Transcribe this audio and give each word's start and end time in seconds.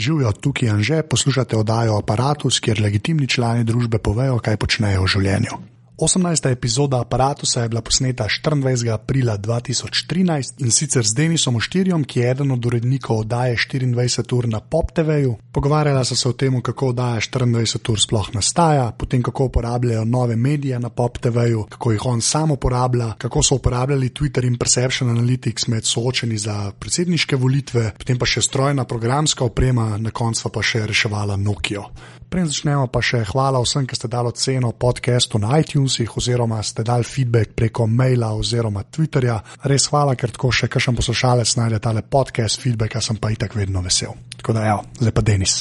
Živijo 0.00 0.32
tukaj 0.32 0.72
in 0.72 0.82
že 0.82 1.02
poslušate 1.02 1.56
oddajo 1.56 1.98
Apparatus, 2.00 2.60
kjer 2.60 2.80
legitimni 2.80 3.28
člani 3.28 3.64
družbe 3.68 3.98
povejo, 3.98 4.38
kaj 4.40 4.56
počnejo 4.56 5.04
v 5.04 5.12
življenju. 5.16 5.60
18. 6.00 6.50
epizoda 6.50 7.00
aparata 7.00 7.60
je 7.60 7.68
bila 7.68 7.80
posneta 7.80 8.24
24. 8.44 8.92
aprila 8.92 9.38
2013 9.38 10.52
in 10.58 10.70
sicer 10.70 11.06
z 11.06 11.14
Denisom 11.14 11.56
Oštirjem, 11.56 12.04
ki 12.04 12.20
je 12.20 12.30
eden 12.30 12.50
od 12.50 12.66
urednikov 12.66 13.18
oddaje 13.18 13.56
24 13.56 14.34
ur 14.34 14.48
na 14.48 14.60
Pop 14.60 14.92
TV-ju. 14.92 15.36
Pogovarjala 15.52 16.04
so 16.04 16.16
se 16.16 16.28
o 16.28 16.32
tem, 16.32 16.62
kako 16.62 16.88
oddaja 16.88 17.20
24 17.20 17.90
ur 17.92 18.00
sploh 18.00 18.30
nastaja, 18.34 18.92
potem 18.98 19.22
kako 19.22 19.44
uporabljajo 19.44 20.04
nove 20.04 20.36
medije 20.36 20.78
na 20.78 20.88
Pop 20.88 21.18
TV-ju, 21.18 21.66
kako 21.68 21.92
jih 21.92 22.06
on 22.06 22.20
sam 22.20 22.50
uporablja, 22.50 23.12
kako 23.18 23.42
so 23.42 23.54
uporabljali 23.54 24.08
Twitter 24.08 24.46
in 24.46 24.58
Perception 24.58 25.10
Analytics 25.10 25.68
med 25.68 25.84
soočeni 25.84 26.38
za 26.38 26.72
predsedniške 26.78 27.36
volitve, 27.36 27.92
potem 27.98 28.18
pa 28.18 28.26
še 28.26 28.42
strojna 28.42 28.84
programska 28.84 29.44
oprema, 29.44 29.98
na 29.98 30.10
koncu 30.10 30.48
pa 30.48 30.62
še 30.62 30.86
reševala 30.86 31.36
Nokia. 31.36 31.84
Preden 32.30 32.46
začnemo, 32.46 32.84
pa 32.86 33.00
še 33.02 33.24
hvala 33.26 33.58
vsem, 33.58 33.88
ki 33.90 33.96
ste 33.98 34.06
dali 34.06 34.30
ceno 34.38 34.68
podcastu 34.70 35.40
na 35.42 35.56
iTunesih, 35.58 36.12
oziroma 36.14 36.60
ste 36.62 36.84
dali 36.86 37.02
feedback 37.02 37.56
preko 37.58 37.88
maila 37.90 38.28
oziroma 38.38 38.84
Twitterja. 38.86 39.40
Res 39.66 39.88
hvala, 39.90 40.14
ker 40.14 40.30
tako 40.30 40.52
še 40.54 40.68
kakšen 40.70 40.94
poslušalec 40.94 41.50
najde 41.58 41.80
tale 41.82 42.04
podcast, 42.06 42.62
feedback, 42.62 43.00
sem 43.02 43.18
pa 43.18 43.32
itak 43.34 43.56
vedno 43.58 43.82
vesel. 43.82 44.14
Tako 44.38 44.54
da, 44.54 44.62
ja, 44.68 44.76
zdaj 45.00 45.14
pa 45.16 45.24
Denis. 45.26 45.54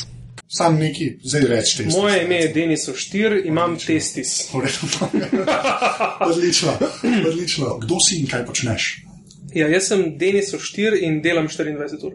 Sam 0.46 0.78
neki, 0.78 1.08
zdaj 1.26 1.48
rečete. 1.50 1.86
Moje 1.90 2.20
ime 2.28 2.38
je 2.44 2.52
Denis 2.54 2.86
Oštir, 2.94 3.40
imam 3.50 3.74
testis. 3.82 4.36
odlično, 6.30 6.76
odlično. 7.32 7.80
Kdo 7.82 7.98
si 7.98 8.20
in 8.22 8.30
kaj 8.30 8.46
počneš? 8.46 8.92
Ja, 9.58 9.72
jaz 9.74 9.90
sem 9.90 10.06
Denis 10.22 10.54
Oštir 10.54 11.00
in 11.02 11.18
delam 11.26 11.50
24 11.50 11.98
ur. 12.06 12.14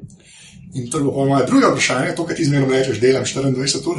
In 0.79 0.87
to 0.95 1.03
je 1.03 1.11
moje 1.11 1.43
drugo 1.51 1.73
vprašanje, 1.75 2.15
to, 2.15 2.27
kar 2.27 2.39
ti 2.39 2.47
zmerno 2.47 2.71
rečeš, 2.71 3.03
delam 3.03 3.27
24 3.27 3.91
ur. 3.91 3.99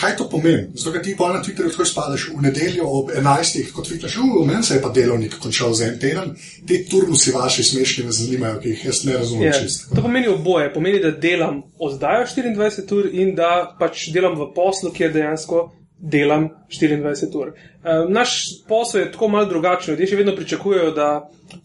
Kaj 0.00 0.16
to 0.16 0.26
pomeni? 0.30 0.66
Zato, 0.74 0.92
ker 0.92 1.02
ti 1.02 1.14
pa 1.18 1.28
na 1.32 1.42
Twitterju 1.42 1.70
tako 1.70 1.84
spadaš 1.86 2.26
v 2.34 2.42
nedeljo 2.42 2.86
ob 2.88 3.12
11. 3.14 3.70
kot 3.72 3.86
tvitaš, 3.86 4.16
v 4.16 4.46
meni 4.46 4.62
se 4.66 4.74
je 4.74 4.82
pa 4.82 4.90
delovnik 4.94 5.38
končal 5.42 5.72
za 5.72 5.86
en 5.86 5.98
teden, 5.98 6.34
te 6.68 6.80
turnusi 6.90 7.32
vaši 7.32 7.62
smešni 7.62 8.04
me 8.04 8.12
zanimajo, 8.12 8.58
ki 8.60 8.74
jih 8.74 8.84
jaz 8.84 9.04
ne 9.04 9.16
razumem 9.18 9.46
yeah. 9.46 9.54
Ja, 9.54 9.62
čisto. 9.62 9.94
To 9.94 10.02
pomeni 10.02 10.28
oboje. 10.28 10.72
Pomeni, 10.74 11.00
da 11.00 11.10
delam 11.10 11.62
oddajo 11.78 12.26
24 12.26 12.94
ur 12.98 13.08
in 13.12 13.34
da 13.38 13.76
pač 13.78 14.08
delam 14.14 14.34
v 14.40 14.50
poslu, 14.54 14.90
kjer 14.90 15.12
dejansko 15.14 15.68
delam 15.98 16.48
24 16.68 17.38
ur. 17.38 17.54
Uh, 17.54 18.10
naš 18.10 18.64
posel 18.68 19.00
je 19.00 19.12
tako 19.12 19.28
malce 19.28 19.50
drugačen. 19.50 19.94
Ljudje 19.94 20.10
še 20.10 20.18
vedno 20.18 20.34
pričakujejo, 20.36 20.90
da 20.96 21.08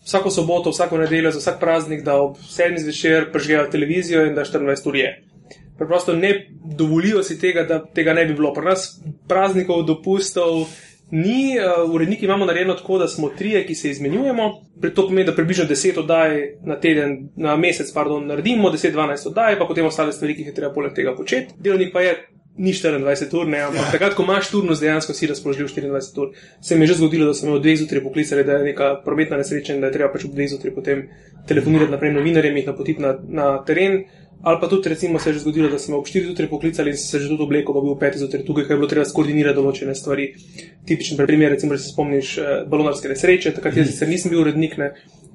vsako 0.06 0.32
soboto, 0.32 0.70
vsako 0.70 1.02
nedeljo, 1.02 1.32
za 1.32 1.42
vsak 1.42 1.60
praznik, 1.60 2.06
da 2.06 2.20
ob 2.22 2.38
7. 2.38 2.78
zvečer 2.84 3.32
prežgejo 3.34 3.66
televizijo 3.72 4.28
in 4.30 4.38
da 4.38 4.46
24 4.46 4.88
ur 4.88 5.02
je 5.02 5.10
preprosto 5.80 6.14
ne 6.16 6.34
dovolijo 6.78 7.24
si 7.24 7.40
tega, 7.40 7.64
da 7.64 7.80
tega 7.86 8.14
ne 8.14 8.26
bi 8.26 8.36
bilo. 8.38 8.54
Pri 8.54 8.70
nas 8.70 8.92
praznikov, 9.28 9.86
dopustov 9.88 10.68
ni, 11.12 11.58
uh, 11.58 11.94
uredniki 11.94 12.26
imamo 12.26 12.46
narejeno 12.46 12.74
tako, 12.74 12.98
da 12.98 13.08
smo 13.08 13.30
trije, 13.30 13.66
ki 13.68 13.76
se 13.76 13.90
izmenjujemo. 13.90 14.50
To 14.96 15.08
pomeni, 15.08 15.26
da 15.26 15.36
približno 15.36 15.66
10 15.66 16.00
oddaj 16.00 16.42
na 16.64 16.80
teden, 16.80 17.30
na 17.36 17.56
mesec, 17.58 17.92
pardon, 17.94 18.28
naredimo, 18.28 18.72
10-12 18.72 19.28
oddaj, 19.28 19.60
pa 19.60 19.66
potem 19.66 19.86
ostale 19.86 20.14
stvari, 20.14 20.36
ki 20.36 20.42
jih 20.42 20.52
je 20.52 20.56
treba 20.56 20.74
poleg 20.74 20.94
tega 20.94 21.16
početi. 21.16 21.56
Delovnik 21.58 21.94
pa 21.94 22.06
je. 22.06 22.20
Ni 22.60 22.74
24 22.74 23.38
ur, 23.40 23.48
ne, 23.48 23.62
ampak 23.64 23.86
ja. 23.86 23.92
takrat, 23.94 24.16
ko 24.18 24.24
imaš 24.26 24.50
turnus, 24.52 24.82
dejansko 24.84 25.14
si 25.16 25.28
razpoložljiv 25.32 25.68
24 25.68 26.20
ur. 26.20 26.34
Se 26.62 26.76
mi 26.76 26.84
je 26.84 26.88
že 26.88 26.98
zgodilo, 27.00 27.30
da 27.30 27.34
sem 27.34 27.48
imel 27.48 27.62
dve 27.64 27.76
zjutraj 27.80 28.02
poklicali, 28.04 28.44
da 28.44 28.58
je 28.58 28.66
neka 28.66 28.90
prometna 29.06 29.38
nesreča 29.40 29.74
in 29.74 29.80
da 29.80 29.88
je 29.88 29.96
treba 29.96 30.10
pač 30.12 30.26
ob 30.28 30.34
dve 30.36 30.48
zjutraj 30.52 30.74
potem 30.76 31.06
telefonirati 31.48 31.92
naprej 31.92 32.12
novinarjem 32.18 32.58
in 32.58 32.60
jih 32.60 32.68
napotiti 32.68 33.02
na, 33.02 33.14
na 33.30 33.46
teren. 33.64 34.02
Ali 34.42 34.58
pa 34.62 34.68
tudi, 34.68 34.90
recimo, 34.90 35.20
se 35.20 35.30
je 35.30 35.34
že 35.34 35.40
zgodilo, 35.40 35.70
da 35.70 35.80
smo 35.80 35.98
ob 35.98 36.06
4 36.08 36.26
zjutraj 36.26 36.50
poklicali 36.50 36.90
in 36.90 36.98
se 36.98 37.20
že 37.20 37.28
tudi 37.28 37.44
obleko, 37.44 37.74
pa 37.74 37.82
bil 37.82 37.96
5 37.96 38.18
zjutraj 38.18 38.46
tukaj, 38.46 38.64
ker 38.64 38.72
je 38.72 38.78
bilo 38.78 38.88
treba 38.88 39.06
skoordinirati 39.06 39.56
določene 39.56 39.96
stvari. 39.96 40.30
Tipičen 40.88 41.20
primer, 41.20 41.52
recimo, 41.52 41.76
če 41.76 41.84
se 41.84 41.92
spomniš 41.92 42.38
eh, 42.38 42.52
balonarske 42.72 43.12
nesreče, 43.12 43.52
takrat 43.58 43.76
jaz 43.76 43.92
sicer 43.92 44.08
nisem 44.08 44.32
bil 44.32 44.46
urednik, 44.46 44.78
ne, 44.80 44.94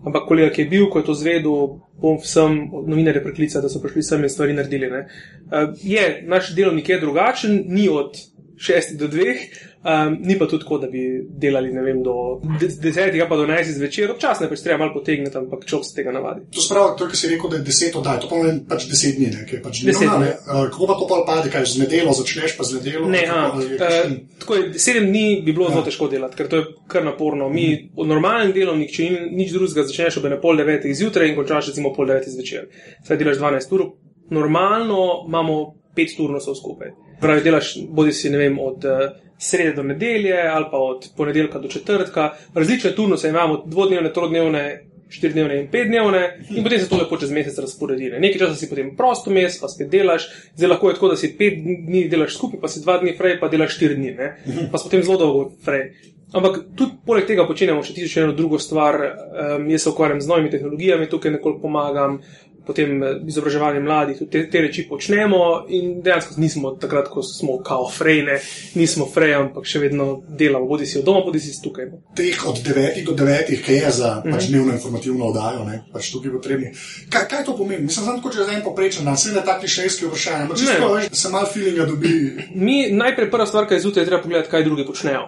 ampak 0.09 0.25
kolega, 0.29 0.55
ki 0.55 0.65
je 0.65 0.71
bil, 0.73 0.87
ko 0.89 1.03
je 1.03 1.09
to 1.11 1.19
zvedel, 1.21 1.77
bom 2.01 2.17
vsem 2.23 2.57
novinarje 2.73 3.21
preklical, 3.27 3.61
da 3.61 3.69
so 3.69 3.83
prišli 3.85 4.07
sem 4.09 4.25
in 4.25 4.33
stvari 4.33 4.57
naredili. 4.57 4.89
Ne. 4.89 5.05
Eh, 5.53 5.69
je, 5.85 6.07
naš 6.25 6.55
delovnik 6.57 6.89
je 6.89 7.01
drugačen, 7.05 7.61
ni 7.69 7.91
od 7.93 8.17
6 8.57 8.97
do 8.97 9.13
2. 9.13 9.37
Um, 9.85 10.17
ni 10.21 10.39
pa 10.39 10.47
tudi 10.47 10.63
tako, 10.63 10.79
da 10.79 10.87
bi 10.87 11.27
delali 11.29 11.69
vem, 11.69 12.03
do 12.03 12.41
10, 12.61 13.29
pa 13.29 13.37
do 13.37 13.43
11 13.45 13.75
zvečer, 13.77 14.11
občasno 14.15 14.49
pač 14.49 14.63
treba 14.65 14.79
malo 14.81 14.95
potegniti, 14.95 15.37
ampak 15.37 15.67
človek 15.69 15.85
se 15.85 15.97
tega 15.99 16.15
navadi. 16.15 16.47
To 16.57 16.63
spravi, 16.65 16.95
to, 16.97 17.09
kar 17.11 17.19
si 17.21 17.29
rekel, 17.29 17.51
da 17.53 17.59
je 17.59 17.65
10 17.67 17.99
oddaj, 18.01 18.21
to 18.23 18.31
pomeni 18.31 18.63
pač 18.69 18.87
10 18.89 19.19
dni, 19.19 19.29
ne, 19.35 19.59
pač 19.61 19.83
10 19.85 20.09
dni. 20.09 20.31
Uh, 20.47 20.63
kako 20.73 20.89
pa 20.89 20.97
to 21.01 21.09
pa 21.11 21.19
pade, 21.27 21.51
kaj 21.53 21.67
z 21.75 21.83
nedeljo 21.83 22.15
začneš, 22.17 22.55
pa 22.57 22.65
z 22.65 22.79
nedeljo? 22.79 23.11
Ne, 23.13 23.21
a, 23.29 23.43
uh, 23.53 24.15
tako 24.41 24.57
je, 24.57 24.71
7 24.87 25.11
dni 25.11 25.27
bi 25.45 25.53
bilo 25.53 25.69
zelo 25.69 25.83
težko 25.85 26.09
delati, 26.09 26.39
ker 26.39 26.49
to 26.49 26.63
je 26.63 26.69
kar 26.89 27.05
naporno. 27.05 27.51
Mi 27.53 27.67
mm. 27.75 27.93
od 28.01 28.09
normalnih 28.09 28.55
delovnik, 28.57 28.95
če 28.95 29.11
nič 29.37 29.53
drugega, 29.53 29.85
začneš 29.85 30.17
ob 30.23 30.31
9 30.33 30.89
zjutraj 30.97 31.29
in 31.29 31.37
končaš 31.37 31.75
recimo 31.75 31.93
pol 31.93 32.09
9 32.09 32.33
zvečer. 32.39 32.71
Zdaj 33.05 33.21
delaš 33.21 33.37
12 33.43 33.77
ur. 33.77 33.85
Normalno 34.33 35.27
imamo 35.29 35.59
5 35.93 36.17
turnusov 36.17 36.57
skupaj. 36.57 36.97
Pravi, 37.21 37.45
delaš 37.45 37.75
bodi 37.93 38.17
si, 38.17 38.33
ne 38.33 38.41
vem, 38.41 38.57
od 38.57 38.89
uh, 38.89 39.13
srede 39.39 39.73
do 39.73 39.83
nedelje 39.83 40.39
ali 40.49 40.67
pa 40.71 40.79
od 40.79 41.09
ponedeljka 41.17 41.59
do 41.59 41.69
četrtka. 41.69 42.31
Različne 42.55 42.95
turnuse 42.95 43.29
imamo, 43.29 43.63
dvodnevne, 43.67 44.13
trodnevne, 44.13 44.65
štiridnevne 45.09 45.59
in 45.61 45.69
petdnevne, 45.71 46.23
in 46.51 46.65
potem 46.65 46.81
se 46.81 46.89
to 46.89 46.99
lepo 46.99 47.19
čez 47.21 47.31
mesec 47.31 47.59
razporedi. 47.63 48.11
Nekaj 48.19 48.41
časa 48.41 48.57
si 48.59 48.69
potem 48.71 48.95
prosto 48.97 49.31
mes, 49.31 49.59
pa 49.61 49.69
spet 49.71 49.91
delaš, 49.93 50.27
zdaj 50.57 50.73
lahko 50.73 50.91
je 50.91 50.97
tako, 50.99 51.13
da 51.13 51.19
si 51.21 51.35
pet 51.39 51.61
dni 51.61 52.07
delaš 52.11 52.39
skupaj, 52.39 52.61
pa 52.63 52.71
si 52.73 52.83
dva 52.83 52.99
dni 53.03 53.15
frej, 53.19 53.39
pa 53.41 53.51
delaš 53.53 53.77
štiri 53.77 53.99
dni, 54.01 54.17
ne? 54.19 54.33
pa 54.73 54.81
si 54.81 54.89
potem 54.89 55.05
zelo 55.07 55.21
dolgo 55.21 55.45
frej. 55.65 55.93
Ampak 56.35 56.57
tudi 56.75 56.97
poleg 57.07 57.29
tega 57.29 57.45
počenjamo 57.47 57.85
še 57.87 57.95
tisoč 57.95 58.17
eno 58.25 58.35
drugo 58.35 58.59
stvar. 58.59 58.99
Um, 58.99 59.69
jaz 59.71 59.85
se 59.85 59.93
ukvarjam 59.93 60.23
z 60.25 60.31
novimi 60.33 60.51
tehnologijami, 60.51 61.07
tukaj 61.11 61.37
nekoliko 61.37 61.63
pomagam, 61.63 62.19
potem 62.67 63.03
eh, 63.03 63.21
izobraževanje 63.27 63.81
mladih, 63.81 64.19
tudi 64.19 64.31
te, 64.31 64.45
te 64.51 64.63
reči 64.65 64.87
počnemo 64.89 65.65
in 65.69 66.01
dejansko 66.03 66.41
nismo 66.41 66.75
takrat, 66.81 67.09
ko 67.13 67.23
smo 67.23 67.59
kao 67.63 67.89
frejne, 67.91 68.39
nismo 68.75 69.07
frej, 69.15 69.35
ampak 69.39 69.69
še 69.69 69.83
vedno 69.85 70.23
delamo, 70.29 70.67
bodi 70.69 70.87
si 70.87 70.99
od 70.99 71.07
doma, 71.09 71.25
bodi 71.27 71.43
si 71.43 71.55
tukaj. 71.63 71.91
No. 71.91 72.01
Teh 72.17 72.47
od 72.49 72.61
9 72.65 73.03
do 73.07 73.17
9, 73.19 73.53
ki 73.65 73.79
je 73.79 73.91
za 74.01 74.15
pač 74.25 74.47
mhm. 74.47 74.51
dnevno 74.53 74.77
informativno 74.79 75.31
oddajo, 75.33 75.65
ne, 75.69 75.83
pač 75.93 76.11
tukaj 76.15 76.35
potrebni. 76.39 76.73
Kaj, 77.13 77.29
kaj 77.31 77.45
to 77.49 77.57
pomeni? 77.59 77.85
Mislim, 77.85 78.07
da 78.07 78.31
je 78.39 78.47
za 78.47 78.53
en 78.53 78.65
poprečen, 78.65 79.05
da 79.05 79.17
se 79.17 79.33
ne 79.33 79.45
taki 79.45 79.69
šejski 79.69 80.09
vprašanje, 80.09 80.47
ampak 80.47 80.59
čisto 80.59 80.91
več, 80.95 81.11
da 81.11 81.21
se 81.21 81.33
malo 81.33 81.51
feelinga 81.53 81.87
dobi. 81.91 82.15
Mi 82.55 82.79
najprej 82.93 83.31
prva 83.31 83.47
stvar, 83.47 83.69
kaj 83.69 83.83
zjutraj, 83.85 84.05
je 84.05 84.11
treba 84.11 84.23
pogledati, 84.23 84.51
kaj 84.51 84.65
drugi 84.65 84.87
počnejo. 84.87 85.25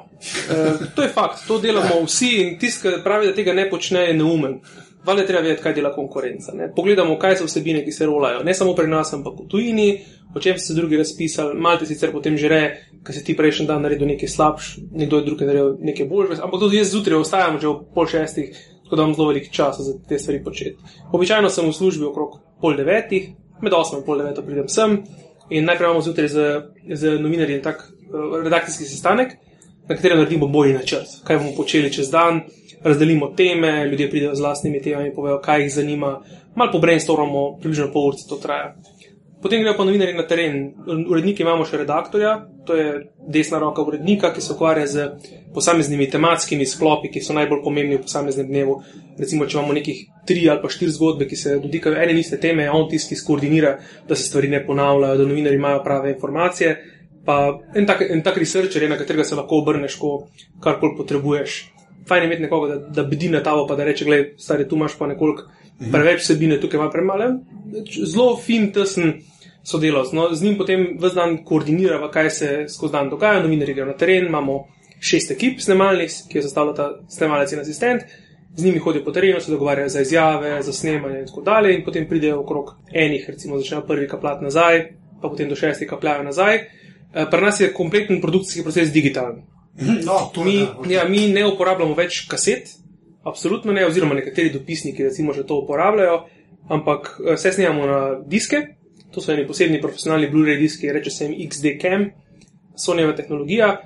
E, 0.51 0.65
to 0.97 1.05
je 1.05 1.13
fakt, 1.13 1.47
to 1.47 1.61
delamo 1.61 2.03
vsi 2.07 2.33
in 2.43 2.59
tisti, 2.59 2.83
ki 2.83 3.05
pravi, 3.05 3.31
da 3.31 3.37
tega 3.37 3.55
ne 3.57 3.69
počne, 3.71 4.09
je 4.09 4.19
neumen. 4.19 4.61
Vale 5.07 5.27
treba 5.27 5.43
vedeti, 5.43 5.63
kaj 5.63 5.75
dela 5.75 5.93
konkurenca. 5.95 6.53
Ne? 6.55 6.67
Pogledamo, 6.75 7.15
kaj 7.19 7.37
so 7.39 7.47
vsebine, 7.47 7.85
ki 7.85 7.93
se 7.95 8.07
rolajo. 8.07 8.43
Ne 8.45 8.55
samo 8.55 8.75
pri 8.75 8.89
nas, 8.91 9.13
ampak 9.15 9.39
v 9.45 9.49
tujini, 9.49 9.89
o 10.35 10.41
čem 10.43 10.59
so 10.59 10.67
se 10.67 10.75
drugi 10.75 10.99
razpisali. 10.99 11.55
Malte 11.55 11.87
sicer 11.87 12.13
potem 12.13 12.37
že 12.37 12.49
re, 12.51 12.63
ker 13.07 13.15
se 13.15 13.23
ti 13.25 13.37
prejšnji 13.37 13.67
dan 13.67 13.87
naredil 13.87 14.09
nekaj 14.11 14.29
slabš, 14.29 14.73
nekdo 14.93 15.21
je 15.21 15.29
drugi 15.29 15.47
naredil 15.47 15.77
nekaj 15.81 16.09
boljše. 16.11 16.41
Ampak 16.43 16.61
tudi 16.61 16.81
jaz 16.81 16.91
zjutraj 16.91 17.21
ostajam 17.23 17.61
že 17.61 17.69
v 17.69 17.77
pol 17.95 18.11
šestih, 18.11 18.51
tako 18.85 18.97
da 18.97 19.03
imam 19.03 19.15
zelo 19.15 19.29
veliko 19.29 19.53
časa 19.53 19.83
za 19.83 19.95
te 20.09 20.19
stvari 20.19 20.43
početi. 20.45 20.77
Običajno 21.13 21.51
sem 21.51 21.69
v 21.69 21.73
službi 21.73 22.05
okrog 22.11 22.41
pol 22.61 22.77
devetih, 22.77 23.31
med 23.63 23.73
osmim 23.73 24.03
in 24.03 24.07
pol 24.07 24.19
deveto 24.19 24.43
pridem 24.43 24.69
sem 24.69 25.03
in 25.51 25.65
najprej 25.65 25.87
imamo 25.87 26.03
zjutraj 26.03 26.29
z, 26.29 26.39
z 26.93 27.19
novinarjem 27.23 27.63
tak 27.63 27.87
uh, 27.87 28.43
redakcijski 28.43 28.85
sestanek, 28.85 29.37
na 29.89 29.95
katerem 29.95 30.19
naredimo 30.19 30.49
bolji 30.51 30.75
načrt, 30.75 31.21
kaj 31.25 31.39
bomo 31.39 31.55
počeli 31.57 31.93
čez 31.93 32.11
dan 32.11 32.43
razdelimo 32.87 33.33
teme, 33.37 33.87
ljudje 33.91 34.11
pridejo 34.11 34.35
z 34.35 34.41
vlastnimi 34.41 34.83
temami, 34.83 35.15
povejo, 35.15 35.41
kaj 35.43 35.63
jih 35.63 35.73
zanima, 35.75 36.21
malo 36.55 36.73
po 36.73 36.79
brainstormamo, 36.79 37.57
približno 37.61 37.91
pol 37.93 38.13
ure 38.13 38.29
to 38.29 38.39
traja. 38.43 38.77
Potem 39.43 39.61
grejo 39.61 39.77
pa 39.77 39.85
novinari 39.85 40.15
na 40.17 40.25
teren. 40.27 40.73
Uredniki 40.87 41.45
imamo 41.45 41.67
še 41.69 41.83
redaktorja, 41.83 42.33
to 42.67 42.75
je 42.75 42.87
desna 43.31 43.61
roka 43.61 43.83
urednika, 43.85 44.33
ki 44.35 44.41
se 44.41 44.55
ukvarja 44.55 44.87
z 44.91 45.05
posameznimi 45.55 46.09
tematskimi 46.11 46.67
sklopi, 46.67 47.11
ki 47.13 47.21
so 47.23 47.37
najbolj 47.37 47.61
pomembni 47.63 47.99
v 47.99 48.07
posameznem 48.07 48.49
dnevu. 48.49 48.79
Recimo, 49.21 49.47
če 49.47 49.59
imamo 49.59 49.77
nekih 49.77 50.01
tri 50.27 50.49
ali 50.49 50.63
pa 50.63 50.73
štiri 50.73 50.95
zgodbe, 50.97 51.29
ki 51.29 51.37
se 51.37 51.59
dotikajo 51.63 52.01
ene 52.01 52.17
in 52.17 52.23
iste 52.25 52.41
teme, 52.43 52.67
on 52.73 52.89
tisti, 52.91 53.15
ki 53.15 53.21
skoordinira, 53.21 53.77
da 54.09 54.17
se 54.17 54.27
stvari 54.27 54.51
ne 54.51 54.65
ponavljajo, 54.67 55.21
da 55.21 55.29
novinari 55.29 55.61
imajo 55.61 55.85
prave 55.85 56.17
informacije. 56.17 56.75
Pa 57.27 57.39
en 57.75 57.87
tak, 57.87 58.07
en 58.09 58.23
tak 58.25 58.41
researcher 58.41 58.83
je, 58.83 58.89
na 58.89 58.99
katerega 58.99 59.27
se 59.27 59.37
lahko 59.37 59.61
obrneš, 59.61 59.99
ko 60.01 60.17
karkoli 60.65 60.97
potrebuješ 60.97 61.61
fajn 62.09 62.23
je 62.23 62.27
imeti 62.27 62.43
nekoga, 62.43 62.75
da, 62.75 63.03
da 63.03 63.05
bdi 63.09 63.29
na 63.29 63.43
tavo, 63.43 63.67
pa 63.67 63.77
da 63.77 63.85
reče: 63.85 64.05
Glej, 64.05 64.25
stari, 64.39 64.69
tu 64.69 64.77
imaš 64.77 64.99
pa 64.99 65.07
nekoliko 65.07 65.43
mhm. 65.81 65.93
preveč 65.93 66.23
vsebine, 66.23 66.61
tukaj 66.61 66.81
ima 66.81 66.91
premalo. 66.91 67.31
Zelo 68.05 68.37
fin, 68.37 68.71
tesen 68.73 69.21
sodelovec. 69.67 70.13
No, 70.13 70.29
z 70.35 70.43
njim 70.43 70.59
potem 70.59 70.87
vse 71.01 71.15
dan 71.15 71.39
koordiniramo, 71.45 72.09
kaj 72.09 72.31
se 72.31 72.51
skozi 72.69 72.93
dan 72.93 73.11
dogaja, 73.11 73.43
novinari 73.43 73.75
grejo 73.75 73.87
na 73.87 73.97
teren, 73.99 74.27
imamo 74.27 74.65
šest 75.01 75.31
ekip 75.35 75.61
snemalnih, 75.61 76.13
ki 76.29 76.39
jo 76.39 76.43
sestavlja 76.47 76.75
ta 76.75 76.87
snemalec 77.11 77.53
in 77.53 77.61
asistent. 77.61 78.07
Z 78.57 78.65
njimi 78.65 78.79
hodijo 78.79 79.05
po 79.05 79.13
terenu, 79.13 79.41
se 79.41 79.51
dogovarjajo 79.53 79.89
za 79.89 80.01
izjave, 80.01 80.63
za 80.63 80.73
snemanje 80.73 81.19
in 81.19 81.27
tako 81.27 81.43
dalje, 81.45 81.75
in 81.75 81.85
potem 81.85 82.07
pridejo 82.09 82.41
okrog 82.41 82.71
enih, 82.93 83.27
recimo, 83.29 83.59
začnejo 83.59 83.83
prvi 83.87 84.09
kaplat 84.09 84.41
nazaj, 84.43 84.87
pa 85.23 85.29
potem 85.29 85.49
do 85.49 85.57
šestih 85.57 85.89
kapljajo 85.89 86.23
nazaj. 86.25 86.57
Eh, 86.57 87.27
Pri 87.31 87.43
nas 87.43 87.61
je 87.61 87.73
kompleten 87.75 88.21
produkcijski 88.21 88.63
proces 88.63 88.93
digitalen. 88.93 89.43
No, 89.79 90.31
to 90.35 90.45
Mi, 90.45 90.57
ja, 90.61 90.73
ok. 90.79 90.87
ja, 90.91 91.05
mi 91.09 91.27
ne 91.29 91.45
uporabljamo 91.47 91.95
več 91.95 92.25
kaset, 92.31 92.71
absolutno 93.25 93.73
ne, 93.73 93.85
oziroma 93.87 94.17
nekateri 94.17 94.51
dopisniki 94.55 95.05
recimo 95.05 95.35
že 95.37 95.45
to 95.47 95.59
uporabljajo, 95.61 96.23
ampak 96.69 97.17
eh, 97.21 97.35
vse 97.37 97.53
snemamo 97.53 97.87
na 97.87 97.99
diske, 98.27 98.63
to 99.13 99.21
so 99.21 99.33
eni 99.33 99.47
posebni 99.47 99.81
profesionalni 99.81 100.31
Blu-ray 100.33 100.59
diski, 100.61 100.93
reče 100.93 101.11
se 101.11 101.27
jim 101.29 101.37
XD 101.49 101.77
Cam, 101.83 102.09
Sonyjeva 102.77 103.17
tehnologija. 103.17 103.77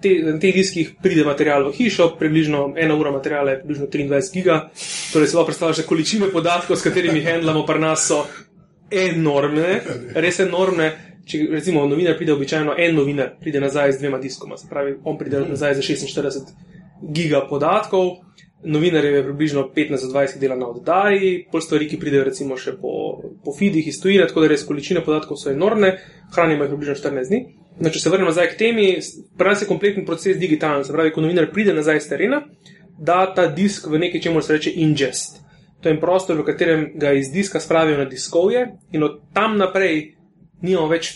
Te, 0.00 0.14
na 0.24 0.38
teh 0.40 0.54
diskih 0.56 0.94
pride 1.02 1.26
material 1.26 1.66
v 1.68 1.74
hišo, 1.76 2.06
približno 2.18 2.70
ena 2.80 2.94
ura 2.96 3.10
materiala 3.12 3.52
je 3.52 3.58
približno 3.60 3.86
23 3.92 4.32
giga, 4.32 4.54
torej 5.12 5.28
se 5.28 5.36
lahko 5.36 5.50
predstavljaš, 5.50 5.82
da 5.82 5.84
količine 5.90 6.30
podatkov, 6.32 6.78
s 6.80 6.86
katerimi 6.86 7.20
handlamo 7.26 7.66
pri 7.68 7.82
nas, 7.82 8.06
so 8.08 8.22
enormne, 8.90 9.82
res 10.16 10.40
enormne. 10.40 10.88
Če 11.26 11.46
recimo 11.50 11.84
novinar 11.86 12.16
pride 12.16 12.32
običajno, 12.32 12.74
en 12.78 12.96
novinar 12.96 13.34
pride 13.40 13.60
nazaj 13.60 13.92
z 13.92 14.02
dvema 14.02 14.18
diskoma, 14.18 14.56
se 14.56 14.68
pravi, 14.70 14.96
on 15.04 15.18
pride 15.18 15.44
nazaj 15.48 15.74
za 15.78 15.82
46 15.82 16.52
giga 17.00 17.42
podatkov, 17.48 18.16
novinarjev 18.64 19.14
je 19.14 19.22
približno 19.24 19.68
15-20 19.76 20.38
dela 20.38 20.56
na 20.56 20.68
oddaji, 20.68 21.46
pol 21.52 21.60
stvari, 21.60 21.88
ki 21.88 21.98
pridejo 22.00 22.24
recimo 22.24 22.56
še 22.60 22.74
po, 22.80 22.92
po 23.44 23.54
feedih 23.56 23.86
iz 23.88 24.00
tujine, 24.02 24.26
tako 24.28 24.44
da 24.44 24.50
res 24.52 24.66
količine 24.68 25.04
podatkov 25.04 25.40
so 25.40 25.50
enormne, 25.52 25.94
hranimo 26.34 26.66
jih 26.66 26.74
približno 26.74 26.96
14 27.00 27.32
dni. 27.32 27.40
No, 27.80 27.88
če 27.88 28.02
se 28.02 28.12
vrnemo 28.12 28.28
nazaj 28.28 28.50
k 28.52 28.58
temi, 28.60 28.88
pri 29.40 29.52
nas 29.54 29.62
je 29.64 29.68
kompleten 29.68 30.04
proces 30.08 30.36
digitalen, 30.40 30.84
se 30.84 30.92
pravi, 30.92 31.14
ko 31.14 31.24
novinar 31.24 31.48
pride 31.54 31.72
nazaj 31.76 32.02
iz 32.02 32.08
terena, 32.10 32.42
da 33.00 33.22
ta 33.32 33.46
disk 33.48 33.88
v 33.88 34.02
nekaj, 34.02 34.20
čemu 34.28 34.42
se 34.44 34.58
reče 34.58 34.74
ingest. 34.84 35.40
To 35.80 35.88
je 35.88 35.96
en 35.96 36.00
prostor, 36.00 36.36
v 36.36 36.44
katerem 36.44 36.82
ga 37.00 37.14
iz 37.16 37.30
diska 37.32 37.60
spravijo 37.60 37.96
na 37.96 38.04
diskovje 38.04 38.66
in 38.92 39.04
od 39.06 39.22
tam 39.32 39.56
naprej 39.56 40.19
nimamo 40.62 40.88
več 40.88 41.14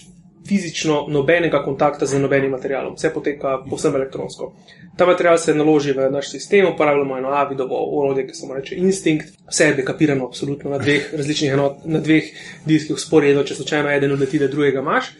fizično 0.48 1.06
nobenega 1.08 1.62
kontakta 1.64 2.06
z 2.06 2.18
nobenim 2.20 2.50
materialom, 2.52 2.94
vse 2.98 3.10
poteka 3.14 3.58
povsem 3.70 3.94
elektronsko. 3.96 4.52
Ta 4.96 5.06
material 5.06 5.38
se 5.38 5.54
naloži 5.54 5.92
v 5.92 6.10
naš 6.12 6.30
sistem, 6.30 6.66
uporabljamo 6.68 7.18
eno 7.18 7.28
avidovo 7.28 7.78
orodje, 8.00 8.26
ki 8.28 8.34
se 8.34 8.46
mu 8.46 8.54
reče 8.54 8.76
Instinct, 8.76 9.32
vse 9.48 9.70
je 9.70 9.74
dekapirano 9.80 10.26
absolutno 10.26 10.70
na 10.70 10.78
dveh 10.78 11.14
različnih 11.14 11.52
enot, 11.52 11.84
na 11.84 12.00
dveh 12.00 12.28
diskih 12.66 12.96
usporedno, 12.96 13.42
če 13.42 13.54
slučajno 13.54 13.90
eden 13.90 14.12
odleti, 14.12 14.38
da 14.38 14.48
drugega 14.48 14.84
imaš. 14.84 15.14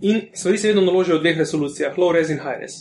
In 0.00 0.28
stvari 0.34 0.58
se 0.58 0.68
vedno 0.70 0.82
naložijo 0.86 1.18
v 1.18 1.26
dveh 1.26 1.38
resolucijah, 1.38 1.98
low 1.98 2.12
res 2.14 2.30
in 2.30 2.38
high 2.38 2.60
res. 2.60 2.78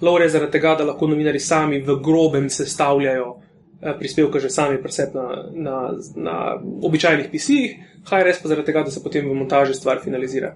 Low 0.00 0.18
res 0.20 0.32
zaradi 0.32 0.52
tega, 0.58 0.74
da 0.76 0.84
lahko 0.84 1.08
novinari 1.08 1.40
sami 1.40 1.80
v 1.80 1.96
grobem 2.04 2.50
sestavljajo 2.50 3.38
eh, 3.82 3.94
prispevke 3.98 4.40
že 4.40 4.50
sami 4.50 4.80
presep 4.82 5.14
na, 5.14 5.26
na, 5.52 5.76
na 6.16 6.36
običajnih 6.60 7.30
PC-jih, 7.32 7.76
res 8.10 8.40
pa 8.40 8.48
zaradi 8.48 8.66
tega, 8.66 8.84
da 8.84 8.90
se 8.90 9.02
potem 9.02 9.28
v 9.28 9.34
montaži 9.34 9.74
stvar 9.74 10.00
finalizira. 10.04 10.54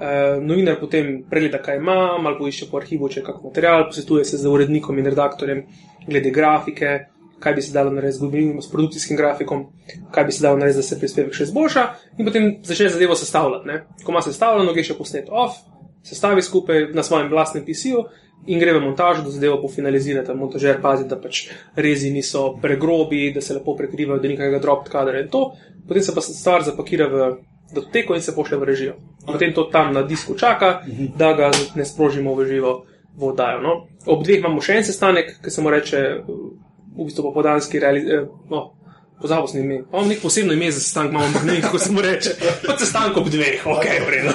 Uh, 0.00 0.40
novinar 0.42 0.80
potem 0.80 1.22
pregleda, 1.30 1.60
kaj 1.62 1.76
ima, 1.78 2.18
malo 2.18 2.38
poišče 2.38 2.70
po 2.70 2.80
arhivu, 2.80 3.08
če 3.08 3.20
je 3.20 3.26
kakšen 3.26 3.46
material, 3.46 3.86
posvetuje 3.86 4.24
se 4.24 4.40
z 4.40 4.48
urednikom 4.48 4.98
in 4.98 5.06
redaktorjem 5.06 5.64
glede 6.06 6.32
grafike, 6.34 6.92
kaj 7.40 7.54
bi 7.54 7.62
se 7.62 7.72
dalo 7.72 7.90
narediti 7.90 8.18
z, 8.18 8.20
govorim, 8.20 8.62
s 8.62 8.70
produkcijskim 8.70 9.16
grafikom, 9.16 9.66
kaj 10.12 10.24
bi 10.24 10.32
se 10.32 10.42
dalo 10.42 10.58
narediti, 10.58 10.82
da 10.82 10.88
se 10.88 10.98
prispevek 10.98 11.36
še 11.36 11.48
izboljša, 11.48 11.84
in 12.18 12.28
potem 12.28 12.50
začne 12.64 12.90
zadevo 12.96 13.16
sestavljati. 13.16 13.68
Ne? 13.68 13.82
Ko 14.04 14.12
ima 14.12 14.22
sestavljeno, 14.24 14.74
gre 14.76 14.84
še 14.84 14.98
posnet 14.98 15.30
off, 15.30 15.62
sestavi 16.02 16.42
skupaj 16.42 16.90
na 16.94 17.02
svojem 17.02 17.30
vlastnem 17.30 17.64
PC-ju 17.64 18.04
in 18.46 18.58
gre 18.58 18.72
v 18.72 18.80
montažo, 18.80 19.22
da 19.22 19.30
zadevo 19.30 19.60
pofinalizira. 19.62 20.24
Ta 20.24 20.34
montažer 20.34 20.80
pazi, 20.82 21.04
da 21.08 21.18
pač 21.20 21.48
rezi 21.76 22.10
niso 22.10 22.54
pregrobi, 22.62 23.32
da 23.34 23.40
se 23.40 23.54
lepo 23.54 23.76
prekrivajo, 23.76 24.20
da 24.20 24.28
ni 24.28 24.36
kakega 24.36 24.58
drop 24.58 24.88
kadra 24.88 25.20
in 25.20 25.28
to. 25.28 25.50
Potem 25.88 26.02
se 26.02 26.14
pa 26.14 26.24
stvar 26.24 26.64
zapakira 26.64 27.08
v 27.08 27.32
datoteko 27.74 28.14
in 28.14 28.22
se 28.22 28.34
pošlje 28.34 28.58
v 28.58 28.64
režijo. 28.64 28.94
Potem 29.26 29.52
to 29.54 29.64
tam 29.72 29.92
na 29.94 30.02
disku 30.02 30.34
čaka, 30.34 30.80
da 31.16 31.32
ga 31.32 31.50
ne 31.74 31.84
sprožimo 31.84 32.34
v 32.34 32.46
živo 32.48 32.72
v 33.16 33.24
oddajo. 33.24 33.60
No? 33.60 33.72
Ob 34.06 34.24
dveh 34.24 34.40
imamo 34.40 34.62
še 34.64 34.80
en 34.80 34.86
sestanek, 34.86 35.36
ki 35.44 35.50
se 35.50 35.62
mu 35.62 35.70
reče 35.70 36.00
v 36.24 37.04
bistvu 37.04 37.28
popodanski 37.28 37.80
realizacija. 37.80 38.24
No, 38.50 38.72
Pozabil 39.20 39.48
sem 39.48 39.64
ime. 39.64 39.82
Imamo 39.92 40.08
nek 40.08 40.22
posebno 40.22 40.52
ime 40.52 40.70
za 40.70 40.80
sestanek, 40.80 41.12
imamo 41.12 41.26
ne 41.44 41.52
vem, 41.52 41.62
kako 41.62 41.78
se 41.78 41.92
mu 41.92 42.00
reče. 42.00 42.30
Pa 42.66 42.76
sestanek 42.78 43.16
ob 43.16 43.28
dveh, 43.28 43.66
ok, 43.66 43.84
vredno. 44.06 44.32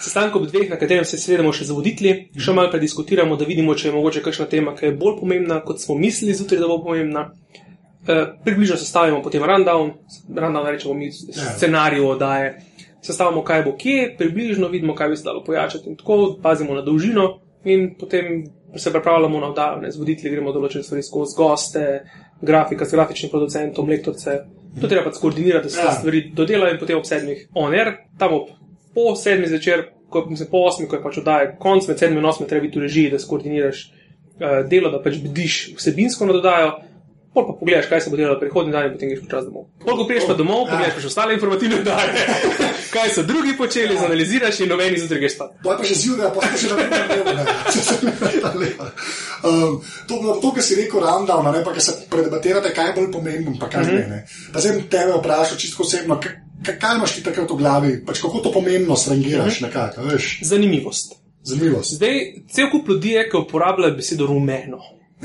Sestanek 0.00 0.36
ob 0.36 0.46
dveh, 0.46 0.68
na 0.70 0.76
katerem 0.76 1.04
se 1.08 1.18
sredemo 1.18 1.52
še 1.56 1.64
z 1.64 1.76
voditelji, 1.76 2.14
še 2.36 2.52
malo 2.52 2.68
prediskutiramo, 2.74 3.38
da 3.40 3.48
vidimo, 3.48 3.74
če 3.74 3.88
je 3.88 3.94
mogoče 3.94 4.22
kakšna 4.26 4.48
tema, 4.52 4.74
ki 4.76 4.90
je 4.90 4.98
bolj 5.00 5.16
pomembna, 5.22 5.62
kot 5.64 5.80
smo 5.80 5.96
mislili 5.96 6.36
zjutraj, 6.36 6.60
da 6.60 6.68
bo 6.68 6.82
pomembna. 6.84 7.30
E, 8.06 8.18
približno 8.44 8.76
sestavimo 8.76 9.22
potem 9.24 9.42
rundown, 9.42 9.94
rundown 10.28 10.68
rečemo 10.68 10.94
mi 10.94 11.08
scenarij 11.12 12.04
oddaje. 12.04 12.52
Sestavimo, 13.00 13.40
kaj 13.46 13.64
bo 13.64 13.72
kje, 13.78 14.12
približno 14.18 14.68
vidimo, 14.68 14.94
kaj 14.94 15.08
bi 15.08 15.16
se 15.16 15.24
dalo 15.24 15.44
pojačati 15.44 15.88
in 15.88 15.96
tako, 15.96 16.36
pazimo 16.42 16.76
na 16.76 16.84
dolžino 16.84 17.38
in 17.64 17.94
potem 17.98 18.44
se 18.78 18.92
pripravljamo 18.92 19.40
na 19.40 19.48
oddajo, 19.50 19.80
ne, 19.80 19.90
z 19.90 19.98
voditelji 19.98 20.34
gremo 20.34 20.52
določene 20.52 20.84
stvari 20.84 21.02
skozi 21.02 21.36
goste, 21.36 21.84
grafika 22.42 22.84
s 22.84 22.92
grafičnim 22.92 23.30
producentom, 23.30 23.88
lektorce. 23.88 24.38
To 24.80 24.88
treba 24.88 25.04
pač 25.04 25.16
skoordinirati, 25.16 25.68
da 25.68 25.70
se 25.70 25.80
Ja. 25.80 25.92
stvari 25.92 26.30
dodelajo 26.34 26.74
in 26.74 26.80
potem 26.80 26.98
ob 26.98 27.04
sedmih 27.04 27.48
on 27.54 27.74
air, 27.74 27.94
tam 28.18 28.34
ob 28.34 28.48
po 28.94 29.14
sedmih 29.16 29.48
zvečer, 29.48 29.86
ko, 30.08 30.26
mislim, 30.28 30.48
po 30.50 30.58
osmih, 30.68 30.88
ko 30.88 30.96
je 30.96 31.02
pač 31.02 31.18
oddaje 31.18 31.56
konc, 31.58 31.88
med 31.88 31.98
sedmim 31.98 32.18
in 32.18 32.26
osmim 32.26 32.48
treba 32.48 32.66
biti 32.66 32.78
v 32.78 32.82
režiji, 32.82 33.10
da 33.10 33.18
skoordiniraš 33.18 33.80
uh, 33.86 34.68
delo, 34.68 34.90
da 34.90 35.02
pač 35.02 35.16
bdiš 35.24 35.76
vsebinsko 35.76 36.26
na 36.26 36.32
dodajo. 36.32 36.76
Pol 37.36 37.44
pa 37.44 37.52
pogledaš, 37.52 37.86
kaj 37.86 38.00
se 38.00 38.08
bo 38.08 38.16
delalo 38.16 38.38
prihodnji 38.40 38.72
dan 38.72 38.86
in 38.86 38.92
potem 38.94 39.10
greš 39.10 39.20
počasi 39.20 39.46
domov. 39.46 39.64
Pol, 39.78 39.92
ko 39.94 40.04
priješ 40.04 40.24
pa 40.24 40.34
domov, 40.34 40.62
Ja. 40.62 40.70
pogledaš 40.70 40.94
pa 40.94 41.00
še 41.00 41.06
ostale 41.06 41.34
informativne 41.34 41.76
oddaje, 41.76 42.08
kaj 42.94 43.08
so 43.10 43.22
drugi 43.22 43.52
počeli, 43.54 43.92
zanaliziraš 43.94 44.60
in 44.60 44.68
noben 44.68 44.96
izjutraj 44.96 45.20
greš 45.20 45.34
spat. 45.34 45.50
To 45.62 45.68
je 45.68 45.76
pa 45.76 45.84
že 45.84 45.94
zjutraj, 45.96 46.30
pa 46.30 46.40
smo 46.40 46.56
še 46.56 46.66
na. 46.70 47.44
Um, 49.42 49.74
to, 50.08 50.14
to, 50.40 50.48
kar 50.50 50.62
si 50.62 50.74
rekel, 50.74 50.96
rundown, 50.98 51.44
ne, 51.46 51.60
pa 51.60 51.72
kar 51.72 51.82
se 51.82 51.92
predebatirate, 52.10 52.72
kaj 52.72 52.86
je 52.86 52.94
bolj 52.94 53.12
pomembno, 53.12 53.54
pa 53.60 53.68
kaj 53.68 53.84
ne. 53.84 54.00
ne. 54.08 54.18
Pa 54.50 54.58
zdaj 54.58 54.80
tebe 54.88 55.12
vprašal 55.14 55.56
čisto 55.56 55.84
osebno, 55.84 56.16
kaj, 56.16 56.32
kaj- 56.72 56.96
imaš 56.96 57.14
ti 57.14 57.22
takrat 57.22 57.50
v 57.50 57.56
glavi, 57.56 57.92
pač 58.00 58.24
kako 58.24 58.40
to 58.40 58.52
pomembno 58.52 58.96
strangiraš, 58.96 59.60
nekako, 59.60 60.00
a 60.00 60.08
veš, 60.08 60.40
Zanimivost. 60.42 61.18
zanimivost. 61.44 61.94
Zdaj, 61.94 62.16
cel 62.48 62.70
kup 62.70 62.88
ljudi 62.88 63.10
je, 63.10 63.28
ki 63.28 63.36
uporablja 63.38 63.92
besedo 63.92 64.26
rumeno. 64.26 64.80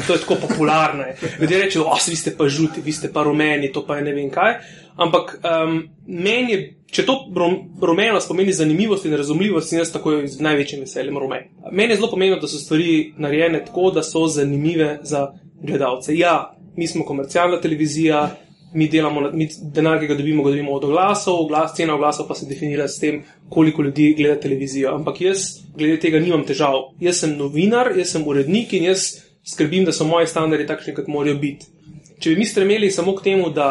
To 0.08 0.14
je 0.14 0.20
tako 0.20 0.36
popularno. 0.48 1.04
je. 1.04 1.16
Ljudje 1.42 1.60
rečejo, 1.60 1.86
oh, 1.86 2.08
vi 2.08 2.16
ste 2.16 2.36
pa 2.38 2.48
žuti, 2.48 2.82
vi 2.82 2.92
ste 2.92 3.12
pa 3.14 3.24
rumeni, 3.24 3.72
to 3.72 3.86
pa 3.86 3.98
je 3.98 4.04
ne 4.04 4.14
vem 4.14 4.30
kaj. 4.30 4.54
Ampak 4.96 5.40
um, 5.44 5.90
meni 6.08 6.52
je, 6.52 6.60
če 6.92 7.06
to 7.06 7.16
rum, 7.36 7.58
rumeno 7.82 8.20
spomeni 8.22 8.54
zanimivost 8.54 9.06
in 9.06 9.16
razumljivost, 9.18 9.74
in 9.74 9.82
jaz 9.82 9.92
takoj 9.92 10.28
z 10.28 10.40
največjim 10.44 10.86
veseljem 10.86 11.18
rumen. 11.18 11.50
Meni 11.72 11.94
je 11.94 12.00
zelo 12.00 12.10
pomembno, 12.12 12.40
da 12.40 12.48
so 12.48 12.60
stvari 12.60 13.14
narejene 13.18 13.66
tako, 13.66 13.92
da 13.92 14.04
so 14.04 14.28
zanimive 14.28 15.00
za 15.04 15.28
gledalce. 15.62 16.16
Ja, 16.18 16.56
mi 16.76 16.88
smo 16.88 17.06
komercialna 17.06 17.62
televizija, 17.62 18.30
mi 18.74 18.88
delamo, 18.88 19.32
mi 19.34 19.50
denar, 19.74 20.00
ki 20.00 20.08
ga 20.08 20.16
dobimo, 20.16 20.44
ga 20.44 20.54
dobimo 20.54 20.72
od 20.72 20.84
oglasov, 20.88 21.42
oglas, 21.46 21.76
cena 21.76 21.96
oglasov 21.96 22.28
pa 22.28 22.36
se 22.36 22.46
definira 22.48 22.88
s 22.88 23.00
tem, 23.00 23.24
koliko 23.50 23.84
ljudi 23.84 24.14
gleda 24.18 24.40
televizijo. 24.40 24.96
Ampak 24.96 25.22
jaz 25.22 25.44
glede 25.76 26.00
tega 26.00 26.20
nimam 26.20 26.46
težav. 26.48 26.94
Jaz 27.00 27.20
sem 27.26 27.36
novinar, 27.38 27.92
jaz 27.98 28.16
sem 28.16 28.28
urednik 28.28 28.74
in 28.74 28.88
jaz 28.88 29.31
skrbim, 29.48 29.86
da 29.86 29.92
so 29.92 30.06
moji 30.06 30.28
standardi 30.28 30.68
takšni, 30.68 30.96
kot 30.96 31.08
morajo 31.08 31.38
biti. 31.42 31.70
Če 32.22 32.36
bi 32.36 32.44
mi 32.44 32.46
stremeli 32.46 32.92
samo 32.94 33.16
k 33.18 33.24
temu, 33.26 33.48
da 33.50 33.68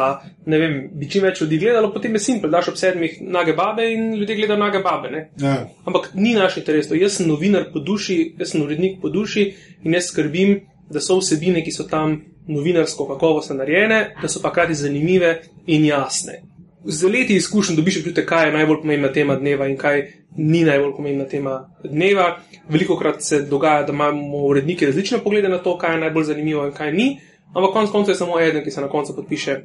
ne 0.51 0.59
vem, 0.59 0.73
bi 0.99 1.07
čim 1.11 1.23
več 1.23 1.39
ljudi 1.45 1.61
gledalo, 1.63 1.93
potem 1.95 2.17
je 2.19 2.23
simpel, 2.25 2.51
daš 2.51 2.73
ob 2.73 2.81
sedmih 2.81 3.21
nage 3.23 3.55
babe 3.55 3.87
in 3.93 4.09
ljudje 4.19 4.37
gledajo 4.41 4.59
nage 4.59 4.81
babe. 4.83 5.13
Ne? 5.13 5.21
Ja. 5.39 5.55
Ampak 5.87 6.11
ni 6.15 6.35
naš 6.35 6.59
interes. 6.59 6.89
to. 6.91 6.99
Jaz 6.99 7.21
sem 7.21 7.31
novinar 7.31 7.69
po 7.73 7.79
duši, 7.79 8.35
jaz 8.41 8.51
sem 8.51 8.65
urednik 8.65 8.99
po 9.03 9.13
duši 9.15 9.47
in 9.85 9.95
jaz 9.95 10.11
skrbim, 10.11 10.57
da 10.91 10.99
so 11.01 11.21
vsebine, 11.21 11.63
ki 11.63 11.71
so 11.71 11.87
tam 11.87 12.19
novinarsko 12.51 13.07
kakovostno 13.07 13.61
narejene, 13.61 14.01
da 14.23 14.29
so 14.29 14.43
pa 14.43 14.51
krati 14.51 14.75
zanimive 14.75 15.37
in 15.71 15.87
jasne. 15.87 16.41
Z 16.85 17.09
leti 17.09 17.37
izkušenj 17.37 17.77
dobiš 17.77 17.99
občutek, 18.01 18.29
kaj 18.29 18.47
je 18.47 18.53
najbolj 18.53 18.81
pomembna 18.81 19.13
tema 19.13 19.37
dneva 19.37 19.67
in 19.69 19.77
kaj 19.77 20.03
ni 20.37 20.63
najbolj 20.65 20.95
pomembna 20.97 21.25
tema 21.29 21.57
dneva. 21.85 22.39
Veliko 22.69 22.97
krat 22.97 23.23
se 23.23 23.43
dogaja, 23.43 23.83
da 23.83 23.93
imamo 23.93 24.47
uredniki 24.47 24.87
različne 24.87 25.19
poglede 25.19 25.49
na 25.49 25.59
to, 25.59 25.79
kaj 25.79 25.95
je 25.95 26.01
najbolj 26.01 26.25
zanimivo 26.25 26.67
in 26.67 26.73
kaj 26.73 26.93
ni. 26.93 27.11
Ampak 27.55 27.73
konec 27.73 27.91
koncev 27.91 28.13
je 28.13 28.17
samo 28.17 28.41
eden, 28.41 28.65
ki 28.65 28.71
se 28.71 28.81
na 28.81 28.89
koncu 28.89 29.17
podpiše 29.17 29.57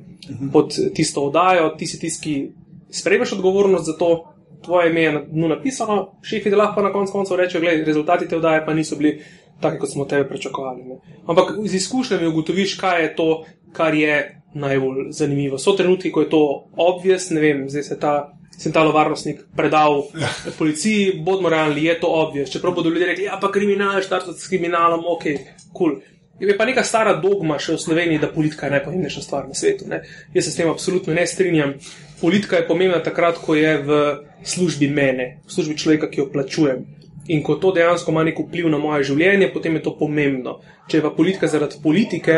pod 0.53 0.75
tisto 0.93 1.21
oddajo, 1.21 1.69
ti 1.77 1.87
si 1.87 1.99
tisti, 1.99 2.23
ki 2.23 2.51
sprejmeš 2.99 3.33
odgovornost 3.33 3.85
za 3.85 3.97
to, 3.97 4.35
tvoje 4.65 4.89
ime 4.89 5.01
je 5.01 5.11
na 5.13 5.21
dnu 5.21 5.47
napisano, 5.47 6.11
šefi 6.21 6.49
da 6.49 6.57
lahko 6.57 6.81
na 6.81 6.91
koncu 6.93 7.13
koncev 7.13 7.37
rečejo, 7.37 7.61
gledaj, 7.61 7.85
rezultati 7.85 8.27
te 8.27 8.37
oddaje 8.37 8.65
pa 8.65 8.73
niso 8.73 8.95
bili 8.95 9.21
taki, 9.61 9.79
kot 9.79 9.91
smo 9.91 10.05
tebe 10.05 10.27
pričakovali. 10.29 10.83
Ne. 10.83 10.97
Ampak 11.27 11.53
z 11.65 11.75
izkušnjami 11.75 12.27
ugotoviš, 12.27 12.77
kaj 12.77 13.03
je 13.03 13.15
to, 13.15 13.45
kar 13.71 13.93
je 13.93 14.34
najbolj 14.55 15.11
zanimivo. 15.15 15.59
So 15.59 15.75
trenutki, 15.77 16.11
ko 16.11 16.23
je 16.23 16.31
to 16.31 16.41
obvious, 16.79 17.29
ne 17.35 17.43
vem, 17.43 17.69
zdaj 17.69 17.83
se 17.91 17.99
ta. 17.99 18.15
Sem 18.55 18.71
ta 18.71 18.85
varnostnik 18.87 19.41
predal 19.51 20.05
policiji, 20.59 21.17
bodimo 21.19 21.49
realni, 21.51 21.89
je 21.89 21.97
to 21.99 22.07
obvious. 22.07 22.53
Čeprav 22.53 22.71
bodo 22.77 22.89
ljudje 22.89 23.09
rekli, 23.09 23.25
ja, 23.27 23.35
pa 23.41 23.49
kriminal, 23.51 23.99
štartati 23.99 24.39
s 24.39 24.47
kriminalom, 24.47 25.03
ok, 25.11 25.25
kul. 25.73 25.97
Cool. 25.97 25.97
Je 26.39 26.57
pa 26.57 26.65
neka 26.67 26.83
stara 26.83 27.13
dogma 27.23 27.55
še 27.63 27.77
v 27.77 27.79
Sloveniji, 27.79 28.19
da 28.19 28.27
politika 28.27 28.67
je 28.67 28.75
najpomembnejša 28.75 29.21
stvar 29.23 29.45
na 29.47 29.55
svetu. 29.55 29.87
Ne? 29.87 30.01
Jaz 30.35 30.47
se 30.47 30.51
s 30.51 30.59
tem 30.59 30.67
absolutno 30.67 31.13
ne 31.15 31.23
strinjam. 31.27 31.77
Politika 32.19 32.59
je 32.59 32.67
pomembna 32.67 32.99
takrat, 33.03 33.39
ko 33.39 33.55
je 33.55 33.71
v 33.87 33.99
službi 34.43 34.89
mene, 34.91 35.29
v 35.47 35.55
službi 35.55 35.77
človeka, 35.79 36.09
ki 36.11 36.19
jo 36.19 36.27
plačujem. 36.33 36.83
In 37.31 37.41
ko 37.43 37.55
to 37.55 37.71
dejansko 37.73 38.11
ima 38.11 38.25
nek 38.27 38.41
vpliv 38.43 38.67
na 38.69 38.77
moje 38.77 39.07
življenje, 39.07 39.47
potem 39.53 39.79
je 39.79 39.85
to 39.87 39.95
pomembno. 39.95 40.59
Če 40.91 40.99
je 40.99 41.05
pa 41.07 41.13
politika 41.15 41.47
zaradi 41.47 41.79
politike, 41.81 42.35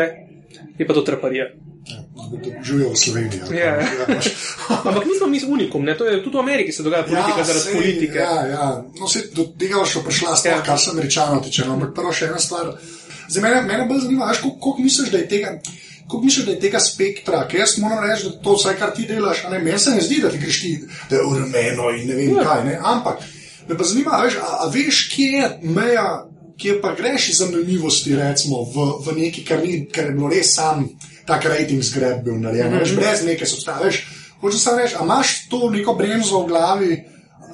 je 0.78 0.86
pa 0.86 0.94
to 0.94 1.02
traparija. 1.02 1.44
Živijo 2.62 2.90
v 2.92 2.96
Sloveniji. 2.96 3.40
Ja. 3.50 3.80
ja, 3.80 4.20
Ampak 4.84 5.04
nismo 5.06 5.26
mi 5.26 5.40
unikum, 5.48 5.84
ne? 5.84 5.96
to 5.96 6.04
je 6.04 6.22
tudi 6.24 6.36
v 6.36 6.40
Ameriki 6.40 6.72
se 6.72 6.82
dogaja 6.82 7.02
politika 7.02 7.38
ja, 7.38 7.44
zaradi 7.44 7.64
sej, 7.64 7.74
politike. 7.74 8.18
Ja, 8.18 8.46
ja. 8.46 8.84
No, 9.00 9.08
se, 9.08 9.22
do 9.32 9.44
tega 9.58 9.84
še 9.84 10.02
prišla 10.04 10.36
stvar, 10.36 10.52
Ja. 10.52 10.58
ja. 10.58 10.64
kar 10.64 10.78
se 10.78 10.90
američano 10.90 11.40
tiče. 11.40 11.64
Ampak 11.64 11.94
prvo 11.94 12.12
še 12.12 12.26
ena 12.26 12.38
stvar. 12.38 12.74
Za 13.28 13.40
mene, 13.40 13.62
mene 13.62 13.86
bolj 13.86 14.00
zanima, 14.00 14.28
koliko, 14.32 14.58
koliko 14.60 14.82
misliš, 14.82 15.10
da 15.10 15.18
je 15.18 15.28
tega. 15.28 15.54
Kako 16.08 16.22
misliš, 16.24 16.44
da 16.46 16.52
je 16.52 16.60
tega 16.60 16.80
spektra, 16.80 17.42
ker 17.48 17.60
jaz 17.60 17.74
moram 17.78 18.00
reči, 18.04 18.24
da 18.28 18.38
to 18.40 18.54
vse, 18.56 18.72
kar 18.78 18.94
ti 18.96 19.04
delaš, 19.04 19.42
a 19.44 19.50
ne, 19.50 19.58
meni 19.60 19.78
se 19.78 19.90
ne 19.90 20.00
zdi, 20.00 20.20
da 20.22 20.30
ti 20.32 20.38
greš 20.40 20.60
ti, 20.62 20.70
da 21.10 21.16
je 21.16 21.24
urmeno 21.24 21.90
in 21.92 22.08
ne 22.08 22.14
vem 22.16 22.30
Ja. 22.36 22.44
kaj. 22.44 22.64
Ne? 22.64 22.78
Ampak 22.82 23.20
me 23.68 23.76
pa 23.76 23.84
zanima, 23.84 24.20
veš, 24.24 24.38
a, 24.40 24.54
a 24.64 24.70
veš, 24.72 25.02
kje 25.12 25.26
je 25.34 25.50
meja, 25.62 26.06
kje 26.58 26.80
pa 26.82 26.94
greš 26.94 27.28
iz 27.28 27.38
zanimivosti, 27.38 28.16
recimo, 28.16 28.62
v, 28.62 28.88
v 29.06 29.16
neki, 29.18 29.44
kar, 29.44 29.62
ni, 29.62 29.84
kar 29.86 30.10
je 30.10 30.16
bilo 30.16 30.30
res 30.32 30.54
sam 30.54 30.88
tak 31.28 31.44
rating 31.44 31.82
zgreb 31.84 32.24
bil 32.24 32.40
narejen, 32.40 32.68
mm 32.68 32.74
-hmm. 32.74 32.80
veš, 32.80 32.96
brez 32.96 33.24
neke 33.24 33.46
substance. 33.46 33.98
Hočeš 34.40 34.60
samo 34.60 34.78
reči, 34.78 34.94
a 34.98 35.04
imaš 35.04 35.48
to 35.48 35.70
neko 35.70 35.94
bremzo 35.94 36.42
v 36.42 36.46
glavi, 36.48 37.04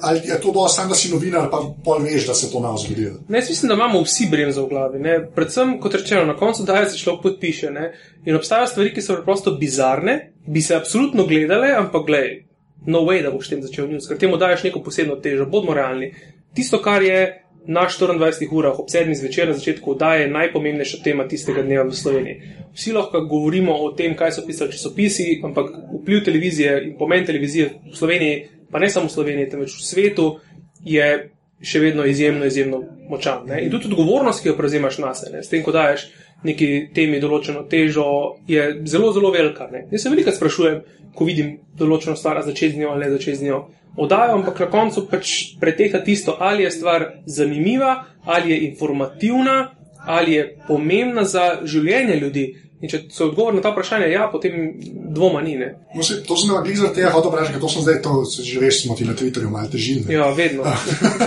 ali 0.01 0.19
je 0.19 0.41
to 0.41 0.51
dovolj, 0.51 0.69
samo 0.69 0.89
da 0.89 0.95
si 0.95 1.11
novinar, 1.11 1.49
pa 1.51 1.61
pol 1.83 2.03
veš, 2.03 2.27
da 2.27 2.33
se 2.33 2.51
to 2.51 2.59
ne 2.59 2.77
zgodi. 2.77 3.11
Ne, 3.29 3.37
jaz 3.37 3.49
mislim, 3.49 3.69
da 3.69 3.75
imamo 3.75 4.01
vsi 4.01 4.27
bremzo 4.31 4.65
v 4.65 4.69
glavi. 4.69 4.99
Ne? 4.99 5.31
Predvsem, 5.35 5.79
kot 5.79 5.93
rečeno, 5.93 6.25
na 6.25 6.35
koncu 6.35 6.63
daje 6.63 6.89
se 6.89 6.97
človek 6.97 7.21
podpiše. 7.21 7.71
Ne? 7.71 7.93
In 8.25 8.35
obstajajo 8.35 8.67
stvari, 8.67 8.93
ki 8.93 9.01
so 9.01 9.13
preprosto 9.13 9.51
bizarne, 9.51 10.33
bi 10.47 10.61
se 10.61 10.75
absolutno 10.75 11.25
gledale, 11.25 11.75
ampak 11.77 12.05
gledaj, 12.05 12.43
no 12.85 12.99
way, 12.99 13.23
da 13.23 13.31
boš 13.31 13.49
tem 13.49 13.61
začel 13.61 13.87
news, 13.87 14.07
ker 14.07 14.17
temu 14.17 14.37
daješ 14.37 14.63
neko 14.63 14.83
posebno 14.83 15.15
težo, 15.15 15.45
bodimo 15.45 15.73
realni. 15.73 16.13
Tisto, 16.53 16.81
kar 16.81 17.03
je 17.03 17.44
na 17.67 17.87
24 17.89 18.47
urah 18.51 18.79
ob 18.79 18.89
7 18.89 19.15
zvečer 19.15 19.47
na 19.47 19.53
začetku 19.53 19.91
oddaje, 19.91 20.21
je 20.21 20.31
najpomembnejša 20.31 21.03
tema 21.03 21.27
tistega 21.27 21.63
dneva 21.63 21.83
v 21.83 21.95
Sloveniji. 21.95 22.41
Vsi 22.73 22.93
lahko 22.93 23.21
govorimo 23.25 23.73
o 23.73 23.91
tem, 23.91 24.15
kaj 24.15 24.31
so 24.31 24.45
pisali 24.47 24.71
časopisi, 24.71 25.41
ampak 25.43 25.71
vpliv 26.01 26.23
televizije 26.25 26.81
in 26.83 26.97
pomen 26.97 27.25
televizije 27.25 27.69
v 27.91 27.95
Sloveniji, 27.95 28.43
pa 28.71 28.79
ne 28.79 28.89
samo 28.89 29.07
v 29.07 29.15
Sloveniji, 29.15 29.49
temveč 29.49 29.77
v 29.77 29.85
svetu, 29.85 30.27
je 30.85 31.07
še 31.61 31.79
vedno 31.79 32.05
izjemno, 32.05 32.45
izjemno 32.45 32.83
močan. 33.09 33.45
Ne? 33.47 33.63
In 33.65 33.71
tudi 33.71 33.87
odgovornost, 33.89 34.43
ki 34.43 34.51
jo 34.51 34.57
prevzemaš 34.57 34.99
na 35.01 35.13
sebe, 35.15 35.43
s 35.43 35.49
tem, 35.49 35.63
ko 35.63 35.71
daješ 35.71 36.09
neki 36.43 36.89
temi 36.93 37.19
določeno 37.19 37.63
težo, 37.69 38.05
je 38.47 38.81
zelo, 38.85 39.11
zelo 39.13 39.31
velika. 39.31 39.69
Ne? 39.71 39.85
Jaz 39.91 40.05
se 40.05 40.11
veliko 40.13 40.31
sprašujem, 40.31 40.81
ko 41.15 41.25
vidim 41.25 41.55
določeno 41.77 42.15
stvar, 42.19 42.41
začeti 42.45 42.75
z 42.75 42.83
njo 42.83 42.91
ali 42.91 43.05
ne 43.05 43.15
začeti 43.15 43.39
z 43.39 43.49
njo. 43.49 43.61
Odajo, 43.97 44.35
ampak 44.35 44.59
na 44.59 44.67
koncu 44.67 45.05
pač 45.07 45.55
pretehta 45.59 46.03
tisto, 46.03 46.35
ali 46.39 46.65
je 46.65 46.71
stvar 46.71 47.05
zanimiva, 47.25 48.03
ali 48.25 48.51
je 48.51 48.59
informativna, 48.67 49.71
ali 50.05 50.35
je 50.35 50.43
pomembna 50.67 51.23
za 51.23 51.61
življenje 51.63 52.19
ljudi. 52.19 52.45
In 52.85 52.91
če 52.91 53.01
so 53.09 53.31
odgovor 53.31 53.55
na 53.57 53.63
ta 53.65 53.71
vprašanja 53.73 54.07
ja, 54.11 54.27
potem 54.29 54.53
dvoma 55.15 55.41
ni. 55.41 55.55
Ne? 55.57 55.71
Se, 56.05 56.19
to 56.27 56.37
sem 56.37 56.51
nekaj 56.51 56.77
zaradi 56.77 56.99
tega 56.99 57.11
hotel 57.15 57.31
vprašati, 57.33 57.55
ker 57.55 57.63
to 57.63 57.69
sem 57.73 57.85
zdaj, 57.85 57.97
to 58.05 58.13
se 58.29 58.45
že 58.45 58.59
veš, 58.61 58.81
smo 58.83 58.97
ti 58.97 59.07
na 59.07 59.15
Twitterju 59.17 59.49
malo 59.49 59.71
težili. 59.71 60.05
Ja, 60.13 60.27
vedno. 60.37 60.67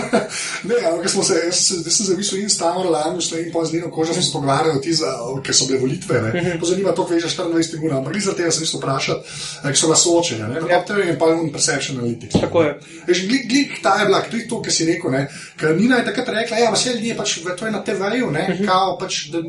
ne, 0.69 0.77
ampak 0.91 1.09
smo 1.11 1.23
se, 1.27 1.41
jaz 1.45 1.59
sem 1.59 1.81
se, 1.81 1.89
jaz 1.89 1.97
sem 1.97 2.07
zavisel 2.11 2.43
in 2.43 2.53
stavil 2.53 2.91
lani, 2.93 3.23
šlo 3.25 3.41
in 3.41 3.51
pa 3.51 3.65
z 3.65 3.75
Lino 3.75 3.91
Kožo 3.91 4.15
smo 4.15 4.23
se 4.23 4.81
ti 4.83 4.93
za, 4.93 5.11
ker 5.43 5.55
so 5.55 5.67
bile 5.67 5.81
volitve, 5.81 6.21
ne. 6.21 6.55
To 6.61 6.69
zanima, 6.69 6.93
to 6.95 7.07
veže 7.09 7.27
24 7.35 7.83
ur, 7.83 7.97
ampak 7.99 8.15
zaradi 8.21 8.43
tega 8.43 8.53
sem 8.55 8.63
mislil 8.63 8.83
vprašati, 8.83 9.35
eh, 9.63 9.67
ker 9.67 9.81
so 9.81 9.91
nas 9.91 10.05
soočenja, 10.05 10.47
ne. 10.47 10.63
Ja. 10.69 10.81
To 10.87 10.95
je 10.95 11.17
pa 11.19 11.27
un 11.33 11.51
perception 11.53 11.99
analytics. 11.99 12.39
Tako 12.39 12.63
je. 12.63 12.75
Veš, 13.07 13.25
glik, 13.27 13.49
glik, 13.49 13.75
ta 13.83 13.97
je 13.99 14.07
bila, 14.09 14.21
tudi 14.29 14.47
to, 14.47 14.61
kar 14.63 14.73
si 14.73 14.87
rekel, 14.87 15.11
ne. 15.11 15.25
Ker 15.59 15.75
Nina 15.75 15.99
je 15.99 16.07
takrat 16.07 16.31
rekla, 16.37 16.61
ja, 16.63 16.71
vse 16.73 16.95
ljudje 16.95 17.17
pač, 17.17 17.35
to 17.59 17.65
je 17.65 17.71
na 17.71 17.83
TV-ju, 17.83 18.31
ne, 18.31 18.45
kao 18.65 18.95
pač, 19.01 19.19
da, 19.33 19.43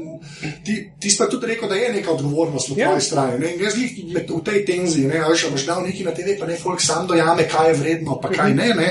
ti, 0.66 0.80
ti 1.00 1.10
si 1.10 1.18
pa 1.20 1.28
tudi 1.30 1.52
rekel, 1.52 1.68
da 1.68 1.78
je 1.78 1.92
neka 2.00 2.10
odgovornost 2.10 2.68
na 2.68 2.76
Ja. 2.76 2.88
tvoji 2.88 3.00
strani, 3.02 3.38
ne. 3.38 3.54
In 3.54 3.60
jaz 3.60 3.76
med, 4.08 4.30
v 4.30 4.40
tej 4.42 4.64
tenziji, 4.64 5.06
ne, 5.06 5.18
a 5.18 5.28
veš, 5.28 5.44
a 5.44 5.50
boš 5.50 5.66
dal 5.66 5.82
neki 5.82 6.04
na 6.04 6.12
TV, 6.12 6.34
pa 6.36 6.46
ne 6.46 6.56
folk 6.56 6.80
sam 6.80 7.06
dojame, 7.06 7.44
kaj 7.46 7.68
je 7.68 7.74
vredno, 7.76 8.16
pa 8.16 8.28
kaj 8.30 8.54
ne, 8.54 8.68
ne. 8.74 8.90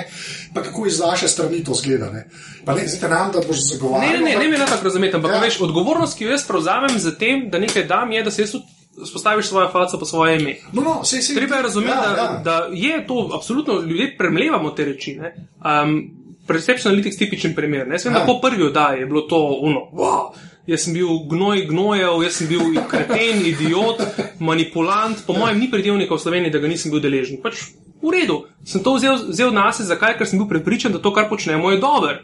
Pa 0.49 0.61
kako 0.61 0.85
iz 0.85 0.99
vaše 0.99 1.27
strani 1.27 1.63
to 1.63 1.73
zgleda. 1.73 2.09
Ne? 2.09 2.23
Pa 2.65 2.73
ne, 2.73 2.87
zdaj 2.87 3.09
nam, 3.09 3.31
da 3.31 3.39
boš 3.39 3.57
Ne, 3.57 3.67
zagovarjal. 3.67 4.13
ne, 4.13 4.19
ne, 4.21 4.35
ne 4.37 4.47
me 4.47 4.57
ne 4.57 4.65
tako 4.65 4.83
razumeti, 4.83 5.15
ampak 5.15 5.31
Ja. 5.31 5.35
ja. 5.35 5.41
veš, 5.41 5.61
odgovornost, 5.61 6.17
ki 6.17 6.23
jo 6.23 6.31
jaz 6.31 6.43
prevzamem 6.43 6.99
za 6.99 7.11
tem, 7.13 7.49
da 7.49 7.59
nekaj 7.59 7.83
dam, 7.85 8.11
je, 8.11 8.23
da 8.23 8.31
se 8.31 8.41
jaz 8.41 8.55
spostaviš 9.03 9.47
svojo 9.47 9.69
faco 9.69 9.99
po 9.99 10.05
svoje 10.05 10.39
ime. 10.39 10.55
No, 10.73 10.81
no, 10.81 11.03
sej, 11.03 11.21
sej, 11.21 11.35
Treba 11.35 11.55
je 11.55 11.61
razumeti, 11.63 11.93
ja, 11.93 12.03
ja, 12.03 12.11
da, 12.11 12.21
ja. 12.21 12.23
ja. 12.25 12.41
da 12.43 12.55
je 12.71 13.07
to 13.07 13.29
absolutno, 13.31 13.81
ljudje 13.81 14.15
premlevamo 14.17 14.69
te 14.71 14.85
reči. 14.85 15.15
ne. 15.15 15.35
Um, 15.59 16.11
Perception 16.47 16.89
Analytics 16.89 17.11
je 17.11 17.17
tipičen 17.19 17.55
primer. 17.55 17.87
Ne? 17.87 17.93
Jaz 17.95 18.05
vem, 18.05 18.13
Ja. 18.13 18.19
da 18.19 18.25
po 18.25 18.39
prvi 18.41 18.63
oddaji 18.63 18.99
je 18.99 19.05
bilo 19.05 19.21
to 19.21 19.59
uno. 19.61 19.79
Wow. 19.93 20.33
Jaz 20.69 20.83
sem 20.85 20.93
bil 20.93 21.23
gnoj, 21.25 21.63
gnojev, 21.65 22.19
jaz 22.27 22.35
sem 22.37 22.49
bil 22.49 22.75
kreten, 22.89 23.41
idiot, 23.51 24.03
manipulant. 24.37 25.23
Po 25.25 25.33
mojem, 25.33 25.57
ni 25.57 25.69
predelnika 25.71 26.13
v 26.13 26.21
Sloveniji, 26.21 26.53
da 26.53 26.61
ga 26.61 26.69
nisem 26.69 26.93
bil 26.93 27.01
deležen. 27.01 27.39
Pač 27.41 27.63
v 28.03 28.13
redu, 28.13 28.43
sem 28.61 28.83
to 28.85 28.93
vzel, 28.99 29.17
vzel 29.31 29.49
na 29.55 29.71
sebe, 29.73 29.89
zakaj? 29.89 30.19
Ker 30.19 30.29
sem 30.29 30.37
bil 30.37 30.49
prepričan, 30.51 30.93
da 30.93 31.01
to, 31.01 31.09
kar 31.15 31.25
počnemo, 31.31 31.73
je 31.73 31.81
dobro. 31.81 32.19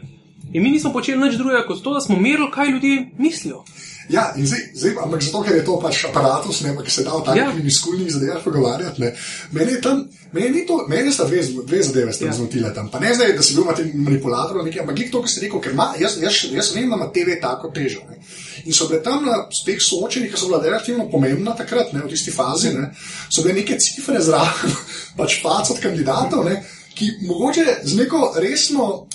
In 0.54 0.62
mi 0.62 0.70
nismo 0.70 0.92
počeli 0.94 1.18
nič 1.18 1.34
drugega 1.40 1.66
kot 1.66 1.82
to, 1.82 1.96
da 1.96 2.00
smo 2.00 2.14
merili, 2.16 2.46
kaj 2.54 2.70
ljudje 2.70 3.10
mislijo. 3.18 3.64
Ja, 4.08 4.32
in 4.36 4.46
zdaj, 4.46 4.60
zdaj, 4.74 4.92
ampak 5.02 5.22
zato, 5.22 5.42
ker 5.42 5.56
je 5.56 5.64
to 5.66 5.80
pač 5.82 6.04
aparatus, 6.06 6.60
ne, 6.62 6.76
ki 6.84 6.90
se 6.90 7.02
da 7.04 7.10
v 7.16 7.24
takih 7.26 7.42
Ja. 7.42 7.50
ja. 7.50 7.70
skulnih 7.70 8.12
zadevah 8.12 8.42
pogovarjati. 8.44 9.00
Ne. 9.02 9.14
Meni 9.52 9.72
je 9.72 9.80
tam, 9.80 10.04
meni 10.32 10.50
ni 10.50 10.66
to, 10.66 10.76
meni 10.88 11.12
sta 11.12 11.24
dve, 11.24 11.42
dve 11.66 11.82
zadeve 11.82 12.12
Ja. 12.20 12.32
zmotile 12.32 12.74
tam. 12.74 12.90
Pa 12.90 13.00
ne 13.02 13.14
zdaj, 13.14 13.32
da 13.36 13.42
si 13.42 13.54
bil 13.54 13.64
manipulator 13.94 14.58
ali 14.58 14.70
nekaj, 14.70 14.80
ampak 14.80 14.96
glih 14.96 15.10
to, 15.10 15.22
kar 15.22 15.30
si 15.30 15.40
rekel, 15.40 15.60
ker 15.60 15.72
ima, 15.72 15.88
jaz, 15.98 16.16
jaz, 16.22 16.44
jaz 16.52 16.70
vem, 16.74 16.88
da 16.90 16.96
ima 16.96 17.10
TV 17.12 17.40
tako 17.42 17.70
težo. 17.74 18.00
Ne. 18.10 18.20
In 18.64 18.72
so 18.72 18.86
bile 18.88 19.02
tam 19.02 19.26
na 19.26 19.48
teh 19.66 19.82
soočenjih, 19.82 20.32
ki 20.32 20.38
so 20.40 20.46
bila 20.46 20.62
relativno 20.62 21.10
pomembna 21.10 21.56
takrat, 21.58 21.92
ne, 21.92 22.00
v 22.06 22.08
tisti 22.08 22.30
fazi, 22.30 22.72
ne, 22.78 22.92
so 23.30 23.42
bile 23.42 23.54
neke 23.58 23.78
cifre 23.78 24.22
zraven, 24.22 24.70
pač 25.18 25.40
pac 25.42 25.70
od 25.70 25.82
kandidatov, 25.82 26.44
ne, 26.46 26.62
ki 26.94 27.10
mogoče 27.26 27.80
z 27.84 27.96
neko 27.98 28.32
resno 28.40 29.06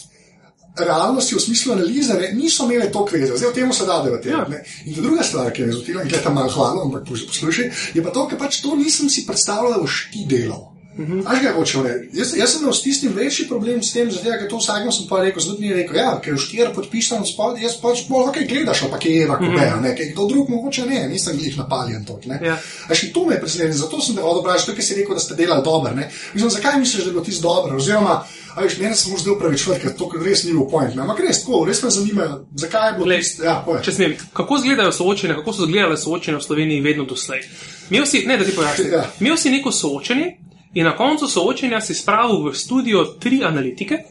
realnosti 0.77 1.35
v 1.35 1.41
smislu 1.41 1.73
analize 1.73 2.13
ne, 2.13 2.31
niso 2.33 2.65
imeli 2.65 2.91
toliko 2.91 3.17
veze, 3.17 3.37
zdaj 3.37 3.49
o 3.49 3.53
tem 3.53 3.73
se 3.73 3.85
da 3.85 4.01
debatirati. 4.03 4.51
Ja. 4.51 4.63
In 4.85 4.93
druga 5.03 5.23
stvar, 5.23 5.51
ki 5.51 5.61
je 5.61 5.71
zotila, 5.71 6.03
in 6.03 6.09
gledaj 6.09 6.33
malo 6.33 6.49
hvala, 6.49 6.83
ampak 6.85 7.07
poslušaj, 7.07 7.71
je 7.93 8.03
pa 8.03 8.11
to, 8.11 8.27
ker 8.27 8.39
pač 8.39 8.61
to 8.61 8.75
nisem 8.75 9.09
si 9.09 9.25
predstavljal, 9.27 9.73
da 9.73 9.81
boš 9.83 10.07
ti 10.13 10.25
delal. 10.29 10.71
Uh 10.97 11.07
-huh. 11.07 11.23
Až 11.25 11.41
ga 11.41 11.51
hočem 11.55 11.85
reči. 11.85 12.09
Jaz, 12.13 12.37
jaz 12.37 12.51
sem 12.51 12.61
imel 12.61 12.73
s 12.73 12.81
tistim 12.81 13.13
večji 13.15 13.47
problem 13.47 13.83
s 13.83 13.93
tem, 13.93 14.11
zato 14.11 14.23
ker 14.23 14.49
to 14.49 14.57
vsakmo 14.57 14.91
sem 14.91 15.07
pa 15.09 15.21
rekel, 15.21 15.41
zdaj 15.41 15.59
mi 15.59 15.67
je 15.67 15.75
rekel, 15.75 15.95
ja, 15.95 16.19
ker 16.23 16.33
je 16.33 16.39
štir 16.39 16.73
podpisan 16.75 17.25
spod, 17.25 17.61
jaz 17.61 17.77
pač 17.81 18.03
bolj 18.09 18.27
ok 18.29 18.37
gledaš, 18.49 18.81
ali 18.81 18.91
pa 18.91 18.97
kje 18.97 19.11
je 19.11 19.23
Eva 19.23 19.37
Kubeja, 19.37 19.79
ne, 19.81 19.95
ker 19.95 20.05
kdo 20.13 20.27
drug 20.27 20.49
mogoče 20.49 20.85
ne, 20.85 21.07
nisem 21.07 21.39
jih 21.39 21.57
napaljen 21.57 22.05
tok, 22.05 22.25
ne. 22.25 22.39
Ja. 22.43 22.57
Až 22.89 23.03
in 23.03 23.13
to 23.13 23.25
me 23.25 23.35
je 23.35 23.39
presenetilo, 23.39 23.77
zato 23.77 24.01
sem 24.01 24.15
te 24.15 24.21
odobril, 24.21 24.75
ker 24.75 24.83
si 24.83 24.95
rekel, 24.95 25.15
da 25.15 25.21
ste 25.21 25.35
delali 25.35 25.63
dobro, 25.63 25.95
ne. 25.95 26.11
Mislim, 26.33 26.51
zakaj 26.51 26.79
misliš, 26.79 27.03
da 27.03 27.09
je 27.09 27.13
bilo 27.13 27.23
tisto 27.23 27.47
dobro, 27.47 27.77
oziroma, 27.77 28.23
a 28.55 28.61
veš, 28.61 28.77
mene 28.77 28.95
se 28.95 29.11
mu 29.11 29.17
zdaj 29.17 29.33
upravičujem, 29.33 29.79
ker 29.81 29.93
to 29.97 30.09
res 30.25 30.43
ni 30.43 30.51
bil 30.53 30.65
point, 30.71 30.95
ne. 30.95 31.01
ampak 31.01 31.19
res 31.23 31.43
tako, 31.43 31.63
res 31.65 31.83
me 31.83 31.89
zanima, 31.89 32.27
zakaj 32.55 32.87
je 32.89 32.93
bilo 32.93 33.05
Glej, 33.05 33.21
tisto, 33.23 33.43
ja, 33.43 33.55
povej. 33.65 33.83
Če 33.85 33.91
smem, 33.91 34.15
kako 34.33 34.57
izgledajo 34.59 34.91
soočenja, 34.91 35.35
kako 35.39 35.53
so 35.53 35.67
izgledale 35.67 35.97
soočenja 35.97 36.37
v 36.37 36.45
Sloveniji 36.47 36.81
vedno 36.81 37.05
doslej? 37.05 37.45
Imel 37.89 38.05
si, 38.05 38.23
ne 38.27 38.37
da 38.37 38.45
ti 38.45 38.55
pojasnim, 38.55 38.91
Ja. 38.93 39.03
imel 39.19 39.37
si 39.37 39.49
neko 39.49 39.71
soočenje 39.71 40.27
in 40.73 40.85
na 40.85 40.95
koncu 40.97 41.27
soočenja 41.27 41.81
si 41.81 41.93
spravil 41.93 42.49
v 42.49 42.55
studio 42.55 43.05
tri 43.19 43.43
analitike, 43.43 44.03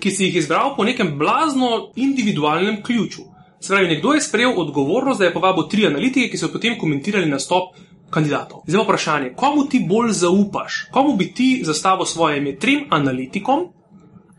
ki 0.00 0.10
si 0.10 0.24
jih 0.24 0.36
izbral 0.36 0.74
po 0.76 0.84
nekem 0.84 1.14
blazno 1.18 1.92
individualnem 1.96 2.82
ključu. 2.82 3.22
Se 3.60 3.72
pravi, 3.72 3.88
nekdo 3.88 4.12
je 4.12 4.20
sprejel 4.20 4.52
odgovornost, 4.60 5.18
da 5.18 5.24
je 5.24 5.32
povabil 5.32 5.64
tri 5.70 5.86
analitike, 5.86 6.28
ki 6.28 6.38
so 6.38 6.50
potem 6.52 6.74
komentirali 6.78 7.30
nastop 7.30 7.72
kandidatov. 8.14 8.62
Zdaj 8.66 8.78
pa 8.78 8.84
vprašanje, 8.84 9.32
komu 9.34 9.66
ti 9.66 9.82
bolj 9.82 10.12
zaupaš? 10.14 10.84
Komu 10.90 11.16
bi 11.16 11.32
ti 11.32 11.62
zastavil 11.64 12.06
svoje 12.06 12.38
ime? 12.38 12.56
Trim 12.56 12.86
analitikom 12.90 13.68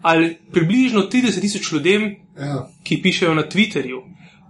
ali 0.02 0.38
približno 0.52 1.02
30 1.04 1.42
tisoč 1.42 1.72
ljudem, 1.72 2.16
Ja. 2.38 2.68
ki 2.84 3.02
pišejo 3.02 3.34
na 3.34 3.44
Twitterju. 3.44 4.02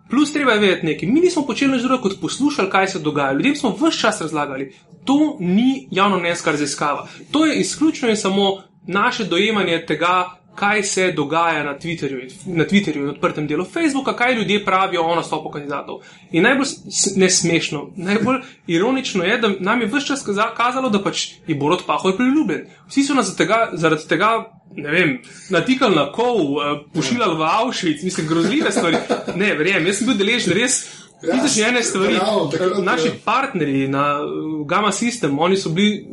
Plus, 0.10 0.34
treba 0.34 0.52
je 0.52 0.60
vedeti 0.60 0.86
nekaj. 0.86 1.10
Mi 1.10 1.20
nismo 1.20 1.42
počeli 1.42 1.72
nič 1.72 1.82
drugega, 1.82 2.02
kot 2.02 2.22
poslušali, 2.22 2.70
kaj 2.70 2.88
se 2.88 3.00
dogaja. 3.00 3.34
Ljudem 3.34 3.56
smo 3.56 3.70
vse 3.72 4.00
čas 4.00 4.22
razlagali. 4.22 4.72
To 5.04 5.38
ni 5.40 5.88
javno 5.92 6.20
mnenjska 6.20 6.52
raziskava. 6.52 7.08
To 7.32 7.46
je 7.46 7.56
izključno 7.56 8.10
in 8.10 8.18
samo 8.18 8.50
naše 8.88 9.24
dojemanje 9.24 9.86
tega, 9.88 10.26
kaj 10.56 10.84
se 10.84 11.12
dogaja 11.12 11.64
na 11.64 11.74
Twitterju, 11.76 12.22
na 12.48 12.64
Twitterju 12.64 13.04
in 13.04 13.10
odprtem 13.10 13.48
delu 13.48 13.66
Facebooka, 13.66 14.14
kaj 14.14 14.36
ljudje 14.36 14.66
pravijo 14.66 15.04
o 15.04 15.16
nastopu 15.16 15.50
kandidatov. 15.50 16.00
In 16.32 16.44
najbolj 16.44 16.68
nesmešno, 17.16 17.92
najbolj 17.96 18.38
ironično 18.68 19.24
je, 19.24 19.38
da 19.38 19.52
nam 19.60 19.82
je 19.82 19.88
vse 19.88 20.08
čas 20.08 20.26
kaza- 20.26 20.54
kazalo, 20.54 20.90
da 20.90 21.04
pač 21.04 21.28
je 21.48 21.56
Borod 21.56 21.84
Pahoj 21.86 22.18
priljubljen. 22.18 22.66
Vsi 22.88 23.04
so 23.04 23.14
nas 23.14 23.36
tega, 23.36 23.70
zaradi 23.74 24.08
tega 24.08 24.32
ne 24.76 24.92
vem, 24.92 25.18
natikali 25.50 25.96
na 25.96 26.12
kol, 26.12 26.38
eh, 26.38 26.84
pošiljali 26.94 27.38
v 27.38 27.42
Avšvic, 27.44 28.04
mislim, 28.04 28.28
grozljive 28.28 28.72
stvari. 28.72 28.98
Ne, 29.36 29.54
verjamem, 29.54 29.88
jaz 29.88 29.98
sem 29.98 30.08
bil 30.08 30.18
deležen 30.18 30.54
res 30.54 30.86
Ja, 31.24 31.34
Vidiš 31.36 31.58
ene 31.60 31.84
stvari. 31.84 32.14
bravo, 32.14 32.48
takrat, 32.48 32.84
Naši 32.84 33.08
ja. 33.08 33.14
partnerji 33.26 33.88
na 33.88 34.20
uh, 34.20 34.68
Gamma 34.68 34.92
System, 34.92 35.38
oni 35.40 35.58
so 35.58 35.70
bili 35.70 36.08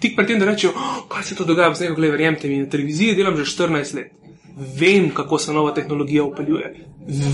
tik 0.00 0.16
pred 0.16 0.28
tem, 0.28 0.38
da 0.38 0.46
rečejo, 0.46 0.72
oh, 0.76 1.02
kaj 1.08 1.24
se 1.24 1.36
to 1.38 1.44
dogaja, 1.44 1.74
zdaj, 1.74 1.94
gledaj, 1.94 2.16
verjemite 2.16 2.48
mi, 2.48 2.62
na 2.62 2.70
televiziji 2.70 3.14
delam 3.14 3.36
že 3.36 3.46
14 3.48 3.94
let. 3.96 4.12
Vem, 4.80 5.10
kako 5.14 5.38
se 5.38 5.52
nova 5.52 5.74
tehnologija 5.74 6.24
upeljuje. 6.24 6.74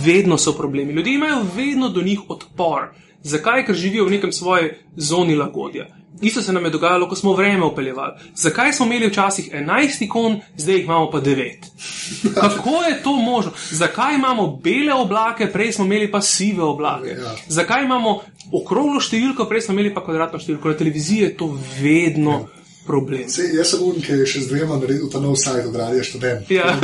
Vedno 0.04 0.38
so 0.38 0.52
problemi. 0.52 0.92
Ljudje 0.92 1.14
imajo 1.14 1.46
vedno 1.56 1.88
do 1.88 2.02
njih 2.02 2.20
odpor. 2.28 2.90
Zakaj? 3.22 3.64
Ker 3.66 3.74
živijo 3.74 4.04
v 4.04 4.10
nekem 4.10 4.32
svoji 4.32 4.70
zoni 4.96 5.36
lagodja. 5.36 5.86
Isto 6.22 6.42
se 6.42 6.52
nam 6.52 6.64
je 6.64 6.70
dogajalo, 6.70 7.08
ko 7.08 7.16
smo 7.16 7.32
vreme 7.32 7.64
upeljevali. 7.66 8.12
Zakaj 8.34 8.72
smo 8.72 8.86
imeli 8.86 9.08
včasih 9.08 9.52
11 9.52 10.04
ikon, 10.04 10.40
zdaj 10.56 10.74
jih 10.74 10.84
imamo 10.84 11.10
pa 11.10 11.20
9? 11.20 12.34
Kako 12.34 12.82
je 12.88 13.02
to 13.02 13.16
možno? 13.16 13.52
Zakaj 13.70 14.14
imamo 14.14 14.46
bele 14.62 14.94
oblake, 14.94 15.50
prej 15.52 15.72
smo 15.72 15.84
imeli 15.84 16.10
pa 16.10 16.20
sive 16.20 16.62
oblake? 16.62 17.08
Ja. 17.08 17.34
Zakaj 17.48 17.84
imamo 17.84 18.20
okroglo 18.52 19.00
številko, 19.00 19.48
prej 19.48 19.66
smo 19.66 19.74
imeli 19.74 19.94
pa 19.94 20.04
kvadratno 20.04 20.38
številko? 20.38 20.68
Na 20.68 20.78
televiziji 20.78 21.22
je 21.22 21.36
to 21.36 21.50
vedno 21.80 22.46
problem. 22.86 23.28
Sej, 23.28 23.54
jaz 23.56 23.74
sem 23.74 23.82
un, 23.82 23.96
ki 24.00 24.20
je 24.20 24.26
še 24.28 24.44
z 24.44 24.52
dvema 24.52 24.78
naredil 24.80 25.08
ta 25.12 25.20
nov 25.22 25.38
sajt 25.40 25.68
od 25.70 25.76
Radia 25.76 26.04
študent. 26.04 26.50
Ja. 26.52 26.76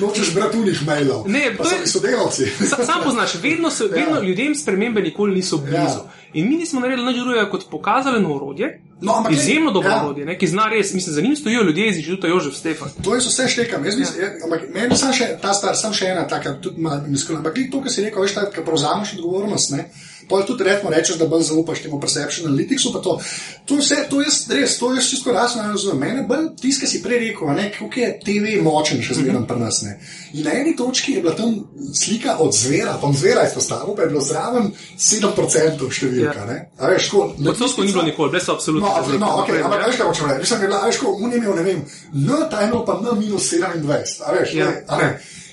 Nočeš, 0.00 0.34
brati 0.34 0.58
unih 0.58 0.86
mailov. 0.86 1.28
Ne, 1.28 1.56
to 1.56 1.64
je- 1.64 1.86
sodelavci. 1.86 2.46
Sa- 2.60 2.84
Sam 2.84 3.02
poznaš, 3.04 3.34
vedno, 3.36 3.70
so, 3.70 3.84
vedno 3.90 4.16
Ja. 4.16 4.22
ljudem 4.22 4.54
spremembe 4.54 5.02
nikoli 5.02 5.34
niso 5.34 5.58
blizu. 5.58 5.76
Ja. 5.98 6.10
In 6.34 6.48
mi 6.48 6.56
nismo 6.56 6.80
naredili 6.80 7.06
nič 7.06 7.16
drugega 7.16 7.50
kot 7.50 7.70
pokazali 7.70 8.24
orodje, 8.26 8.80
No, 9.00 9.12
ampak 9.14 9.32
glej, 9.32 9.40
izjemno 9.40 9.70
dobro 9.70 9.90
ja. 9.90 10.04
orodje, 10.04 10.24
ne, 10.24 10.38
ki 10.38 10.46
zna 10.46 10.66
res, 10.66 10.92
mislim, 10.92 11.14
za 11.14 11.20
njim 11.20 11.36
stojijo 11.36 11.62
ljudje 11.62 11.88
iz 11.88 11.96
inštituta 11.96 12.26
Jožef 12.28 12.54
Stefan. 12.54 12.88
To 13.02 13.14
je 13.14 13.20
vse 13.20 13.48
štekam. 13.48 13.84
Jaz 13.84 13.96
mislim, 13.96 14.22
ja. 14.22 14.30
ampak 14.44 14.60
meni 14.74 14.96
sam 14.96 15.12
še 15.12 15.38
ta 15.42 15.54
star, 15.54 15.76
sam 15.76 15.92
še 15.92 16.04
ena 16.06 16.26
taka, 16.26 16.54
tudi 16.54 16.80
malo 16.80 17.00
miskuljna. 17.06 17.38
Ampak 17.38 17.54
to, 17.72 17.80
kar 17.80 17.90
si 17.90 18.02
rekel, 18.02 18.22
veš, 18.22 18.34
ko 18.34 18.62
prevzameš 18.62 19.14
odgovornost, 19.14 19.70
ne. 19.70 19.90
Pol 20.28 20.42
tudi 20.44 20.64
recimo 20.64 20.90
rečeš, 20.90 21.16
da 21.16 21.26
bolj 21.26 21.42
zaupaš 21.42 21.82
temu 21.82 22.00
perception 22.00 22.46
analyticsu, 22.46 22.92
pa 22.92 23.00
to. 23.00 23.16
To 23.64 23.74
je 23.74 23.80
vse, 23.80 23.96
to 24.10 24.20
je 24.20 24.26
res, 24.60 24.78
to 24.78 24.92
je 24.94 25.02
čisto 25.02 25.32
rasno, 25.32 25.62
ne 25.62 25.68
razumem. 25.68 25.98
Mene 25.98 26.22
bolj 26.22 26.48
tiska 26.60 26.86
si 26.86 27.02
prej 27.02 27.18
rekel, 27.18 27.48
a 27.48 27.54
ne, 27.54 27.70
kako 27.72 28.00
je 28.00 28.10
TV 28.24 28.58
močen 28.62 29.02
še 29.02 29.14
zmeraj 29.14 29.46
pri 29.48 29.60
nas, 29.60 29.82
ne. 29.82 29.96
In 30.34 30.44
na 30.44 30.52
eni 30.52 30.76
točki 30.76 31.12
je 31.12 31.22
bila 31.22 31.34
tam 31.34 31.54
slika 31.94 32.36
od 32.38 32.54
zvera, 32.54 32.98
bom 33.00 33.16
zvera 33.16 33.46
izpostavil, 33.48 33.96
pa 33.96 34.02
je 34.02 34.08
bilo 34.08 34.20
zraven 34.20 34.70
7% 34.98 35.88
številka, 35.90 36.38
Ja. 36.38 36.44
ne. 36.46 36.58
A 36.78 36.88
veš, 36.88 37.08
ko, 37.10 37.32
Odsosko 37.48 37.82
ni 37.82 37.92
bilo 37.92 38.02
nikoli, 38.02 38.30
brez 38.30 38.48
absolutno. 38.48 38.88
No, 38.88 39.18
no, 39.18 39.32
okay, 39.42 39.62
ampak 39.64 39.86
veš, 39.86 39.96
kaj 39.96 40.06
hočem 40.06 40.28
reči? 40.28 40.40
Mislim, 40.40 40.58
da 40.58 40.64
je 40.64 40.68
bila, 40.68 40.80
veš, 40.86 40.96
ko 40.98 41.16
on 41.16 41.32
je 41.32 41.38
imel, 41.38 41.54
ne 41.56 41.62
vem, 41.62 41.80
N, 42.14 42.30
ta 42.50 42.60
je 42.60 42.68
imel 42.68 42.84
pa 42.84 43.00
N 43.00 43.18
minus 43.18 43.52
27, 43.52 44.22
a 44.22 44.32
veš, 44.32 44.54
Ja. 44.54 44.66
ne, 44.66 44.84
a 44.88 44.96
ne. 44.98 45.08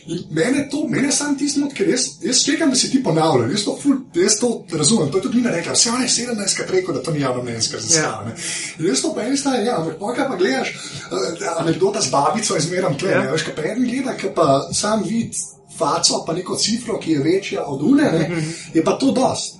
In 0.07 0.19
mene 0.29 0.67
to, 0.69 0.83
mene 0.87 1.11
sam 1.11 1.37
tisto, 1.37 1.65
ker 1.73 1.87
jaz, 1.89 2.03
jaz 2.21 2.43
čekam, 2.45 2.69
da 2.69 2.75
si 2.77 2.91
ti 2.91 2.99
ponavljal, 3.03 3.49
jaz 3.51 3.63
to, 3.65 3.73
ful, 3.81 3.95
jaz 4.13 4.35
to 4.39 4.49
razumem, 4.77 5.09
to 5.11 5.17
je 5.17 5.21
tudi 5.23 5.37
Nina 5.37 5.49
rekla, 5.51 5.73
vse 5.73 5.89
ona 5.89 6.03
je 6.03 6.09
17 6.09 6.55
krat 6.57 6.69
rekel, 6.69 6.93
da 6.93 7.01
to 7.03 7.11
ni 7.11 7.19
javno 7.23 7.43
mnenjska 7.43 7.77
raziskava. 7.77 8.29
Ja. 8.29 8.87
jaz 8.87 9.01
to 9.01 9.13
po 9.13 9.21
eni 9.21 9.37
strani, 9.37 9.65
ja, 9.65 9.79
ampak 9.81 9.97
pokaj 9.99 10.27
pa 10.29 10.35
gledaš, 10.35 10.75
uh, 10.75 11.57
anekdota 11.57 12.01
z 12.01 12.11
babico 12.11 12.57
izmeram 12.57 12.97
tle, 12.97 13.11
Ja. 13.11 13.25
veš, 13.31 13.47
kaj 13.49 13.55
pa 13.55 13.61
en 13.71 13.83
gleda, 13.89 14.13
ki 14.17 14.27
pa 14.35 14.69
sam 14.73 15.03
vid 15.09 15.33
faco, 15.77 16.23
pa 16.27 16.33
neko 16.33 16.55
cifro, 16.55 16.99
ki 16.99 17.11
je 17.11 17.23
večja 17.23 17.65
od 17.65 17.81
une, 17.81 18.03
ne, 18.11 18.43
je 18.73 18.83
pa 18.83 18.97
to 19.01 19.11
dost. 19.11 19.57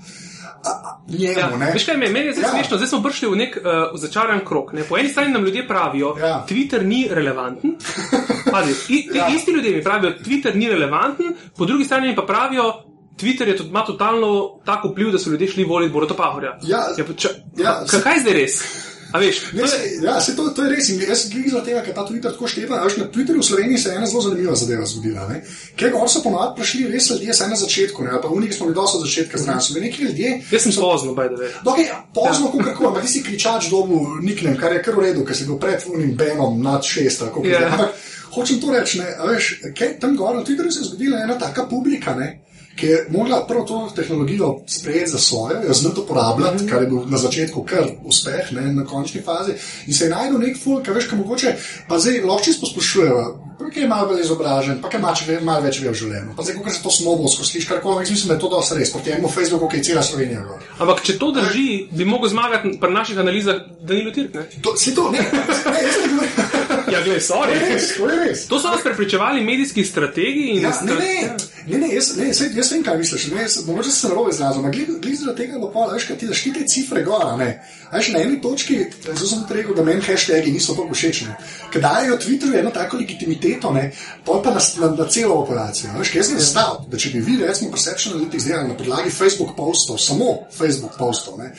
Njemu, 1.10 1.34
Ja, 1.60 1.72
veš 1.74 1.86
kaj, 1.86 1.98
me- 1.98 2.10
meni 2.10 2.26
je 2.26 2.34
zdaj 2.34 2.44
Ja. 2.44 2.50
smešno, 2.50 2.78
zdaj 2.78 2.88
smo 2.88 3.04
prišli 3.04 3.30
v 3.30 3.36
nek 3.36 3.58
uh, 3.58 3.64
začaran 3.96 4.46
krok. 4.46 4.74
Ne? 4.74 4.84
Po 4.84 4.98
eni 4.98 5.10
strani 5.10 5.32
nam 5.32 5.46
ljudje 5.46 5.68
pravijo, 5.68 6.16
Ja. 6.20 6.46
Twitter 6.50 6.84
ni 6.84 7.08
relevanten. 7.12 7.76
Pazi, 8.52 8.72
i, 8.90 9.08
ti 9.08 9.18
Ja. 9.18 9.28
isti 9.30 9.52
ljudje 9.52 9.72
mi 9.72 9.84
pravijo, 9.84 10.14
Twitter 10.20 10.56
ni 10.56 10.70
relevanten, 10.70 11.26
po 11.58 11.66
drugi 11.66 11.86
strani 11.86 12.08
mi 12.08 12.16
pa 12.16 12.22
pravijo, 12.24 12.74
Twitter 13.16 13.48
je, 13.48 13.58
to- 13.58 13.64
ima 13.64 13.86
totalno 13.86 14.32
tako 14.66 14.88
vpliv, 14.88 15.12
da 15.12 15.20
so 15.20 15.30
ljudje 15.30 15.48
šli 15.48 15.64
voliti 15.64 15.94
Borota 15.94 16.14
Pahorja. 16.14 16.58
Ja. 16.64 16.78
ja, 16.98 17.06
če, 17.16 17.30
Ja, 17.58 17.64
ja, 17.94 18.02
kaj 18.04 18.14
je 18.14 18.22
zdaj 18.22 18.34
res? 18.34 18.85
A 19.12 19.20
veš, 19.20 19.40
to 19.60 19.68
se, 19.68 19.78
je, 19.78 20.04
ja, 20.04 20.22
se 20.22 20.36
to, 20.36 20.48
to 20.50 20.64
je 20.64 20.70
res. 20.76 20.90
In 20.90 21.02
jaz 21.02 21.22
sem 21.22 21.32
glih 21.32 21.52
zaradi 21.52 21.72
tega, 21.72 21.84
ker 21.86 21.96
ta 21.96 22.06
Twitter 22.08 22.34
tako 22.34 22.48
števa. 22.52 22.82
Veš, 22.86 22.98
na 22.98 23.08
Twitterju 23.12 23.44
v 23.44 23.48
Sloveniji 23.48 23.78
se 23.78 23.90
je 23.90 24.00
ena 24.00 24.08
zelo 24.10 24.22
zanimiva 24.22 24.56
zadeva 24.56 24.86
zgodila. 24.86 25.28
ne. 25.30 25.42
Ker 25.76 25.92
gor 25.94 26.10
so 26.10 26.24
ponovadi 26.24 26.56
prišli 26.60 26.88
res 26.94 27.10
ljudje, 27.10 27.34
saj 27.34 27.50
na 27.50 27.60
začetku, 27.60 28.04
ne, 28.04 28.22
pa 28.22 28.28
uniki 28.28 28.58
smo 28.58 28.70
bili 28.70 28.76
dosti 28.76 28.98
od 28.98 29.06
začetka 29.08 29.38
zraven. 29.38 29.62
So 29.62 29.74
bili 29.74 29.86
neki 29.86 30.04
ljudje, 30.04 30.32
jaz 30.52 30.68
sem 30.68 30.76
pozno, 30.80 31.16
by 31.16 31.30
the 31.30 31.42
way. 31.42 31.54
Okay, 31.64 31.88
pozno, 32.14 32.52
ja. 32.54 32.66
kako 32.72 32.88
ampak 32.88 33.06
ti 33.06 33.12
si 33.12 33.24
kričač 33.24 33.70
dobu 33.70 34.02
niknem, 34.22 34.58
kar 34.58 34.74
je 34.74 34.84
kar 34.84 34.96
v 34.96 35.08
redu, 35.10 35.26
ker 35.26 35.38
si 35.38 35.46
bil 35.46 35.60
pred 35.60 35.86
unim 35.94 36.16
benom 36.18 36.62
nad 36.62 36.84
šest. 36.84 37.24
koliko 37.34 37.48
je 37.48 37.62
Ja. 37.62 37.72
Ampak 37.72 37.96
hočem 38.36 38.60
to 38.62 38.72
reči, 38.74 39.00
ne, 39.00 39.16
a 39.20 39.30
veš, 39.32 39.54
kaj, 39.78 40.00
tam 40.00 40.16
gor 40.16 40.36
na 40.36 40.44
Twitterju 40.44 40.72
se 40.72 40.80
je 40.80 40.90
zgodila 40.92 41.24
ena 41.24 41.40
taka 41.40 41.66
publika, 41.70 42.16
ne, 42.16 42.45
ki 42.76 42.88
je 42.88 43.06
mogla 43.10 43.46
prvo 43.48 43.64
to 43.64 43.92
tehnologijo 43.96 44.60
sprejeti 44.68 45.12
za 45.12 45.18
svojo, 45.18 45.62
jo 45.68 45.74
znati 45.74 46.00
uporabljati, 46.00 46.56
mm 46.64 46.68
-hmm. 46.68 46.72
kar 46.72 46.82
je 46.82 46.88
bil 46.88 47.00
na 47.06 47.18
začetku 47.18 47.64
kar 47.64 47.86
uspeh, 48.04 48.52
ne, 48.52 48.74
na 48.74 48.86
končni 48.86 49.22
fazi. 49.22 49.52
In 49.88 49.94
se 49.94 50.04
je 50.04 50.10
najdel 50.10 50.40
nek 50.40 50.58
ful, 50.64 50.84
ki 50.84 50.92
veš, 50.92 51.10
ki 51.10 51.16
mogoče, 51.16 51.56
pa 51.88 52.00
zdaj 52.00 52.22
lahko 52.22 52.44
čisto 52.44 52.66
poslušujejo. 52.66 53.40
Ki 53.74 53.80
je 53.80 53.88
malo 53.88 54.08
bolj 54.08 54.22
izobražen, 54.22 54.82
pa 54.82 54.90
ki 54.90 54.98
ima 54.98 55.14
malo 55.42 55.62
več 55.62 55.80
ve 55.80 55.90
v 55.90 55.94
življenju. 55.94 56.36
Pa 56.38 56.44
zdaj, 56.44 56.56
ko 56.56 56.70
se 56.70 56.84
to 56.84 56.92
snobovsko 56.92 57.44
sliši, 57.44 57.68
kar 57.68 57.82
koli, 57.82 58.06
mislim, 58.10 58.28
da 58.28 58.34
je 58.34 58.40
to 58.40 58.50
dosti 58.50 58.76
res. 58.76 58.92
Proti 58.92 59.12
temu 59.12 59.30
Facebooku, 59.30 59.68
ki 59.68 59.78
je 59.78 59.84
cela 59.84 60.04
Slovenija. 60.04 60.42
Gor. 60.42 60.60
Ampak 60.80 61.04
če 61.04 61.18
to 61.20 61.32
drži, 61.32 61.88
bi 61.92 62.06
mogel 62.06 62.30
zmagati 62.30 62.78
pri 62.82 62.94
naših 62.94 63.18
analizah 63.18 63.56
Danilo 63.82 64.12
Tirk. 64.12 64.34
Ne? 64.34 64.46
To, 64.62 64.76
si 64.78 64.96
to, 64.96 65.12
ne, 65.12 65.20
ne, 65.20 65.82
jaz 65.88 66.02
ne 66.04 66.08
govorim. 66.08 66.45
Ja, 66.92 67.02
gledaj, 67.02 67.20
To 67.20 67.34
sorry. 67.34 67.60
res, 67.62 67.88
to 67.94 68.06
res. 68.08 68.46
To 68.48 68.60
so 68.60 68.68
nas 68.68 68.84
prepričevali 68.84 69.44
medijski 69.44 69.84
strategi 69.84 70.50
in 70.50 70.62
Ja, 70.62 70.70
ne, 70.70 70.76
stra- 70.76 71.00
ne, 71.00 71.36
ne, 71.68 71.78
ne, 71.80 71.96
jaz, 71.96 72.18
ne 72.18 72.34
sej, 72.34 72.50
jaz 72.56 72.72
vem, 72.72 72.84
kaj 72.84 72.98
misliš. 72.98 73.28
Ne, 73.28 73.42
jaz, 73.42 73.58
mogoče 73.66 73.92
se 73.92 74.08
narobe 74.08 74.30
izrazil, 74.30 74.60
ampak 74.60 74.76
gled- 74.76 75.00
gled 75.00 75.16
zaradi 75.16 75.38
tega, 75.38 75.58
da 75.58 75.72
pa, 75.72 75.88
veš, 75.88 76.04
kaj 76.04 76.18
ti 76.18 76.28
daš 76.28 76.44
ti 76.44 76.54
te 76.54 76.66
cifre 76.66 77.04
gora. 77.04 77.36
Veš, 77.94 78.08
na 78.10 78.20
eni 78.20 78.42
točki, 78.42 78.78
zelo 79.06 79.28
sem 79.28 79.44
rekel, 79.50 79.76
da 79.76 79.84
meni 79.84 80.02
hashtagi 80.02 80.52
niso 80.52 80.74
tako 80.74 80.94
všeč. 80.94 81.22
ne. 81.22 81.36
Ker 81.72 81.82
dajo 81.82 82.18
Twitterju 82.18 82.60
eno 82.60 82.72
tako 82.72 82.98
legitimiteto, 82.98 83.72
ne, 83.72 83.92
pol 84.26 84.42
pa 84.44 84.50
na, 84.50 84.60
na, 84.80 84.96
na 84.96 85.06
celo 85.08 85.36
operacijo. 85.36 85.90
Veš, 86.00 86.10
kaj 86.10 86.20
jaz 86.20 86.28
sem 86.28 86.40
stal, 86.42 86.86
da 86.88 86.98
če 86.98 87.10
bi 87.10 87.20
vi, 87.20 87.38
recimo, 87.38 87.72
Perception 87.72 88.16
Analytics 88.16 88.46
delali 88.46 88.68
na 88.68 88.76
podlagi 88.76 89.10
Facebook 89.10 89.56
postov, 89.56 89.98
samo 89.98 90.26
Facebook 90.52 90.98
postov, 90.98 91.38
ne, 91.40 91.52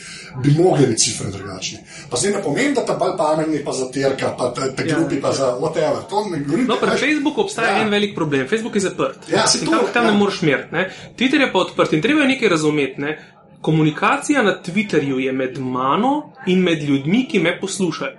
bi 0.43 0.51
mogli 0.53 0.87
biti 0.87 1.01
cifre 1.01 1.31
drugačne. 1.31 1.79
Pa 2.11 2.17
zdaj 2.17 2.33
ne 2.33 2.43
pomeni, 2.43 2.75
da 2.75 2.85
ta 2.85 2.95
bolj 2.95 3.17
pametni 3.17 3.65
pa 3.65 3.73
za 3.73 3.91
terka, 3.91 4.35
pa 4.39 4.53
te, 4.53 4.73
te 4.77 4.89
Ja. 4.89 4.97
glupi 4.97 5.21
pa 5.27 5.33
za 5.33 5.47
whatever. 5.61 6.03
Govorim. 6.11 6.67
No, 6.67 6.77
pri 6.81 6.91
veš. 6.91 7.01
Facebooku 7.01 7.41
obstaja 7.41 7.77
Ja. 7.77 7.83
en 7.83 7.89
velik 7.91 8.15
problem. 8.15 8.49
Facebook 8.49 8.75
je 8.75 8.81
zaprt. 8.81 9.29
Ja, 9.29 9.45
to, 9.45 9.71
tam, 9.71 9.81
tam 9.93 10.05
ja. 10.05 10.11
ne 10.11 10.19
moreš 10.19 10.43
meriti. 10.43 10.85
Twitter 11.17 11.41
je 11.41 11.53
pa 11.53 11.59
odprt 11.59 11.93
in 11.93 12.03
treba 12.03 12.21
je 12.21 12.29
nekaj 12.29 12.49
razumeti. 12.49 13.01
Ne. 13.01 13.19
Komunikacija 13.61 14.43
na 14.43 14.59
Twitterju 14.63 15.19
je 15.19 15.33
med 15.33 15.59
mano 15.59 16.33
in 16.47 16.63
med 16.63 16.83
ljudmi, 16.83 17.27
ki 17.31 17.39
me 17.39 17.61
poslušajo. 17.61 18.13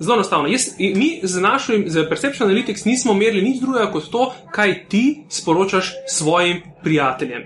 Zelo 0.00 0.14
enostavno. 0.14 0.48
Jaz, 0.48 0.62
mi 0.78 1.20
z 1.22 1.40
našo 1.40 1.72
z 1.86 2.08
Perception 2.08 2.50
Analytics 2.50 2.86
nismo 2.86 3.14
merili 3.14 3.42
nič 3.42 3.60
drugega 3.60 3.90
kot 3.92 4.10
to, 4.10 4.32
kaj 4.50 4.88
ti 4.88 5.24
sporočaš 5.30 5.92
svojim 6.08 6.62
prijateljem. 6.82 7.42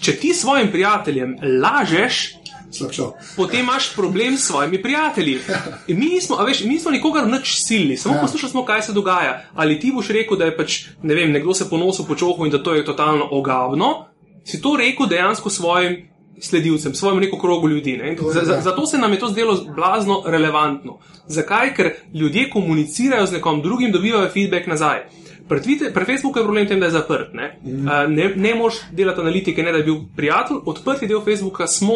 Če 0.00 0.16
ti 0.16 0.34
svojim 0.34 0.70
prijateljem 0.72 1.36
lažeš, 1.62 2.36
Slabšo. 2.78 3.12
potem 3.36 3.60
imaš 3.60 3.94
problem 3.94 4.36
s 4.36 4.46
svojimi 4.46 4.82
prijatelji. 4.82 5.38
In 5.86 5.98
mi 5.98 6.06
nismo, 6.06 6.36
veš, 6.38 6.60
mi 6.60 6.68
nismo 6.68 6.90
nikogar 6.90 7.26
nič 7.26 7.56
silni, 7.58 7.96
samo 7.96 8.14
Ja. 8.14 8.20
poslušali 8.20 8.50
smo, 8.50 8.64
kaj 8.64 8.82
se 8.82 8.92
dogaja. 8.92 9.44
Ali 9.54 9.80
ti 9.80 9.92
boš 9.92 10.08
rekel, 10.08 10.36
da 10.36 10.44
je 10.44 10.56
pač, 10.56 10.76
ne 11.02 11.14
vem, 11.14 11.32
nekdo 11.32 11.54
se 11.54 11.70
ponosil 11.70 12.04
po 12.04 12.14
čohu 12.14 12.44
in 12.44 12.50
da 12.50 12.62
to 12.62 12.74
je 12.74 12.84
totalno 12.84 13.28
ogavno, 13.30 14.06
si 14.44 14.60
to 14.60 14.76
rekel 14.76 15.06
dejansko 15.06 15.50
svojim 15.50 16.08
sledilcem, 16.40 16.94
svojemu 16.94 17.20
neko 17.20 17.38
krogu 17.38 17.68
ljudi. 17.68 17.96
Ne? 17.96 18.16
To 18.16 18.28
je, 18.28 18.34
Za- 18.34 18.40
za- 18.42 18.52
ja. 18.52 18.60
Zato 18.60 18.86
se 18.86 18.98
nam 18.98 19.12
je 19.12 19.18
to 19.18 19.28
zdelo 19.28 19.64
blazno 19.76 20.22
relevantno. 20.26 20.98
Zakaj? 21.26 21.74
Ker 21.74 21.90
ljudje 22.14 22.50
komunicirajo 22.50 23.26
z 23.26 23.32
nekom 23.32 23.62
drugim, 23.62 23.92
dobivajo 23.92 24.28
feedback 24.28 24.66
nazaj. 24.66 25.00
Pri, 25.48 25.60
Twitter, 25.60 25.92
pri 25.94 26.04
Facebooku 26.04 26.38
je 26.38 26.44
problem 26.44 26.68
tem, 26.68 26.80
da 26.80 26.86
je 26.86 26.92
zaprt. 26.92 27.32
Ne, 27.32 27.58
mm. 27.64 27.84
ne, 28.08 28.32
ne 28.36 28.54
moš 28.54 28.74
delati 28.92 29.20
analitike, 29.20 29.62
ne 29.62 29.72
da 29.72 29.78
bi 29.78 29.84
bil 29.84 29.94
prijatelj. 30.16 30.56
Odprti 30.66 31.06
del 31.06 31.20
Facebooka 31.20 31.66
smo 31.66 31.94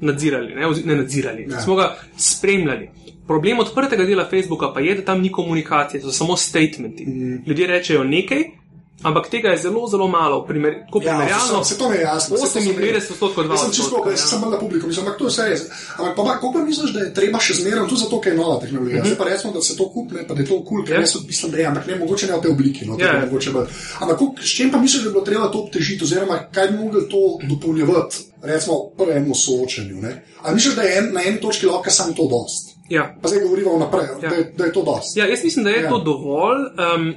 nadzirali, 0.00 0.54
ne, 0.54 0.66
ne 0.84 0.96
nadzirali, 0.96 1.46
Ja. 1.50 1.60
smo 1.60 1.74
ga 1.74 1.96
spremljali. 2.16 2.90
Problem 3.26 3.58
odprtega 3.58 4.04
dela 4.04 4.26
Facebooka 4.30 4.72
pa 4.74 4.80
je, 4.80 4.94
da 4.94 5.04
tam 5.04 5.20
ni 5.20 5.32
komunikacije, 5.32 6.00
so 6.00 6.12
samo 6.12 6.36
statementi. 6.36 7.06
Mm. 7.06 7.42
Ljudje 7.46 7.66
rečejo 7.66 8.04
nekaj, 8.04 8.44
ampak 9.02 9.28
tega 9.28 9.48
je 9.48 9.58
zelo, 9.58 9.86
zelo 9.86 10.08
malo. 10.08 10.42
Primer, 10.42 10.84
ko 10.86 10.98
Ja, 10.98 11.16
primerjalno, 11.16 11.64
se 11.64 11.78
to 11.78 11.88
mi 11.88 11.96
je 11.96 12.02
jasno. 12.02 12.36
saj 12.36 12.40
to 12.40 12.50
sem 12.50 12.62
98 12.62 12.76
vedel. 12.76 12.96
odstotkov, 12.96 13.44
2 13.44 13.50
Jaz 13.50 13.60
sem 13.60 13.70
čisto, 13.70 13.84
odstotka, 13.84 14.10
jaz 14.10 14.20
ja. 14.20 14.26
sem 14.26 14.40
bolj 14.40 14.50
na 14.50 14.58
publiku, 14.58 14.86
mislim, 14.86 15.02
ampak 15.02 15.18
to 15.18 15.24
je 15.24 15.30
vse. 15.30 15.64
Ampak 15.96 16.12
pa, 16.16 16.22
kako 16.24 16.52
pa 16.52 16.58
misliš, 16.60 16.90
da 16.90 17.00
je 17.00 17.14
treba 17.14 17.38
še 17.38 17.54
zmeraj, 17.54 17.88
tudi 17.88 18.00
zato, 18.00 18.20
ker 18.20 18.32
je 18.32 18.38
nova 18.38 18.60
tehnologija. 18.60 18.96
Mm 18.96 19.00
-hmm. 19.00 19.08
Zdaj 19.08 19.18
pa 19.18 19.24
recimo, 19.26 19.52
da 19.52 19.60
se 19.60 19.76
to 19.76 19.84
kupne, 19.86 20.20
pa 20.22 20.34
da 20.34 20.40
je 20.40 20.48
to 20.48 20.64
kul, 20.64 20.84
ker 20.84 20.94
Ja. 20.94 21.00
jaz 21.00 21.14
mislim, 21.26 21.52
da 21.52 21.58
je, 21.58 21.66
ampak 21.66 21.86
ne 21.86 21.96
mogoče 21.96 22.26
ne 22.26 22.32
v 22.32 22.42
tej 22.42 22.50
obliki. 22.50 22.86
No, 22.86 22.96
to 22.96 23.04
Ja, 23.04 23.14
ja. 23.14 23.20
mogoče 23.20 23.50
bolj. 23.50 23.66
Ampak 24.00 24.18
kako- 24.18 24.34
s 24.40 24.50
čim 24.50 24.70
pa 24.70 24.78
misliš, 24.78 25.02
da 25.02 25.08
bi 25.08 25.12
bilo 25.12 25.24
treba 25.24 25.46
to 25.48 25.58
obtežiti, 25.58 26.04
oziroma 26.04 26.38
kaj 26.52 26.68
bi 26.68 26.76
mogli 26.76 27.08
to 27.08 27.20
dopolnjevati, 27.44 28.16
recimo, 28.42 28.74
prvemu 28.90 29.34
soočenju? 29.36 29.96
Ne? 29.96 30.12
A 30.42 30.52
misliš, 30.52 30.74
da 30.74 30.82
je 30.82 30.98
en, 30.98 31.12
na 31.12 31.20
eni 31.22 31.40
točki 31.40 31.66
lahko 31.66 31.90
samo 31.90 32.12
to 32.12 32.22
dost? 32.24 32.70
Ja. 32.88 33.14
Pa 33.22 33.28
zdaj 33.28 33.42
govorimo 33.42 33.78
naprej, 33.78 34.04
ja. 34.04 34.12
Ja. 34.22 34.28
da, 34.30 34.36
je, 34.36 34.54
da 34.58 34.64
je 34.64 34.72
to 34.72 34.82
dost. 34.82 35.16
Ja, 35.16 35.26
jaz 35.26 35.44
mislim, 35.44 35.64
da 35.64 35.70
je 35.70 35.76
Ja. 35.76 35.82
ja. 35.82 35.90
to 35.90 35.98
dovolj. 36.00 36.58
Um, 36.96 37.14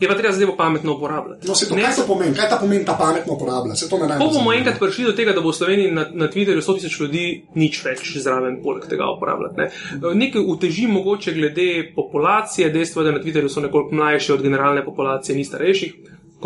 Je 0.00 0.08
pa 0.08 0.14
treba 0.14 0.32
zadevo 0.32 0.56
pametno 0.56 0.92
uporabljati. 0.92 1.48
No, 1.48 1.54
se 1.54 1.68
to, 1.68 1.74
Ne 1.74 1.82
kaj 1.82 1.94
to 1.96 2.04
pomeni? 2.06 2.34
Kaj 2.36 2.48
ta 2.48 2.56
pomeni 2.56 2.84
ta 2.84 2.96
pametno 3.00 3.32
uporablja? 3.32 3.74
Se 3.74 3.88
to 3.88 3.96
me 3.96 4.02
Ko 4.02 4.08
najbolj 4.08 4.28
bomo 4.28 4.38
zanima. 4.40 4.54
enkrat 4.54 4.78
prišli 4.78 5.04
do 5.04 5.12
tega, 5.12 5.32
da 5.32 5.40
bo 5.40 5.48
v 5.48 5.54
Sloveniji 5.54 5.90
na, 5.90 6.04
na 6.12 6.28
Twitterju 6.28 6.60
100 6.60 6.74
tisoč 6.74 7.00
ljudi 7.00 7.22
nič 7.54 7.80
več 7.84 8.18
zraven 8.18 8.60
poleg 8.62 8.84
tega 8.86 9.08
uporabljati. 9.16 9.56
Ne. 9.56 9.70
Nekaj 10.14 10.42
uteži 10.46 10.86
mogoče 10.86 11.32
glede 11.32 11.92
populacije, 11.96 12.70
dejstvo 12.70 13.02
da 13.02 13.10
na 13.10 13.18
Twitterju 13.18 13.48
so 13.48 13.60
nekoliko 13.60 13.94
mlajši 13.94 14.32
od 14.32 14.42
generalne 14.42 14.84
populacije, 14.84 15.36
ni 15.36 15.44
starejših. 15.44 15.94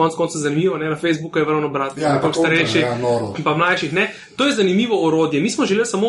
Konec 0.01 0.15
koncev 0.15 0.41
zanimivo, 0.41 0.79
ne? 0.79 0.89
na 0.89 0.97
Facebooku 0.97 1.39
je 1.39 1.45
ravno 1.45 1.67
obratno, 1.67 2.03
Ja, 2.03 2.21
kontra, 2.21 2.41
starejših, 2.41 2.83
ja, 2.83 2.99
noro. 2.99 3.35
pa 3.45 3.57
mlajših 3.57 3.93
ne. 3.93 4.07
To 4.37 4.47
je 4.47 4.53
zanimivo 4.53 5.07
orodje. 5.07 5.41
Mi 5.41 5.51
smo 5.51 5.67
želeli 5.67 5.87
samo 5.87 6.07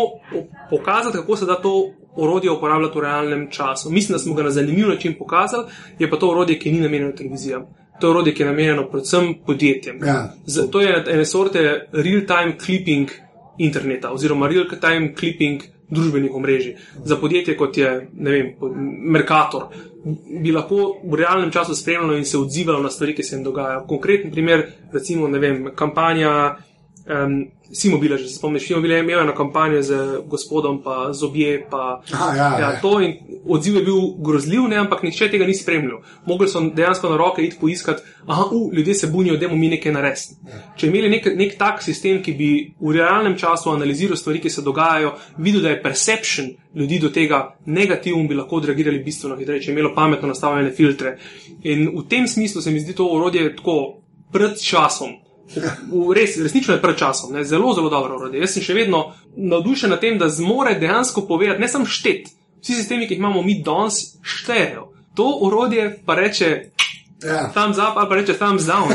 pokazati, 0.69 1.17
kako 1.17 1.36
se 1.36 1.45
da 1.45 1.56
to 1.56 1.73
orodje 2.15 2.51
uporabljati 2.51 2.97
v 2.97 3.01
realnem 3.01 3.47
času. 3.51 3.89
Mislim, 3.89 4.15
da 4.15 4.19
smo 4.19 4.34
ga 4.34 4.43
na 4.43 4.49
zanimiv 4.49 4.88
način 4.88 5.15
pokazali, 5.19 5.65
je 5.99 6.10
pa 6.10 6.17
to 6.17 6.30
orodje, 6.30 6.60
ki 6.60 6.71
ni 6.71 6.80
namenjeno 6.80 7.12
televizijam. 7.12 7.65
To 7.99 8.08
je 8.08 8.12
orodje, 8.12 8.34
ki 8.34 8.43
je 8.43 8.47
namenjeno 8.47 8.88
predvsem 8.89 9.36
podjetjem. 9.45 9.99
Ja. 10.06 10.34
Z, 10.45 10.71
to 10.71 10.82
je 10.82 11.04
ena 11.08 11.25
sorte 11.25 11.60
real-time 11.91 12.54
clipping 12.60 13.10
interneta 13.58 14.12
oziroma 14.12 14.47
real-time 14.47 15.13
clipping 15.15 15.62
družbenih 15.91 16.36
omrežij. 16.36 16.75
Za 17.06 17.15
podjetje 17.15 17.58
kot 17.58 17.77
je 17.77 18.08
vem, 18.13 18.54
Mercator 19.12 19.69
bi 20.41 20.51
lahko 20.51 20.97
v 21.04 21.15
realnem 21.15 21.51
času 21.51 21.75
spremljalo 21.75 22.17
in 22.17 22.25
se 22.25 22.38
odzivalo 22.38 22.82
na 22.82 22.89
stvari, 22.89 23.15
ki 23.15 23.23
se 23.23 23.36
jim 23.36 23.43
dogajajo. 23.43 23.86
Konkreten 23.88 24.32
primer, 24.32 24.65
recimo, 24.93 25.27
vem, 25.27 25.69
kampanja. 25.75 26.56
Um, 27.05 27.51
Simobile, 27.73 28.17
že 28.17 28.27
se 28.27 28.35
spomniš, 28.35 28.67
Simobile 28.67 28.95
je 28.95 28.99
imel 28.99 29.19
eno 29.19 29.35
kampanjo 29.35 29.81
z 29.81 29.93
gospodom, 30.25 30.81
pa 30.83 31.13
z 31.13 31.23
obje, 31.23 31.67
pa 31.69 32.01
Aha, 32.13 32.35
ja, 32.35 32.59
ja. 32.59 32.79
to 32.81 33.01
in 33.01 33.13
odziv 33.47 33.75
je 33.75 33.83
bil 33.83 33.99
grozljiv, 34.17 34.67
ne, 34.67 34.75
ampak 34.75 35.03
nihče 35.03 35.29
tega 35.31 35.47
ni 35.47 35.55
spremljal. 35.55 36.01
Mogli 36.25 36.49
so 36.51 36.61
dejansko 36.61 37.09
na 37.09 37.17
roke 37.17 37.41
iti 37.41 37.57
poiskati, 37.61 38.03
aha, 38.27 38.43
uh, 38.51 38.73
ljudje 38.73 38.93
se 38.93 39.07
bunijo, 39.07 39.37
da 39.37 39.47
mi 39.47 39.69
nekaj 39.69 39.91
naredimo. 39.91 40.59
Če 40.77 40.87
imeli 40.87 41.09
nek, 41.09 41.31
nek 41.35 41.55
tak 41.57 41.81
sistem, 41.83 42.19
ki 42.23 42.33
bi 42.33 42.51
v 42.79 42.93
realnem 42.97 43.37
času 43.37 43.71
analiziral 43.71 44.19
stvari, 44.19 44.43
ki 44.43 44.49
se 44.49 44.61
dogajajo, 44.61 45.15
videl, 45.37 45.61
da 45.61 45.69
je 45.69 45.81
perception 45.81 46.51
ljudi 46.75 46.99
do 46.99 47.09
tega 47.09 47.55
negativen, 47.65 48.27
bi 48.27 48.35
lahko 48.35 48.59
odreagirali 48.59 48.99
bistveno 48.99 49.39
hitreje, 49.39 49.63
če 49.63 49.71
je 49.71 49.77
imelo 49.79 49.95
pametno 49.95 50.27
nastavljene 50.27 50.75
filtre. 50.75 51.17
In 51.63 51.87
v 51.95 52.05
tem 52.09 52.27
smislu 52.27 52.61
se 52.61 52.71
mi 52.71 52.83
zdi 52.83 52.93
to 52.93 53.07
orodje 53.07 53.55
tako 53.55 54.01
pred 54.31 54.59
časom. 54.59 55.15
Res, 56.15 56.38
resnično 56.38 56.73
je 56.73 56.82
pred 56.82 56.97
časom, 56.97 57.34
ne? 57.34 57.43
zelo, 57.43 57.73
zelo 57.73 57.89
dobro 57.89 58.15
orodje. 58.15 58.39
Jaz 58.39 58.54
sem 58.56 58.63
še 58.63 58.73
vedno 58.73 59.13
navdušen 59.36 59.89
nad 59.89 59.99
tem, 59.99 60.17
da 60.17 60.30
zmore 60.30 60.77
dejansko 60.80 61.25
povedati, 61.27 61.62
ne 61.62 61.67
samo 61.67 61.86
štet. 61.86 62.30
Vsi 62.62 62.77
sistemi, 62.77 63.08
ki 63.08 63.17
jih 63.17 63.19
imamo 63.19 63.41
mi 63.41 63.58
danes, 63.65 64.17
štejejo. 64.21 64.88
To 65.15 65.27
orodje 65.41 65.89
pa 66.06 66.15
reče 66.15 66.71
Ja. 67.21 67.51
thumbs 67.54 67.77
up 67.77 67.97
ali 67.97 68.10
pa 68.10 68.15
reče 68.15 68.34
thumbs 68.34 68.63
down. 68.63 68.89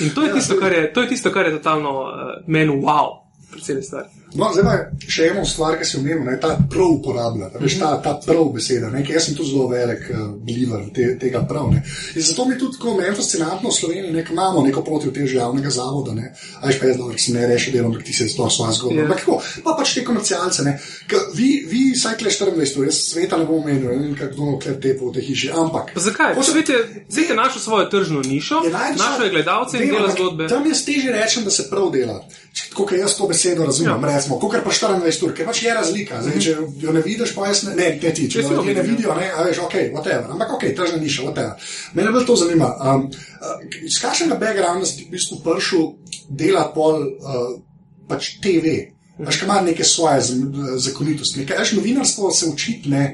In 0.00 0.10
to 0.14 0.22
je 0.22 0.32
tisto, 0.32 0.56
kar 0.60 0.72
je, 0.72 0.92
to 0.92 1.02
je, 1.02 1.08
tisto, 1.08 1.30
kar 1.32 1.46
je 1.46 1.52
totalno 1.56 1.90
uh, 2.00 2.08
meni 2.46 2.72
wow, 2.72 3.24
predvsem 3.50 3.82
stvar. 3.82 4.04
No, 4.34 4.48
zdaj 4.50 4.64
pa 4.64 4.74
še 5.06 5.28
eno 5.30 5.44
stvar, 5.44 5.76
ki 5.78 5.84
si 5.84 5.96
omenil, 5.96 6.24
ne, 6.24 6.34
ta 6.40 6.56
prav 6.66 6.90
uporablja, 6.90 7.50
ta, 7.50 7.58
veš, 7.58 7.76
ta, 7.78 7.92
ta 7.98 8.14
prav 8.18 8.48
beseda. 8.50 8.90
Ne, 8.90 9.02
ker 9.02 9.14
jaz 9.14 9.28
sem 9.28 9.34
tu 9.34 9.44
zelo 9.44 9.68
velik 9.68 10.08
uh, 10.08 10.24
believer 10.38 10.82
te, 10.90 11.18
tega 11.18 11.44
prav. 11.44 11.68
Ne. 11.70 11.84
In 12.14 12.22
zato 12.22 12.44
mi 12.44 12.58
tudi, 12.58 12.76
ko 12.76 12.96
meni 12.96 13.14
fascinantno 13.14 13.70
v 13.70 13.74
Sloveniji, 13.74 14.10
ne, 14.10 14.24
ker 14.24 14.32
imamo 14.32 14.62
neko 14.62 14.82
protivtež 14.82 15.34
javnega 15.34 15.70
zavoda, 15.70 16.14
ne, 16.14 16.32
a 16.56 16.66
veš 16.66 16.80
pa 16.80 16.86
jaz, 16.86 16.98
da 16.98 17.18
se 17.18 17.32
ne 17.32 17.46
reši 17.46 17.70
delom, 17.70 17.94
ker 17.94 18.02
ti 18.02 18.12
se 18.12 18.26
to 18.28 18.50
svoja 18.50 18.72
zgodba. 18.72 18.96
Ja. 18.96 19.06
Yeah. 19.06 19.14
Kako, 19.16 19.36
pa 19.62 19.74
pač 19.74 19.94
te 19.94 20.04
komercialce, 20.04 20.62
ne, 20.62 20.74
Ke 21.04 21.20
vi, 21.34 21.48
vi 21.68 21.94
saj 21.94 22.16
kle 22.16 22.30
24 22.30 22.48
ur, 22.78 22.86
jaz 22.86 22.98
sveta 23.06 23.36
ne 23.36 23.44
bom 23.44 23.60
omenil, 23.60 23.86
ne 23.86 23.98
vem, 24.00 24.14
kako 24.16 24.34
kdo 24.34 24.58
kle 24.58 24.74
tepo 24.80 25.10
v 25.10 25.14
tej 25.14 25.24
hiši, 25.24 25.50
ampak. 25.52 25.92
Pa 25.92 26.00
zakaj? 26.02 26.34
Hočem- 26.34 26.54
Svet 26.54 26.68
je, 26.68 26.78
svet 27.08 27.28
je 27.28 27.36
našel 27.36 27.60
svojo 27.60 27.84
tržno 27.86 28.22
nišo, 28.22 28.62
Je 28.64 28.72
najlepša- 28.72 28.98
našel 28.98 29.24
je 29.24 29.30
gledalce 29.30 29.74
in 29.76 29.86
dela 29.86 30.00
ampak 30.00 30.16
zgodbe. 30.16 30.48
Tam 30.48 30.64
jaz 30.64 30.80
teže 30.82 31.12
rečem, 31.12 31.44
da 31.44 31.50
se 31.50 31.68
prav 31.70 31.92
dela. 31.92 32.18
Kot 32.72 32.92
jaz 32.92 33.14
to 33.14 33.26
besedo 33.26 33.64
razumem, 33.64 33.90
Ja. 33.90 33.96
ja. 33.96 34.00
Recimo, 34.24 34.38
kot 34.40 34.64
pa 34.64 34.70
24 34.70 35.26
ur, 35.26 35.34
ker 35.36 35.46
pač 35.46 35.62
je 35.62 35.74
razlika. 35.74 36.20
Zdaj, 36.24 36.40
če 36.40 36.54
jo 36.80 36.94
ne 36.94 37.02
vidiš, 37.04 37.34
pa 37.36 37.50
jaz 37.50 37.64
ne, 37.68 37.74
ne, 37.76 37.90
ne 38.00 38.14
ti, 38.16 38.28
če 38.30 38.40
jo 38.40 38.54
ljudje 38.56 38.74
ne 38.74 38.80
vidim, 38.80 38.96
vidijo, 38.96 39.16
ne, 39.18 39.28
a 39.30 39.44
veš, 39.44 39.60
ok, 39.66 39.76
whatever. 39.92 40.32
Ampak 40.34 40.56
ok, 40.56 40.66
tržna 40.76 41.02
niša, 41.02 41.28
whatever. 41.28 41.68
Mene 41.94 42.14
bolj 42.14 42.26
to 42.28 42.38
zanima. 42.40 42.72
Um, 42.80 43.06
uh, 43.10 43.60
iz 43.84 44.00
kakšnega 44.02 44.40
backgrounda 44.40 44.88
si 44.88 45.04
v 45.04 45.14
bistvu 45.14 45.42
prišel 45.44 45.86
delati 46.28 46.74
pol 46.74 47.04
uh, 47.04 47.46
pač 48.08 48.36
TV? 48.44 48.80
Veš, 49.14 49.44
ima 49.44 49.60
neke 49.62 49.84
svoje 49.86 50.24
zakonitosti. 50.82 51.44
Nekaj, 51.44 51.60
veš, 51.60 51.72
novinarstvo 51.76 52.30
se 52.34 52.48
učiti, 52.50 52.90
ne, 52.90 53.04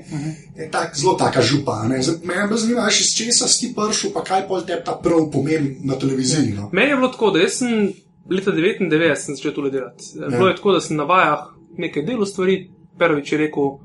je 0.57 0.70
tak, 0.73 0.94
zelo 0.96 1.12
taka 1.20 1.42
župa. 1.44 1.83
Ne. 1.90 1.99
Zdaj, 2.03 2.23
Mene 2.25 2.46
bolj 2.49 2.62
zanima, 2.62 2.87
veš, 2.88 3.01
iz 3.05 3.11
česa 3.18 3.49
si 3.49 3.66
ti 3.66 3.75
prišel, 3.77 4.14
pa 4.14 4.25
kaj 4.25 4.46
pol 4.49 4.64
te 4.64 4.79
ta 4.85 4.96
prav 4.96 5.27
pomeni 5.33 5.77
na 5.85 5.99
televiziji. 6.01 6.55
No? 6.57 6.70
Meni 6.73 6.94
je 6.94 6.96
bilo 6.96 7.12
tako, 7.12 7.35
da 7.37 7.44
jaz 7.44 7.61
sem 7.61 7.92
leta 8.31 8.53
99 8.53 9.14
sem 9.14 9.37
začel 9.37 9.55
tole 9.55 9.71
delati. 9.71 10.05
Bilo 10.29 10.49
je 10.49 10.57
tako, 10.57 10.73
da 10.73 10.81
sem 10.81 10.97
na 10.97 11.05
vajah 11.05 11.51
nekaj 11.79 12.03
delal 12.03 12.27
stvari, 12.27 12.71
prvič 12.99 13.33
je 13.33 13.38
rekel, 13.38 13.79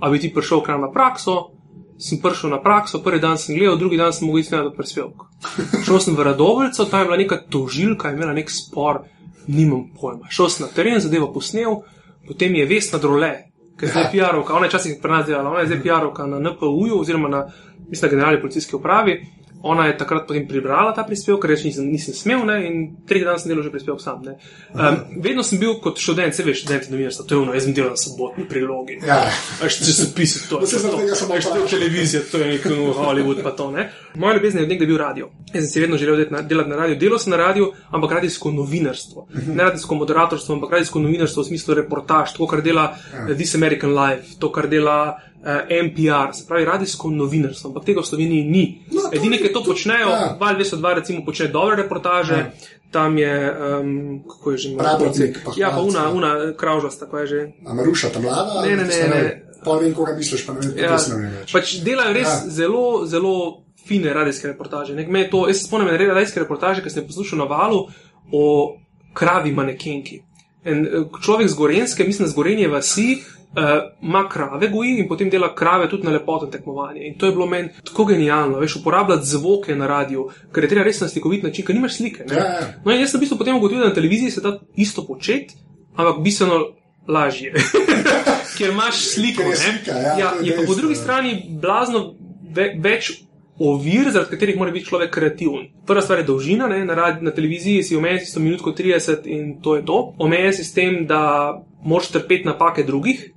a 0.00 0.10
bi 0.10 0.18
ti 0.18 0.32
prišel 0.34 0.62
k 0.62 0.74
nam 0.74 0.86
na 0.88 0.90
prakso. 0.90 1.50
Sem 2.00 2.18
prišel 2.22 2.50
na 2.50 2.60
prakso, 2.62 3.02
prvi 3.04 3.20
dan 3.20 3.38
sem 3.38 3.56
gledal, 3.56 3.76
drugi 3.76 3.98
dan 4.00 4.12
sem 4.12 4.26
mogel 4.26 4.40
iti 4.40 4.54
na 4.56 4.70
prispevek. 4.72 5.26
Šel 5.86 6.00
sem 6.00 6.16
v 6.16 6.24
Radovljico, 6.24 6.84
tam 6.88 7.00
je 7.00 7.06
bila 7.10 7.16
neka 7.20 7.36
tožilka, 7.52 8.08
je 8.08 8.16
imela 8.16 8.32
nek 8.32 8.48
spor, 8.50 9.02
nimam 9.46 9.90
pojma. 10.00 10.30
Šel 10.32 10.48
sem 10.48 10.64
na 10.64 10.72
teren, 10.72 11.00
zadevo 11.00 11.28
posnel, 11.32 11.82
potem 12.26 12.56
je 12.56 12.64
Vesna 12.66 12.98
Drole, 12.98 13.34
ki 13.76 13.84
je 13.84 13.92
zdaj 13.92 14.08
PR-ovka, 14.14 14.56
ona 14.56 14.64
je 14.64 14.72
včasih 14.72 14.96
pri 15.02 15.12
nas 15.12 15.26
delala, 15.28 15.50
ona 15.50 15.60
je 15.60 15.74
zdaj 15.74 15.82
PR-ovka 15.84 16.26
na 16.26 16.40
NPU-ju 16.40 17.00
oziroma 17.00 17.28
na, 17.28 17.42
mislim, 17.88 18.08
na 18.08 18.14
generalni 18.16 18.40
policijski 18.40 18.76
upravi. 18.76 19.20
Ona 19.62 19.86
je 19.86 19.96
takrat 20.00 20.24
potem 20.26 20.46
prebrala 20.48 20.94
ta 20.96 21.04
prispevek, 21.04 21.42
ker 21.42 21.52
nisem, 21.52 21.84
nisem 21.92 22.14
smel, 22.16 22.46
ne, 22.48 22.56
in 22.64 22.76
tretji 23.08 23.26
dan 23.28 23.36
sem 23.40 23.50
delal 23.52 23.64
že 23.66 23.72
prispevek 23.74 24.00
sam. 24.00 24.22
Ne. 24.24 24.38
Um, 24.72 25.20
vedno 25.20 25.44
sem 25.44 25.60
bil 25.60 25.74
kot 25.84 26.00
študent, 26.00 26.32
se 26.36 26.46
veš, 26.46 26.62
študent 26.62 26.88
novinarstva, 26.92 27.26
to 27.28 27.36
je 27.36 27.40
ono, 27.42 27.54
jaz 27.56 27.66
sem 27.68 27.76
delal 27.76 27.92
na 27.92 28.00
sobotni 28.00 28.46
prilogi. 28.48 28.96
Ja. 29.04 29.20
Veš, 29.60 29.80
če 29.84 29.96
se 29.98 30.08
pisi, 30.16 30.42
to 30.48 30.62
tega 30.62 30.70
to. 30.70 30.80
sem 30.80 30.94
to 30.94 31.02
je 31.04 31.18
vprašal. 31.26 31.68
televizija, 31.68 32.22
to 32.32 32.40
je 32.40 32.48
nek 32.54 32.64
no, 32.72 32.94
Hollywood, 32.96 33.42
pa 33.44 33.52
to 33.56 33.70
ne. 33.74 33.90
Moja 34.14 34.38
ljubezen 34.38 34.64
je 34.64 34.66
nekdaj 34.72 34.88
bil 34.88 34.98
radio. 34.98 35.30
Jaz 35.52 35.64
sem 35.64 35.70
si 35.70 35.80
vedno 35.80 35.98
želel 36.00 36.16
delati 36.16 36.32
na, 36.32 36.42
delati 36.42 36.70
na 36.70 36.76
radio. 36.76 36.96
Delal 36.96 37.18
sem 37.18 37.30
na 37.30 37.36
radio, 37.36 37.72
ampak 37.90 38.12
radijsko 38.12 38.50
novinarstvo. 38.56 39.26
Ne 39.46 39.64
radijsko 39.64 39.94
moderatorstvo, 39.94 40.54
ampak 40.56 40.72
radijsko 40.78 41.04
novinarstvo 41.04 41.42
v 41.42 41.52
smislu 41.52 41.76
reportaž, 41.82 42.32
to, 42.36 42.46
kar 42.46 42.62
dela 42.64 42.90
uh, 42.96 43.34
This 43.34 43.54
American 43.54 43.94
Life, 43.94 44.38
to, 44.40 44.50
kar 44.52 44.68
dela 44.72 45.20
uh, 45.40 45.46
NPR, 45.66 46.32
se 46.32 46.46
pravi 46.46 46.64
radijsko 46.64 47.10
novinarstvo, 47.10 47.68
ampak 47.68 47.84
tega 47.84 48.00
v 48.00 48.06
Sloveniji 48.06 48.44
ni. 48.46 48.64
No, 48.88 49.08
Edini, 49.10 49.30
ni- 49.30 49.38
ki 49.38 49.50
to 49.50 49.62
počnejo, 49.62 50.08
ja. 50.08 50.36
Val 50.36 50.54
202 50.54 50.94
recimo 50.94 51.24
počne 51.24 51.48
dobre 51.48 51.76
reportaže, 51.76 52.52
tam 52.90 53.18
je, 53.18 53.34
um, 53.78 53.90
kako 54.24 54.50
je 54.50 54.58
že 54.58 54.68
imel? 54.68 54.80
Pravotnik, 54.80 55.38
pa 55.40 55.50
Ja, 55.56 55.70
pa 55.70 55.80
una, 55.80 56.00
ja. 56.00 56.08
una 56.10 56.30
kravžasta, 56.52 57.04
kako 57.04 57.18
je 57.18 57.26
že. 57.26 57.40
A 57.62 57.72
Maruša, 57.72 58.08
ta 58.08 58.18
mlada? 58.18 58.62
Ne, 58.62 58.76
ne, 58.76 58.84
ne, 58.84 59.08
ne. 59.08 59.22
Pa 59.60 59.72
vem, 59.72 59.92
koga 59.92 60.12
misliš, 60.12 60.42
pa 60.42 60.52
ne 60.52 60.60
vem, 60.60 60.72
Ja, 60.74 60.88
kako 60.88 60.98
se 60.98 61.10
ne 61.10 61.16
vem 61.18 61.32
več. 61.36 61.52
pač 61.52 61.74
delajo 61.80 62.12
res 62.12 62.24
Ja. 62.24 62.34
ja. 62.34 62.50
zelo, 62.50 62.84
zelo 63.06 63.34
fine 63.80 64.10
radijske 64.10 64.48
reportaže. 64.48 64.94
Nek, 64.94 65.08
me 65.08 65.20
je 65.20 65.30
to, 65.30 65.46
jaz 65.46 65.56
se 65.56 65.64
spomnim 65.64 65.88
ene 65.88 66.06
radijske 66.06 66.40
reportaže, 66.40 66.80
ki 66.80 66.90
sem 66.90 67.02
jih 67.02 67.08
poslušal 67.08 67.38
na 67.38 67.44
valu 67.46 67.86
o 68.30 68.44
kravi 69.12 69.52
manekenki. 69.52 70.22
En 70.62 70.82
eh, 70.82 70.90
človek 71.16 71.46
z 71.46 71.54
Gorenske, 71.54 72.04
mislim, 72.04 72.28
z 72.28 72.34
Gorenje 72.34 72.68
vasi, 72.68 73.22
uh, 73.56 73.62
ima 74.02 74.28
krave 74.28 74.68
goji 74.68 74.98
in 74.98 75.08
potem 75.08 75.30
dela 75.30 75.54
krave 75.54 75.88
tudi 75.88 76.04
na 76.04 76.10
lepotno 76.10 76.48
tekmovanje. 76.48 77.06
In 77.06 77.18
to 77.18 77.26
je 77.26 77.32
bilo 77.32 77.46
meni 77.46 77.68
tako 77.84 78.04
genialno, 78.04 78.58
veš, 78.58 78.76
uporabljati 78.76 79.26
zvoke 79.26 79.76
na 79.76 79.86
radiju, 79.86 80.28
ker 80.52 80.64
je 80.64 80.68
treba 80.68 80.84
res 80.84 81.00
na 81.00 81.08
slikovit 81.08 81.42
način, 81.42 81.66
ker 81.66 81.74
nimaš 81.74 81.96
slike. 81.96 82.24
ne. 82.28 82.36
Ja, 82.36 82.44
ja. 82.44 82.74
No, 82.84 82.92
in 82.92 83.00
jaz 83.00 83.10
sem 83.10 83.18
v 83.18 83.26
bistvu 83.26 83.38
potem 83.38 83.56
ugotovil, 83.56 83.82
da 83.82 83.88
na 83.88 83.94
televiziji 83.94 84.30
se 84.30 84.40
da 84.40 84.58
isto 84.76 85.06
početi, 85.06 85.54
ampak 85.96 86.22
bistveno 86.24 86.60
lažje. 87.08 87.54
Ker 88.58 88.70
imaš 88.70 88.98
sliko. 89.14 89.42
Ker 89.42 89.50
je 89.50 89.56
slika, 89.56 89.96
ja, 89.96 90.18
ja, 90.18 90.32
je 90.42 90.56
pa 90.56 90.62
po 90.66 90.74
drugi 90.74 90.94
ja. 90.94 91.00
strani 91.00 91.42
blazno 91.60 92.14
ve, 92.54 92.74
več 92.78 93.12
ovir, 93.60 94.08
zaradi 94.10 94.30
katerih 94.30 94.56
mora 94.56 94.72
biti 94.72 94.88
človek 94.88 95.10
kreativen. 95.12 95.66
Prva 95.86 96.02
stvar 96.02 96.22
je 96.22 96.24
dolžina, 96.28 96.68
ne? 96.68 96.84
na, 96.84 96.94
radi, 96.94 97.24
na 97.24 97.30
televiziji 97.30 97.82
si 97.82 97.96
omejen 97.96 98.22
si 98.24 98.32
100 98.32 98.44
minut, 98.44 98.62
30 98.78 99.26
in 99.28 99.60
to 99.60 99.76
je 99.76 99.84
to. 99.84 99.98
Omejen 100.18 100.54
si 100.56 100.64
s 100.64 100.72
tem, 100.72 101.04
da 101.06 101.60
moraš 101.84 102.08
trpeti 102.14 102.48
napake 102.48 102.84
drugih. 102.88 103.30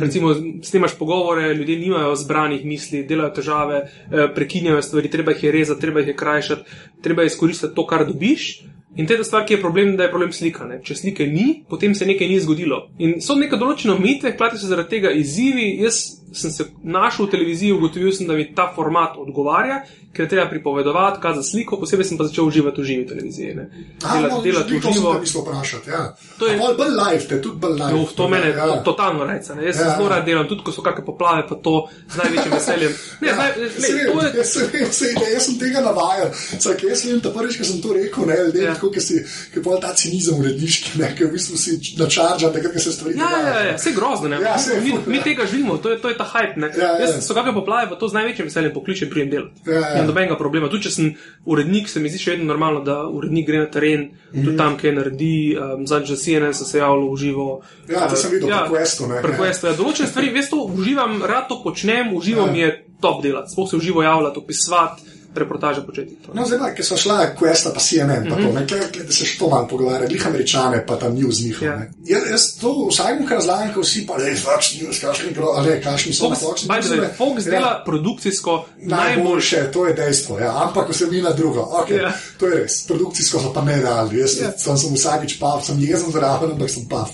Recimo, 0.00 0.34
snemaš 0.62 0.98
pogovore, 0.98 1.54
ljudje 1.54 1.78
nimajo 1.78 2.16
zbranih 2.16 2.64
misli, 2.64 3.04
delajo 3.06 3.30
težave, 3.34 3.78
eh, 3.84 4.26
prekinjajo 4.34 4.82
stvari, 4.82 5.10
treba 5.10 5.32
jih 5.32 5.44
je 5.44 5.52
rezati, 5.52 5.80
treba 5.80 6.00
jih 6.00 6.08
je 6.08 6.16
krajšati, 6.16 6.62
treba 7.02 7.22
je 7.22 7.26
izkoristiti 7.26 7.74
to, 7.74 7.86
kar 7.86 8.06
dobiš. 8.06 8.64
In 8.96 9.06
tretja 9.06 9.24
stvar, 9.24 9.44
ki 9.46 9.54
je 9.54 9.60
problem, 9.60 9.96
da 9.96 10.02
je 10.02 10.10
problem 10.10 10.32
slika. 10.32 10.64
Ne? 10.66 10.80
Če 10.82 10.94
slike 10.94 11.26
ni, 11.26 11.62
potem 11.68 11.94
se 11.94 12.06
nekaj 12.06 12.28
ni 12.28 12.40
zgodilo. 12.40 12.88
In 12.98 13.20
so 13.22 13.36
neke 13.38 13.56
določene 13.56 13.94
omejitve, 13.94 14.32
hkrati 14.32 14.58
so 14.58 14.66
zaradi 14.66 14.96
tega 14.96 15.12
izzivi. 15.14 15.68
Jaz 15.84 16.00
sem 16.32 16.50
se 16.50 16.64
našel 16.82 17.26
v 17.26 17.30
televiziji, 17.30 17.72
ugotovil 17.72 18.12
sem, 18.12 18.26
da 18.26 18.34
mi 18.34 18.52
ta 18.52 18.68
format 18.68 19.16
odgovarja, 19.16 19.82
ker 20.10 20.26
treba 20.26 20.48
pripovedovati, 20.48 21.20
kaj 21.20 21.34
za 21.34 21.42
sliko, 21.44 21.76
posebej 21.76 22.04
sem 22.04 22.18
pa 22.18 22.24
začel 22.24 22.44
uživati 22.44 22.80
v 22.80 22.84
živi 22.84 23.06
televiziji. 23.06 23.54
ne. 23.54 23.64
Delati, 23.98 24.28
no, 24.28 24.40
delati 24.42 24.72
v 24.72 24.80
to 24.80 24.90
živo. 24.90 25.12
te 25.12 25.20
mislil 25.20 25.42
vprašati. 25.42 25.90
Ja. 25.90 26.02
To 26.38 26.46
je- 26.46 26.58
pol 26.58 26.74
bolj 26.74 26.92
live, 26.92 27.24
te 27.24 27.36
tudi 27.38 27.56
bolj 27.56 27.72
live. 27.74 27.92
No, 27.92 28.06
to 28.08 28.28
mene 28.28 28.48
ja. 28.48 28.66
to, 28.66 28.76
totalno 28.84 29.24
reča. 29.24 29.54
Jaz 29.54 29.76
se 29.76 29.82
Ja. 29.82 29.94
zelo 29.94 30.08
rad 30.08 30.24
delam, 30.24 30.44
tudi 30.44 30.62
ko 30.62 30.72
so 30.72 30.82
kakšne 30.82 31.04
poplave, 31.04 31.46
pa 31.46 31.54
to 31.56 31.74
z 32.08 32.16
največjim 32.16 32.52
veseljem. 32.52 32.92
Ne, 33.20 33.28
Ja, 33.28 33.34
saj 33.36 33.52
lej, 33.58 33.92
vem, 33.94 34.06
to 34.10 34.20
je, 34.20 34.32
jaz 34.34 34.48
se 34.48 34.66
vem, 34.66 34.86
saj, 34.92 35.12
ne, 35.14 35.26
jaz 35.30 35.42
sem 35.42 35.54
tega 35.56 35.80
navajen. 35.80 36.28
Vsak, 36.54 36.82
jaz 36.84 37.04
vem, 37.04 37.20
ta 37.20 37.30
prvič, 37.30 37.54
ko 37.56 37.64
sem 37.64 37.78
to 37.78 37.92
rekel, 37.92 38.26
ne, 38.26 38.36
ljudje, 38.38 38.60
Ja. 38.60 38.68
ja. 38.68 38.74
tako, 38.74 38.90
ki 38.90 39.00
si, 39.00 39.16
ki 39.54 39.60
pol 39.60 39.78
ta 39.78 39.92
cinizem 39.94 40.34
uredniški, 40.36 40.98
ne, 40.98 41.14
ki 41.14 41.24
v 41.24 41.30
bistvu 41.30 41.56
si 41.56 41.70
načaržan, 41.96 42.52
takrat, 42.52 42.72
ko 42.72 42.80
se 42.80 42.92
stvari 42.92 43.14
Ja, 43.14 43.30
ja, 43.30 43.60
ja, 43.62 43.76
vse 43.76 43.92
grozno. 43.92 44.28
Ne? 44.28 44.40
Ja, 44.40 44.58
saj, 44.58 44.80
mi, 44.80 44.92
mi 45.06 45.16
ja. 45.16 45.22
tega 45.22 45.46
živimo, 45.46 45.78
to 45.78 45.90
je, 45.90 45.98
to 45.98 46.08
je 46.08 46.17
ta 46.18 46.26
hype. 46.28 46.60
Ne? 46.60 46.70
Ja, 46.76 46.92
ja. 46.96 47.06
Jaz 47.06 47.20
so 47.26 47.36
kakšne 47.36 47.54
poplave, 47.56 47.88
pa 47.90 47.98
to 48.00 48.08
z 48.10 48.18
največjim 48.18 48.48
veseljem 48.48 48.74
pokličem 48.74 49.10
prijem 49.12 49.30
del. 49.32 49.46
Ja, 49.66 49.78
ja. 49.78 49.92
Nimam 49.94 50.10
nobenega 50.10 50.38
problema. 50.40 50.70
Tudi 50.72 50.88
če 50.88 50.94
sem 50.94 51.12
urednik, 51.48 51.88
se 51.88 52.02
mi 52.02 52.12
zdi 52.12 52.20
še 52.22 52.34
vedno 52.36 52.50
normalno, 52.50 52.82
da 52.86 53.00
urednik 53.06 53.46
gre 53.48 53.62
na 53.64 53.70
teren, 53.72 54.00
mm 54.00 54.10
-hmm. 54.32 54.44
tudi 54.44 54.56
tam, 54.56 54.76
kaj 54.78 54.92
naredi. 54.92 55.56
Um, 55.56 55.86
Zadnjič 55.86 56.10
za 56.10 56.16
CNN 56.24 56.54
sem 56.54 56.66
se 56.66 56.78
javljal 56.78 57.12
v 57.12 57.16
živo. 57.16 57.48
Ja, 57.88 58.08
to 58.08 58.16
sem 58.16 58.30
videl, 58.30 58.48
pri 58.48 58.76
Questu, 58.76 59.06
ne. 59.08 59.22
Pri 59.22 59.32
Questu, 59.38 59.66
ja. 59.66 59.76
Določene 59.76 60.08
stvari, 60.08 60.30
veš, 60.30 60.50
to 60.50 60.56
uživam, 60.56 61.22
rad 61.22 61.48
to 61.48 61.62
počnem, 61.62 62.14
uživam 62.14 62.54
Ja. 62.54 62.66
je 62.66 62.84
top 63.00 63.22
delati. 63.22 63.52
Sploh 63.52 63.70
se 63.70 63.76
v 63.76 63.80
živo 63.80 64.02
javljati, 64.02 64.38
opisovati, 64.38 65.02
reportaže 65.38 65.86
početi. 65.86 66.14
To, 66.26 66.34
ne. 66.34 66.40
No, 66.40 66.46
zdaj, 66.46 66.74
ki 66.74 66.82
so 66.82 66.96
šla 66.96 67.34
Questa, 67.38 67.70
pa 67.74 67.80
CNN, 67.80 68.28
pa 68.28 68.36
Mhm. 68.36 68.46
to, 68.46 68.52
ne, 68.60 68.66
kle, 68.66 68.78
kle, 68.92 69.04
da 69.04 69.12
se 69.12 69.24
še 69.24 69.38
to 69.38 69.48
malo 69.48 69.66
pogovarja, 69.68 70.08
glih 70.08 70.26
američane, 70.26 70.86
pa 70.86 70.96
tam 70.96 71.14
news 71.14 71.40
njihov. 71.40 71.62
Ja. 71.68 71.76
ne. 71.76 71.90
Jaz, 72.04 72.22
jaz 72.30 72.42
to 72.60 72.88
vsakemu, 72.90 73.28
kar 73.28 73.36
razlagam, 73.36 73.74
ko 73.74 73.80
vsi 73.80 74.06
pa 74.06 74.16
le, 74.16 74.34
Fox 74.36 74.74
News, 74.80 74.98
kakšni 75.00 75.32
gro, 75.34 75.52
ali 75.56 75.80
kakšni 75.82 76.12
so 76.12 76.28
na 76.28 76.36
Fox, 76.36 76.66
Fox 76.66 76.90
News. 76.90 77.16
Fox 77.18 77.44
dela 77.44 77.82
produkcijsko 77.86 78.64
najboljše. 78.78 79.16
Najboljše, 79.16 79.72
to 79.72 79.86
je 79.86 79.94
dejstvo, 79.94 80.38
ja. 80.38 80.52
ampak 80.64 80.88
vsebina 80.90 81.30
druga. 81.32 81.60
Okay, 81.60 82.02
Ja. 82.02 82.12
To 82.38 82.46
je 82.46 82.62
res, 82.62 82.86
produkcijsko 82.86 83.40
so 83.40 83.52
pa 83.52 83.62
ne 83.64 83.80
realni. 83.82 84.18
Jaz 84.18 84.40
Ja. 84.40 84.48
yeah. 84.48 84.58
sem, 84.58 84.76
sem 84.78 84.94
vsakič 84.94 85.38
pav, 85.40 85.62
sem 85.66 85.78
jezen 85.80 86.10
zraven, 86.12 86.50
ampak 86.50 86.70
sem 86.70 86.88
pav. 86.88 87.08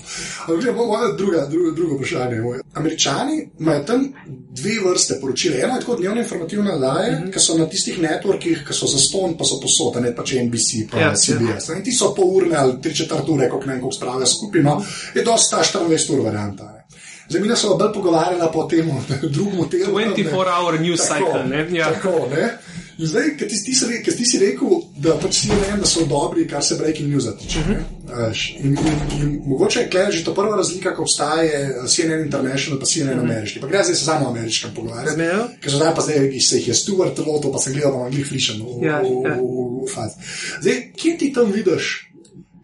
Ampak 0.47 0.61
gre, 0.63 0.71
moja 0.71 1.11
druga, 1.17 1.45
druga, 1.45 1.71
druga 1.75 1.95
vprašanje. 1.95 2.41
Moje. 2.41 2.59
Američani 2.73 3.49
imajo 3.59 3.83
tam 3.83 4.13
dve 4.51 4.71
vrste 4.89 5.17
poročil. 5.21 5.53
Eno 5.53 5.73
je 5.73 5.79
tako 5.79 5.95
dnevno 5.95 6.21
informativne 6.21 6.71
oddaje, 6.73 7.11
mm 7.11 7.15
-hmm. 7.23 7.33
ki 7.33 7.39
so 7.39 7.57
na 7.57 7.65
tistih 7.65 7.99
networkih, 8.15 8.63
ki 8.67 8.73
so 8.73 8.89
za 8.89 8.99
ston, 9.01 9.35
pa 9.37 9.47
so 9.47 9.59
posod, 9.61 9.99
ne 10.03 10.13
pač 10.15 10.35
NBC, 10.41 10.85
pa 10.91 11.03
Ja, 11.03 11.11
CBS. 11.15 11.69
In 11.75 11.83
ti 11.85 11.93
so 11.95 12.13
pol 12.15 12.31
urne 12.39 12.57
ali 12.57 12.79
tri 12.81 12.95
četrt 12.95 13.29
ure, 13.29 13.49
kako 13.51 13.65
ne 13.65 13.75
vem, 13.75 13.83
koliko 13.83 13.99
spravijo 13.99 14.31
skupaj. 14.31 14.65
No, 14.65 14.79
je 15.15 15.23
dosta 15.23 15.61
24 15.63 16.17
ur 16.17 16.25
varianta. 16.25 16.71
Ne. 16.71 16.85
Zdaj, 17.29 17.41
mi 17.41 17.55
smo 17.55 17.75
bolj 17.75 17.93
pogovarjali 17.93 18.49
po 18.53 18.63
tem 18.63 18.91
drugem 19.35 19.69
temu. 19.69 19.99
24-hour 19.99 20.79
news 20.79 21.01
cycle. 21.01 21.43
Ne? 21.49 21.67
Ja. 21.71 21.93
Tako, 21.93 22.27
ne? 22.35 22.49
Zdaj, 22.97 23.29
ker 23.37 23.49
ti, 23.49 23.57
ti, 23.59 24.15
ti 24.17 24.25
si 24.25 24.39
rekel, 24.39 24.77
da 25.03 25.17
pač 25.19 25.41
si 25.41 25.49
ne 25.49 25.57
vem, 25.59 25.79
da 25.83 25.87
so 25.89 26.05
dobri, 26.07 26.45
kar 26.47 26.63
se 26.63 26.77
breaking 26.79 27.11
news 27.11 27.27
tiče. 27.39 27.59
Uh 27.59 27.67
-huh. 27.67 28.45
in, 28.59 28.77
in, 28.77 29.21
in 29.21 29.41
mogoče 29.45 29.79
je 29.79 29.85
tukaj 29.89 30.11
že 30.11 30.23
to 30.23 30.33
prva 30.33 30.55
razlika, 30.55 30.95
ko 30.95 31.01
obstaja 31.01 31.87
CNN 31.87 32.21
International, 32.21 32.79
pa 32.79 32.85
CNN 32.85 33.09
uh 33.09 33.15
-huh. 33.17 33.23
ameriški. 33.23 33.59
Pa 33.59 33.67
gre 33.67 33.83
zdaj 33.83 33.95
se 33.95 34.05
samo 34.05 34.25
o 34.25 34.29
ameriškem 34.29 34.71
pogovarjati. 34.75 35.21
Ker 35.61 35.71
zdaj 35.71 35.95
pa 35.95 36.01
zdaj, 36.01 36.39
se 36.39 36.57
jih 36.57 36.67
je 36.67 36.73
Stuart 36.73 37.17
lotil, 37.17 37.51
pa 37.51 37.59
sem 37.59 37.73
gledal, 37.73 37.91
da 37.91 37.97
imam 37.97 38.11
glih 38.11 38.27
frišen 38.27 38.61
v, 38.61 38.85
Ja, 38.85 39.01
v, 39.01 39.05
ja. 39.29 39.35
v, 39.35 39.41
v, 39.41 39.85
v 39.85 39.93
fazi. 39.95 40.15
Zdaj, 40.61 40.91
kje 40.97 41.17
ti 41.17 41.33
tam 41.33 41.51
vidiš, 41.51 42.11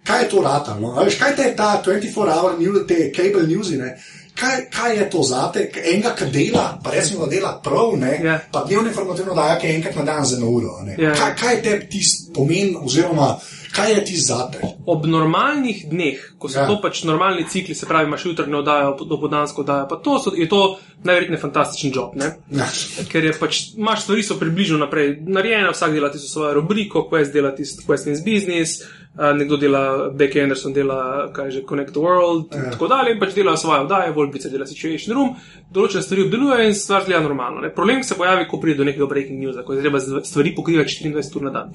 kaj 0.03 0.23
je 0.23 0.29
to 0.29 0.41
ratalo? 0.41 0.79
No? 0.79 0.99
A 0.99 1.03
veš, 1.03 1.15
Kaj 1.15 1.35
te 1.35 1.41
je 1.41 1.55
ta 1.55 1.83
24-hour 1.85 2.59
news, 2.59 2.87
te 2.87 3.11
cable 3.15 3.47
news? 3.47 3.69
Ne? 3.69 3.97
Kaj, 4.41 4.69
kaj 4.69 4.95
je 4.97 5.09
to 5.09 5.21
zate, 5.23 5.67
enega, 5.85 6.15
ki 6.15 6.25
dela, 6.33 6.79
pa 6.83 6.89
resno 6.91 7.27
dela 7.27 7.59
prav, 7.63 7.93
ne, 7.97 8.19
Ja. 8.23 8.39
pa 8.51 8.63
dnevno 8.65 8.89
informativno 8.89 9.33
daje, 9.33 9.59
ki 9.59 9.67
je 9.67 9.75
enkrat 9.75 9.95
na 9.95 10.03
dan 10.03 10.25
za 10.25 10.37
eno 10.37 10.49
uro. 10.49 10.77
a 10.79 10.83
ne. 10.83 10.95
Ja. 10.99 11.13
Kaj, 11.13 11.35
kaj 11.35 11.61
te 11.61 11.87
tisti 11.87 12.33
pomen, 12.33 12.73
oziroma 12.81 13.35
kaj 13.71 13.91
je 13.91 14.05
ti 14.05 14.17
zate? 14.17 14.59
Ob 14.85 15.05
normalnih 15.05 15.85
dneh, 15.89 16.33
ko 16.37 16.49
so 16.49 16.59
Ja. 16.59 16.67
to 16.67 16.79
pač 16.81 17.03
normalni 17.03 17.45
cikli, 17.49 17.75
se 17.75 17.85
pravi, 17.85 18.05
imaš 18.05 18.25
jutrajno 18.25 18.59
oddajo, 18.59 18.97
dopodansko 19.05 19.61
oddajo, 19.61 19.87
pa 19.87 19.95
to 19.95 20.19
so, 20.19 20.31
je 20.35 20.49
to 20.49 20.61
najverjetneje 21.03 21.41
fantastičen 21.41 21.91
job. 21.95 22.15
Ne? 22.15 22.35
Ja. 22.51 22.65
Ker 23.11 23.23
je 23.23 23.33
pač, 23.33 23.61
imaš 23.77 24.03
stvari, 24.03 24.23
so 24.23 24.39
približno 24.39 24.77
naprej 24.77 25.17
narejene, 25.21 25.71
vsak 25.71 25.93
dela 25.93 26.11
tisto 26.11 26.27
svojo 26.27 26.53
rubriko, 26.53 27.07
Quest 27.09 27.33
dela 27.33 27.51
tisto 27.51 27.81
Quest 27.87 28.07
in 28.07 28.17
Business, 28.25 28.81
uh, 28.81 29.31
nekdo 29.35 29.57
dela, 29.57 29.81
Becky 30.11 30.41
Anderson 30.41 30.73
dela, 30.73 31.31
kaj 31.33 31.51
že, 31.51 31.63
Connect 31.63 31.91
the 31.91 31.99
World 31.99 32.53
in 32.55 32.63
Ja. 32.63 32.71
tako 32.71 32.87
dalje, 32.87 33.11
in 33.11 33.19
pač 33.19 33.33
delajo 33.33 33.57
svoje 33.57 33.81
oddaje, 33.81 34.11
Volbice 34.11 34.49
dela 34.49 34.65
Situation 34.65 35.15
Room, 35.15 35.35
določene 35.71 36.01
stvari 36.03 36.21
obdelujejo 36.23 36.67
in 36.67 36.75
stvar 36.75 37.05
gleda 37.05 37.21
normalno. 37.21 37.61
Ne? 37.61 37.69
Problem 37.69 38.03
se 38.03 38.15
pojavi, 38.15 38.47
ko 38.47 38.59
pride 38.59 38.77
do 38.77 38.83
nekega 38.83 39.05
breaking 39.07 39.39
newsa, 39.39 39.63
ko 39.65 39.73
je 39.73 39.81
treba 39.81 39.99
stvari 39.99 40.55
pokrivati 40.55 40.89
24 41.03 41.35
ur 41.35 41.41
na 41.41 41.49
dan. 41.49 41.73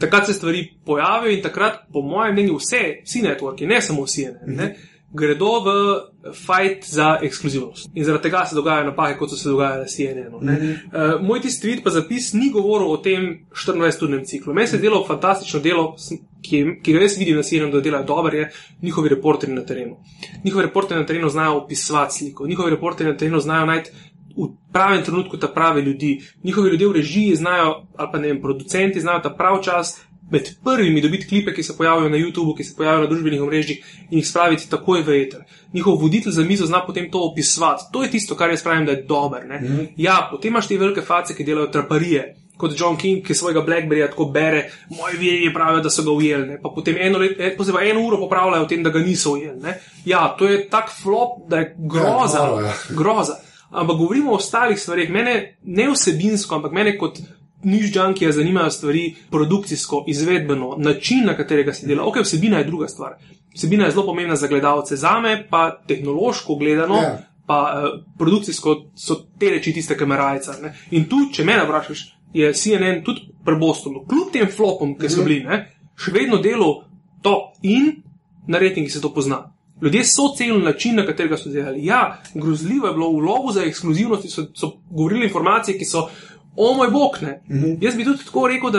Takrat 0.00 0.26
se 0.26 0.32
stvari 0.32 0.68
pojavijo 0.84 1.32
in 1.36 1.42
takrat, 1.42 1.80
po 1.92 2.02
mojem 2.02 2.32
mnenju, 2.32 2.56
vse, 2.56 3.00
vsi 3.04 3.22
networki, 3.22 3.66
ne 3.66 3.80
samo 3.82 4.04
vsi, 4.06 4.24
ne, 4.24 4.54
ne, 4.54 4.68
gredo 5.12 5.60
v 5.64 6.32
fight 6.32 6.84
za 6.84 7.18
ekskluzivnost. 7.22 7.90
In 7.94 8.04
zaradi 8.04 8.22
tega 8.22 8.44
se 8.46 8.56
dogajajo 8.56 8.90
napake, 8.90 9.16
kot 9.18 9.30
so 9.30 9.36
se 9.36 9.48
dogajale 9.48 9.88
s 9.88 9.96
CNN-om. 9.96 10.42
Mm 10.44 10.48
-hmm. 10.48 10.74
uh, 10.92 11.26
moj 11.26 11.40
tisti 11.40 11.66
tweet 11.66 11.82
pa 11.84 11.90
zapis 11.90 12.32
ni 12.32 12.50
govoril 12.50 12.90
o 12.90 12.96
tem 12.96 13.46
24-urnem 13.66 14.24
ciklu. 14.24 14.54
Meni 14.54 14.68
se 14.68 14.76
je 14.76 14.80
delo 14.80 15.04
fantastično 15.06 15.60
delo, 15.60 15.96
ki, 16.42 16.64
ki 16.82 16.92
ga 16.92 17.00
jaz 17.00 17.18
vidim 17.18 17.36
na 17.36 17.42
CNN, 17.42 17.70
da 17.70 17.80
delajo 17.80 18.04
dobro, 18.04 18.38
je 18.38 18.50
njihovi 18.82 19.08
reporterji 19.08 19.54
na 19.54 19.64
terenu. 19.64 19.96
Njihovi 20.44 20.66
reporterji 20.66 21.00
na 21.00 21.06
terenu 21.06 21.28
znajo 21.28 21.56
opisovati 21.56 22.14
sliko, 22.14 22.46
njihovi 22.46 22.70
reporterji 22.70 23.12
na 23.12 23.18
terenu 23.18 23.40
znajo 23.40 23.66
najti 23.66 23.90
v 24.38 24.72
pravem 24.72 25.02
trenutku 25.04 25.36
ta 25.36 25.48
prave 25.48 25.82
ljudi. 25.82 26.20
Njihovi 26.44 26.70
ljudje 26.70 26.88
v 26.88 26.92
režiji 26.92 27.34
znajo, 27.36 27.86
ali 27.96 28.08
pa 28.12 28.18
ne 28.18 28.28
vem, 28.28 28.42
producenti 28.42 29.00
znajo 29.00 29.20
ta 29.20 29.30
prav 29.30 29.62
čas 29.62 29.98
med 30.30 30.48
prvimi 30.64 31.00
dobiti 31.00 31.28
klipe, 31.28 31.54
ki 31.54 31.62
se 31.62 31.76
pojavljajo 31.76 32.10
na 32.10 32.16
YouTubu, 32.16 32.56
ki 32.56 32.64
se 32.64 32.76
pojavljajo 32.76 33.04
na 33.04 33.10
družbenih 33.10 33.42
omrežjih 33.42 33.84
in 34.10 34.18
jih 34.18 34.28
spraviti 34.28 34.70
takoj 34.70 35.02
v 35.02 35.22
eter. 35.22 35.44
Njihov 35.72 35.96
voditelj 36.02 36.32
za 36.32 36.44
mizo 36.44 36.66
zna 36.66 36.82
potem 36.86 37.10
to 37.10 37.22
opisovati. 37.30 37.84
To 37.92 38.02
je 38.02 38.10
tisto, 38.10 38.36
kar 38.36 38.50
jaz 38.50 38.62
pravim, 38.62 38.86
da 38.86 38.92
je 38.92 39.02
dober. 39.02 39.46
Mm 39.46 39.66
-hmm. 39.66 39.86
Ja, 39.96 40.28
potem 40.30 40.48
imaš 40.48 40.68
te 40.68 40.78
velike 40.78 41.00
face, 41.00 41.34
ki 41.34 41.44
delajo 41.44 41.66
traparije. 41.66 42.34
Kot 42.56 42.80
John 42.80 42.96
King, 42.96 43.26
ki 43.26 43.34
svojega 43.34 43.60
Blackberryja 43.60 44.08
tako 44.08 44.24
bere, 44.24 44.70
moji 44.90 45.16
viri 45.18 45.54
pravijo, 45.54 45.80
da 45.80 45.90
so 45.90 46.02
ga 46.02 46.10
ujeli. 46.10 46.46
Ne? 46.46 46.60
Pa 46.62 46.68
potem 46.74 46.96
eno, 46.98 47.18
let, 47.18 47.40
eh, 47.40 47.56
pa 47.56 47.82
eno 47.82 48.06
uro 48.06 48.16
popravljajo 48.16 48.62
o 48.62 48.66
tem, 48.66 48.82
da 48.82 48.90
ga 48.90 48.98
niso 48.98 49.32
ujeli. 49.32 49.60
Ne? 49.60 49.80
Ja, 50.04 50.34
to 50.38 50.48
je 50.48 50.68
tak 50.68 50.90
flop, 51.02 51.48
da 51.48 51.56
je 51.56 51.74
groza. 51.78 52.38
Ja, 52.38 52.46
noro, 52.46 52.66
ja. 52.66 52.74
groza. 52.90 53.36
Ampak 53.70 53.96
govorimo 53.96 54.32
o 54.32 54.34
ostalih 54.34 54.80
stvarih. 54.80 55.10
Mene 55.10 55.58
ne 55.62 55.88
vsebinsko, 55.92 56.56
ampak 56.56 56.72
mene 56.72 56.96
kot 56.98 57.18
niž 57.62 57.92
džankija 57.92 58.32
zanimajo 58.32 58.70
stvari 58.70 59.14
produkcijsko, 59.30 60.04
izvedbeno, 60.08 60.74
način, 60.78 61.26
na 61.26 61.36
katerega 61.36 61.72
se 61.72 61.86
dela. 61.86 62.04
Ok, 62.04 62.20
vsebina 62.22 62.58
je 62.58 62.64
druga 62.64 62.88
stvar. 62.88 63.16
Vsebina 63.54 63.84
je 63.84 63.90
zelo 63.90 64.06
pomembna 64.06 64.36
za 64.36 64.46
gledalce, 64.46 64.96
za 64.96 65.20
me 65.20 65.46
pa 65.50 65.82
tehnološko 65.86 66.54
gledano. 66.54 66.94
Ja. 66.94 67.18
Pa 67.46 67.58
uh, 67.74 68.00
produkcijsko 68.18 68.90
so 68.94 69.14
te 69.38 69.50
reči 69.50 69.72
tiste 69.72 69.96
kamerajce. 69.96 70.50
ne. 70.62 70.74
In 70.90 71.04
tu, 71.08 71.16
če 71.32 71.44
me 71.44 71.54
vprašaš, 71.64 72.18
je 72.32 72.52
CNN 72.52 73.04
tudi 73.04 73.20
pri 73.44 73.56
Bostonu, 73.56 74.04
kljub 74.08 74.32
tem 74.32 74.50
flopom, 74.52 74.92
ki 74.98 75.08
so 75.08 75.24
bili, 75.24 75.40
ne, 75.44 75.62
še 75.96 76.12
vedno 76.12 76.36
delo 76.44 76.84
top 77.22 77.56
in 77.62 78.02
na 78.46 78.58
rejtingi 78.58 78.90
se 78.90 79.00
to 79.00 79.14
pozna. 79.14 79.46
Ljudje 79.82 80.04
so 80.04 80.32
cenili 80.36 80.62
način, 80.64 80.96
na 80.96 81.06
katerega 81.06 81.36
so 81.36 81.50
delali. 81.50 81.84
Ja, 81.86 82.22
grozljivo 82.34 82.86
je 82.86 82.92
bilo 82.92 83.10
v 83.12 83.20
lovu 83.22 83.52
za 83.52 83.62
ekskluzivnost, 83.64 84.30
so, 84.30 84.46
so 84.54 84.72
govorili 84.90 85.26
informacije, 85.26 85.78
ki 85.78 85.84
so, 85.84 86.08
o 86.56 86.74
moj 86.74 86.90
bog, 86.90 87.18
ne. 87.22 87.42
Mm 87.48 87.62
-hmm. 87.62 87.78
Jaz 87.80 87.96
bi 87.96 88.04
tudi 88.04 88.24
tako 88.24 88.48
rekel, 88.48 88.70
da 88.70 88.78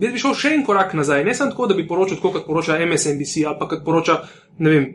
jaz 0.00 0.12
bi 0.12 0.18
šel 0.18 0.34
še 0.34 0.54
en 0.54 0.64
korak 0.64 0.94
nazaj, 0.94 1.24
ne 1.24 1.34
samo 1.34 1.50
tako, 1.50 1.66
da 1.66 1.74
bi 1.74 1.88
poročal 1.88 2.16
tako, 2.16 2.32
kot 2.32 2.46
poroča 2.46 2.78
MSNBC 2.86 3.36
ali 3.46 3.56
pa 3.58 3.68
kot 3.68 3.84
poroča, 3.84 4.22
ne 4.58 4.70
vem, 4.70 4.94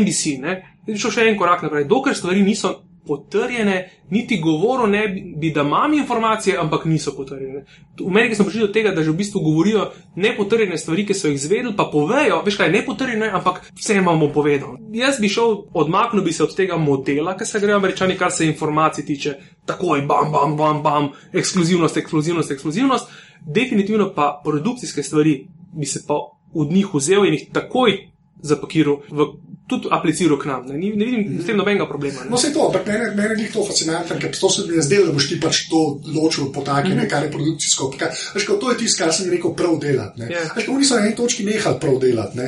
NBC, 0.00 0.40
ne. 0.40 0.78
Jaz 0.86 0.94
bi 0.94 0.98
šel 0.98 1.10
še 1.10 1.28
en 1.28 1.38
korak 1.38 1.62
naprej, 1.62 1.84
dokler 1.84 2.16
stvari 2.16 2.42
niso 2.42 2.82
potrjene, 3.08 3.76
niti 4.10 4.38
govoril 4.40 4.90
ne 4.90 5.08
bi, 5.36 5.50
da 5.50 5.64
imam 5.64 5.94
informacije, 5.94 6.58
ampak 6.60 6.84
niso 6.84 7.14
potrjene. 7.16 7.64
V 8.00 8.06
Ameriki 8.06 8.34
smo 8.34 8.44
prišli 8.44 8.66
do 8.66 8.72
tega, 8.72 8.92
da 8.92 9.02
že 9.02 9.10
v 9.10 9.16
bistvu 9.16 9.40
govorijo 9.40 9.88
nepotrjene 10.16 10.78
stvari, 10.78 11.06
ki 11.06 11.14
so 11.14 11.32
jih 11.32 11.40
zvedeli, 11.40 11.74
pa 11.76 11.88
povejo, 11.92 12.42
veš 12.44 12.60
kaj, 12.60 12.72
nepotrjene, 12.72 13.30
ampak 13.40 13.62
vse 13.76 13.96
imamo 13.98 14.28
povedano. 14.34 14.78
Jaz 14.92 15.20
bi 15.20 15.28
šel, 15.28 15.56
odmaknil 15.74 16.24
bi 16.24 16.32
se 16.32 16.44
od 16.44 16.56
tega 16.56 16.76
modela, 16.76 17.36
ki 17.36 17.46
se 17.46 17.60
grejo 17.60 17.80
američani, 17.80 18.18
kar 18.18 18.32
se 18.32 18.46
informacij 18.46 19.04
tiče, 19.04 19.34
takoj, 19.66 20.02
bam, 20.02 20.32
bam, 20.32 20.56
bam, 20.56 20.82
bam, 20.82 21.10
ekskluzivnost, 21.32 21.96
ekskluzivnost, 21.96 22.50
ekskluzivnost. 22.50 23.08
Definitivno 23.46 24.12
pa 24.14 24.40
produkcijske 24.44 25.02
stvari 25.02 25.46
bi 25.72 25.86
se 25.86 26.04
pa 26.06 26.14
od 26.54 26.72
njih 26.72 26.94
vzel 26.94 27.26
in 27.26 27.34
jih 27.34 27.48
takoj 27.52 27.98
zapakiral 28.42 29.02
v 29.10 29.26
tudi 29.68 29.88
apliciral 29.90 30.38
k 30.38 30.44
nam. 30.44 30.66
Ne, 30.66 30.74
ne 30.74 31.04
vidim 31.04 31.38
s 31.38 31.46
tem 31.46 31.56
nobenega 31.56 31.86
problema. 31.86 32.24
Ne. 32.24 32.30
No, 32.30 32.36
se 32.36 32.48
to, 32.50 32.66
ampak 32.66 32.86
meni, 32.86 33.04
meni 33.14 33.42
je 33.42 33.52
to 33.52 33.62
fascinantno, 33.62 34.16
ker 34.18 34.32
to 34.32 34.48
se 34.48 34.62
mi 34.64 34.74
je 34.74 34.82
zdelo, 34.82 35.06
da 35.06 35.12
boš 35.12 35.28
ti 35.28 35.36
pač 35.38 35.68
to 35.68 35.80
ločil 36.08 36.48
po 36.48 36.60
taki, 36.62 36.88
Mhm. 36.88 36.96
ne, 36.96 37.08
kar 37.08 37.22
je 37.22 37.30
produkcijsko. 37.30 37.92
Veš, 38.34 38.44
kao, 38.44 38.56
to 38.56 38.70
je 38.70 38.78
tisto, 38.78 38.98
kar 38.98 39.12
sem 39.12 39.30
rekel, 39.30 39.52
prav 39.52 39.78
delati. 39.78 40.20
ne. 40.20 40.26
Ja. 40.28 40.40
Veš, 40.50 40.64
kao, 40.64 40.74
Oni 40.74 40.84
so 40.84 40.94
na 40.94 41.00
eni 41.00 41.14
točki 41.14 41.44
nehali 41.44 41.76
prav 41.80 41.98
delati. 41.98 42.38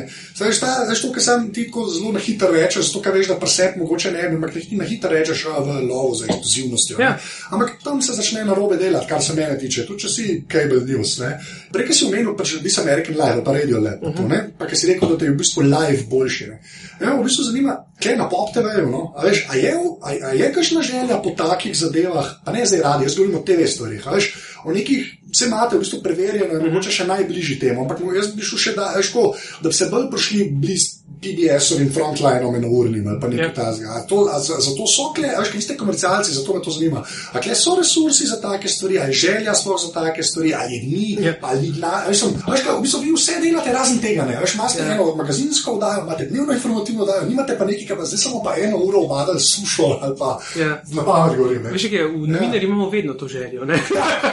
Veš, 0.40 0.60
to, 1.00 1.12
kar 1.12 1.22
sam 1.22 1.52
ti 1.52 1.66
tako 1.66 1.86
zelo 1.88 2.12
na 2.12 2.18
hitro 2.20 2.48
rečeš, 2.50 2.86
zato 2.86 3.00
ker 3.00 3.12
veš, 3.12 3.26
da 3.26 3.36
presep 3.36 3.76
mogoče 3.76 4.10
ne 4.10 4.22
bi, 4.24 4.34
ampak 4.34 4.52
ti 4.52 4.76
na 4.76 4.84
hitro 4.84 5.10
rečeš 5.10 5.46
a, 5.46 5.60
v 5.60 5.68
lovu 5.84 6.14
za 6.14 6.24
eksplozivnostjo. 6.26 6.98
ne. 6.98 7.04
Ja. 7.04 7.18
Ampak 7.50 7.70
tam 7.84 8.02
se 8.02 8.12
začne 8.12 8.44
na 8.44 8.54
robe 8.54 8.76
delati, 8.76 9.06
kar 9.06 9.22
se 9.22 9.34
mene 9.34 9.58
tiče, 9.58 9.86
tudi 9.86 10.00
če 10.00 10.08
si 10.08 10.24
cable 10.48 10.80
news. 10.82 11.18
ne. 11.18 11.36
Prej 11.72 11.92
si 11.92 12.04
omenil, 12.04 12.34
pač 12.34 12.56
This 12.58 12.78
American 12.78 13.14
Live, 13.14 13.44
pa 13.44 13.52
Radio 13.52 13.78
Lab, 13.78 14.02
uh 14.02 14.08
Mhm. 14.10 14.18
-huh. 14.18 14.28
ne, 14.28 14.50
pa 14.58 14.66
ki 14.66 14.76
si 14.76 14.86
rekel, 14.86 15.08
da 15.08 15.16
te 15.16 15.24
je 15.24 15.30
v 15.30 15.36
bistvu 15.36 15.60
live 15.62 16.02
boljši. 16.04 16.46
Ne. 16.46 16.58
Ja, 17.00 17.14
v 17.16 17.24
bistvu 17.24 17.46
zanima, 17.48 17.78
kaj 17.96 18.18
na 18.20 18.26
pop 18.28 18.52
TV-ju. 18.52 18.90
No? 18.92 19.14
A, 19.16 19.24
veš, 19.24 19.46
a, 19.48 19.56
je, 19.56 19.72
a, 19.72 20.10
a 20.28 20.32
je 20.36 20.52
kakšna 20.52 20.82
želja 20.84 21.16
po 21.24 21.32
takih 21.36 21.72
zadevah, 21.76 22.28
pa 22.44 22.52
ne 22.52 22.66
zdaj 22.66 22.82
radi, 22.84 23.08
jaz 23.08 23.16
govorim 23.16 23.38
o 23.40 23.44
TV 23.46 23.64
stvarih. 23.64 24.04
Veš, 24.04 24.28
o 24.64 24.74
nekih 24.76 25.08
vse 25.32 25.48
imate 25.48 25.76
v 25.76 25.80
bistvu 25.80 26.02
preverjeno 26.04 26.58
in 26.58 26.66
mogoče 26.68 26.92
še 26.92 27.08
najbližji 27.08 27.58
temu, 27.62 27.86
ampak 27.86 28.04
jaz 28.16 28.34
bi 28.36 28.44
šel 28.44 28.60
še 28.60 28.76
da, 28.76 28.90
veš, 28.98 29.12
ko, 29.16 29.30
da 29.64 29.72
bi 29.72 29.78
se 29.80 29.88
bolj 29.88 30.10
prišli 30.12 30.50
blizu. 30.60 30.99
PBS-ovim 31.22 31.90
frontlinom 31.90 32.54
in 32.54 32.64
urnim 32.66 33.08
ali 33.08 33.20
pa 33.20 33.28
nekaj 33.28 33.44
Ja. 33.44 33.48
yeah. 33.48 33.54
takega. 33.56 33.88
A 33.90 34.00
to- 34.02 34.28
a 34.28 34.40
za- 34.40 34.56
Zato 34.60 34.86
so 34.86 35.12
kle, 35.14 35.28
veš, 35.38 35.52
vi 35.52 35.62
ste 35.62 35.76
komercialci, 35.76 36.32
zato 36.32 36.54
me 36.54 36.62
to 36.62 36.70
zanima. 36.70 37.02
A 37.32 37.40
kle 37.40 37.54
so 37.54 37.74
resursi 37.74 38.26
za 38.26 38.36
take 38.38 38.68
stvari, 38.68 38.98
ali 38.98 39.12
želja 39.14 39.54
sploh 39.54 39.78
za 39.78 39.92
take 39.94 40.22
stvari, 40.22 40.54
ali 40.54 40.74
je 40.74 40.80
ni, 40.82 41.18
Ja. 41.20 41.34
ali 41.42 41.60
ni 41.60 41.70
dna. 41.70 41.92
a 41.96 42.08
veš, 42.08 42.22
veš, 42.22 42.60
kaj, 42.62 42.74
v 42.74 42.82
bistvu 42.82 43.00
vi 43.00 43.12
vse 43.12 43.32
delate 43.42 43.72
razen 43.72 43.98
tega. 43.98 44.24
Ne? 44.24 44.38
Veš, 44.40 44.54
imate 44.54 44.78
Ja. 44.78 44.84
yeah. 44.84 44.94
eno 44.94 45.14
magazinsko 45.14 45.72
oddajo, 45.72 46.02
imate 46.02 46.24
dnevno 46.26 46.52
informativno 46.52 47.02
oddajo, 47.02 47.22
nimate 47.22 47.58
pa 47.58 47.64
nekaj, 47.64 47.86
kar 47.86 47.96
pa 47.96 48.04
zdaj 48.04 48.18
samo 48.18 48.42
pa 48.42 48.54
eno 48.58 48.76
uro 48.78 48.98
obadali 49.00 49.40
sušo 49.40 49.98
ali 50.02 50.14
pa 50.18 50.38
Ja. 50.56 50.82
na 50.88 51.02
pamet 51.04 51.36
govorim. 51.36 51.62
ne. 51.62 51.70
Veš, 51.70 51.82
kaj, 51.84 52.02
v 52.04 52.26
novinarji 52.28 52.64
imamo 52.64 52.90
vedno 52.90 53.12
to 53.14 53.28
željo. 53.28 53.64
Ne? 53.64 53.74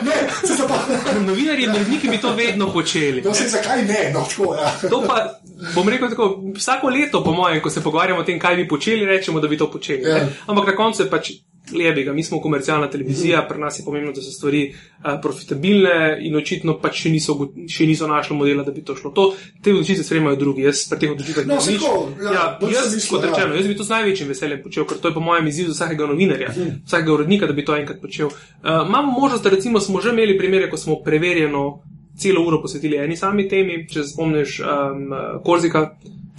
Ne, 0.01 0.15
se 0.41 0.53
zabavam. 0.53 1.25
Novinarji 1.27 1.63
in 1.63 1.71
uredniki 1.71 2.07
bi 2.09 2.17
to 2.17 2.33
vedno 2.33 2.73
počeli. 2.73 3.21
No, 3.21 3.33
se 3.33 3.47
zakaj 3.47 3.81
ne, 3.83 4.11
no, 4.13 4.25
tako, 4.29 4.55
ja. 4.55 4.89
To 4.89 5.03
pa, 5.07 5.39
bom 5.75 5.89
rekel 5.89 6.09
tako, 6.09 6.39
vsako 6.77 6.89
leto, 6.89 7.23
po 7.23 7.31
mojem, 7.31 7.61
ko 7.61 7.69
se 7.69 7.83
pogovarjamo 7.83 8.21
o 8.21 8.23
tem, 8.23 8.39
kaj 8.39 8.55
bi 8.55 8.67
počeli, 8.67 9.05
rečemo, 9.05 9.39
da 9.39 9.47
bi 9.47 9.57
to 9.57 9.71
počeli. 9.71 10.03
Ja. 10.03 10.15
ne. 10.15 10.33
Ampak 10.47 10.67
na 10.67 10.75
koncu 10.75 11.03
je 11.03 11.09
pač 11.09 11.31
lebiga, 11.67 12.13
mi 12.13 12.23
smo 12.23 12.39
komercialna 12.39 12.87
televizija, 12.89 13.41
pri 13.49 13.59
nas 13.59 13.79
je 13.79 13.83
pomembno, 13.85 14.11
da 14.15 14.21
so 14.21 14.31
stvari 14.31 14.61
uh, 14.69 15.17
profitabilne 15.21 16.17
in 16.23 16.35
očitno 16.35 16.77
pač 16.79 17.01
še 17.01 17.09
niso, 17.11 17.35
še 17.67 17.87
niso 17.89 18.07
našli 18.07 18.37
modela, 18.37 18.63
da 18.63 18.71
bi 18.71 18.85
to 18.87 18.95
šlo. 18.95 19.11
To, 19.11 19.25
te 19.63 19.73
odločitve 19.73 20.05
sprejemajo 20.07 20.39
drugi, 20.39 20.63
jaz 20.63 20.85
pri 20.87 21.01
teh 21.01 21.11
odločitvah 21.11 21.49
nič. 21.49 21.67
tako, 21.73 21.91
ja, 22.23 22.31
ja, 22.31 22.45
jaz, 22.71 22.95
mislil, 22.95 23.17
kot 23.17 23.25
ja. 23.27 23.33
rečeno, 23.33 23.59
jaz 23.59 23.67
bi 23.67 23.75
to 23.75 23.83
z 23.83 23.95
največjim 23.97 24.31
veseljem 24.31 24.63
počel, 24.63 24.87
ker 24.87 25.01
to 25.03 25.11
je 25.11 25.17
po 25.17 25.25
mojem 25.27 25.51
izzivu 25.51 25.75
vsakega 25.75 26.07
novinarja, 26.07 26.53
vsakega 26.85 27.13
urednika, 27.17 27.51
da 27.51 27.57
bi 27.57 27.67
to 27.67 27.75
enkrat 27.75 27.99
počel. 27.99 28.31
Uh, 28.31 28.87
imamo 28.87 29.11
možnost, 29.19 29.43
da 29.43 29.51
recimo 29.51 29.83
smo 29.83 29.99
že 30.01 30.15
imeli 30.15 30.39
primere, 30.39 30.71
ko 30.71 30.79
smo 30.79 31.01
preverjeno 31.03 31.81
celo 32.17 32.47
uro 32.47 32.61
posvetili 32.61 32.97
eni 32.97 33.17
sami 33.17 33.45
temi, 33.49 33.83
če 33.89 34.03
se 34.03 34.13
spomniš 34.15 34.61
um, 34.63 35.11
Korzika. 35.43 35.89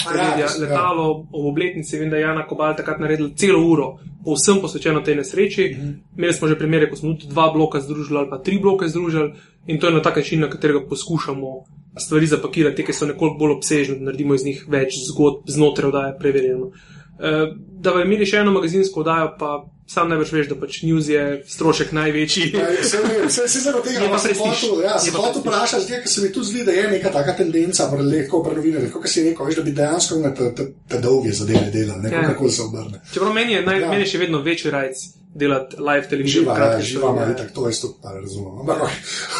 Ja, 0.04 0.12
res, 0.14 0.38
ja. 0.38 0.48
letalo 0.62 1.08
ob 1.10 1.46
obletnici, 1.50 1.98
vem, 1.98 2.10
da 2.10 2.16
je 2.16 2.22
Jana 2.22 2.46
Kobal 2.46 2.76
takrat 2.78 3.00
naredila 3.02 3.32
celo 3.36 3.62
uro, 3.66 3.88
povsem 4.24 4.60
posvečeno 4.62 5.00
tej 5.00 5.18
nesreči. 5.18 5.70
Mhm. 5.74 5.94
Imeli 6.16 6.34
smo 6.34 6.48
že 6.48 6.58
primere, 6.58 6.90
ko 6.90 6.96
smo 6.96 7.14
tudi 7.14 7.32
dva 7.32 7.50
bloka 7.52 7.80
združili 7.80 8.18
ali 8.18 8.30
pa 8.30 8.38
tri 8.38 8.58
bloke 8.58 8.88
združili 8.88 9.32
in 9.66 9.80
to 9.80 9.86
je 9.86 9.94
na 9.94 10.02
tak 10.02 10.16
način, 10.16 10.40
na 10.40 10.50
katerega 10.50 10.86
poskušamo 10.88 11.64
stvari 11.98 12.26
zapakirati, 12.26 12.76
te, 12.76 12.84
ki 12.86 12.92
so 12.92 13.06
nekoliko 13.06 13.38
bolj 13.38 13.56
obsežne, 13.56 13.98
da 13.98 14.04
naredimo 14.10 14.34
iz 14.34 14.44
njih 14.44 14.64
več 14.68 15.00
zgodb 15.08 15.50
znotraj 15.50 15.88
oddaje 15.88 16.14
preverjeno. 16.18 16.70
Eh, 17.18 17.54
Da 17.78 17.92
bi 17.94 18.02
imeli 18.02 18.26
še 18.26 18.40
eno 18.42 18.50
magazinsko 18.50 19.00
oddajo, 19.00 19.34
pa 19.38 19.64
sam 19.88 20.08
najbrž 20.08 20.32
veš, 20.32 20.46
da 20.46 20.56
pač 20.56 20.82
news 20.82 21.08
je 21.08 21.22
strošek 21.46 21.92
največji. 21.92 22.52
Ja, 22.52 22.66
Se, 22.84 23.58
zaradi 23.58 23.88
tega, 23.88 24.06
da 24.06 24.18
sem 24.18 24.36
hotel, 24.36 24.82
ja, 24.82 24.94
Je 24.94 25.00
sem 25.02 25.16
hotel 25.16 25.40
vprašati, 25.40 25.84
zdaj, 25.84 26.00
ker 26.00 26.10
se 26.10 26.20
mi 26.20 26.30
tudi 26.30 26.46
zdi, 26.46 26.64
da 26.64 26.72
je 26.72 26.88
neka 26.90 27.10
taka 27.10 27.32
tendenca, 27.34 27.88
lahko 27.88 28.42
pri 28.42 28.56
novinarjih, 28.56 28.92
kot 28.92 29.08
si 29.08 29.24
rekel, 29.24 29.46
veš, 29.46 29.56
da 29.56 29.62
bi 29.62 29.72
dejansko 29.74 30.18
na 30.18 30.32
te, 30.32 30.50
te, 30.52 30.64
te 30.86 31.00
dolge 31.00 31.32
zadeve 31.34 31.70
delali, 31.72 32.02
ne 32.02 32.12
Ja. 32.12 32.26
kako 32.28 32.50
se 32.50 32.62
obrne. 32.62 33.00
Čeprav 33.10 33.32
meni 33.32 33.52
je, 33.52 33.62
naj, 33.62 33.76
Ja. 33.76 33.80
ja. 33.80 33.90
meni 33.90 34.02
je 34.02 34.08
še 34.08 34.18
vedno 34.18 34.42
večji 34.42 34.70
rajc 34.70 35.06
delati 35.30 35.76
live 35.78 36.08
televizijo. 36.08 36.42
Živa, 36.42 36.52
ja, 36.52 36.56
kratke 36.56 36.82
živa 36.82 37.00
stvari, 37.00 37.16
ima 37.16 37.24
ja. 37.24 37.32
itak, 37.32 37.50
to 37.52 37.66
jaz 37.68 37.80
tudi 37.80 37.94
pa 38.02 38.12
razumem. 38.12 38.54
Ampak, 38.60 38.78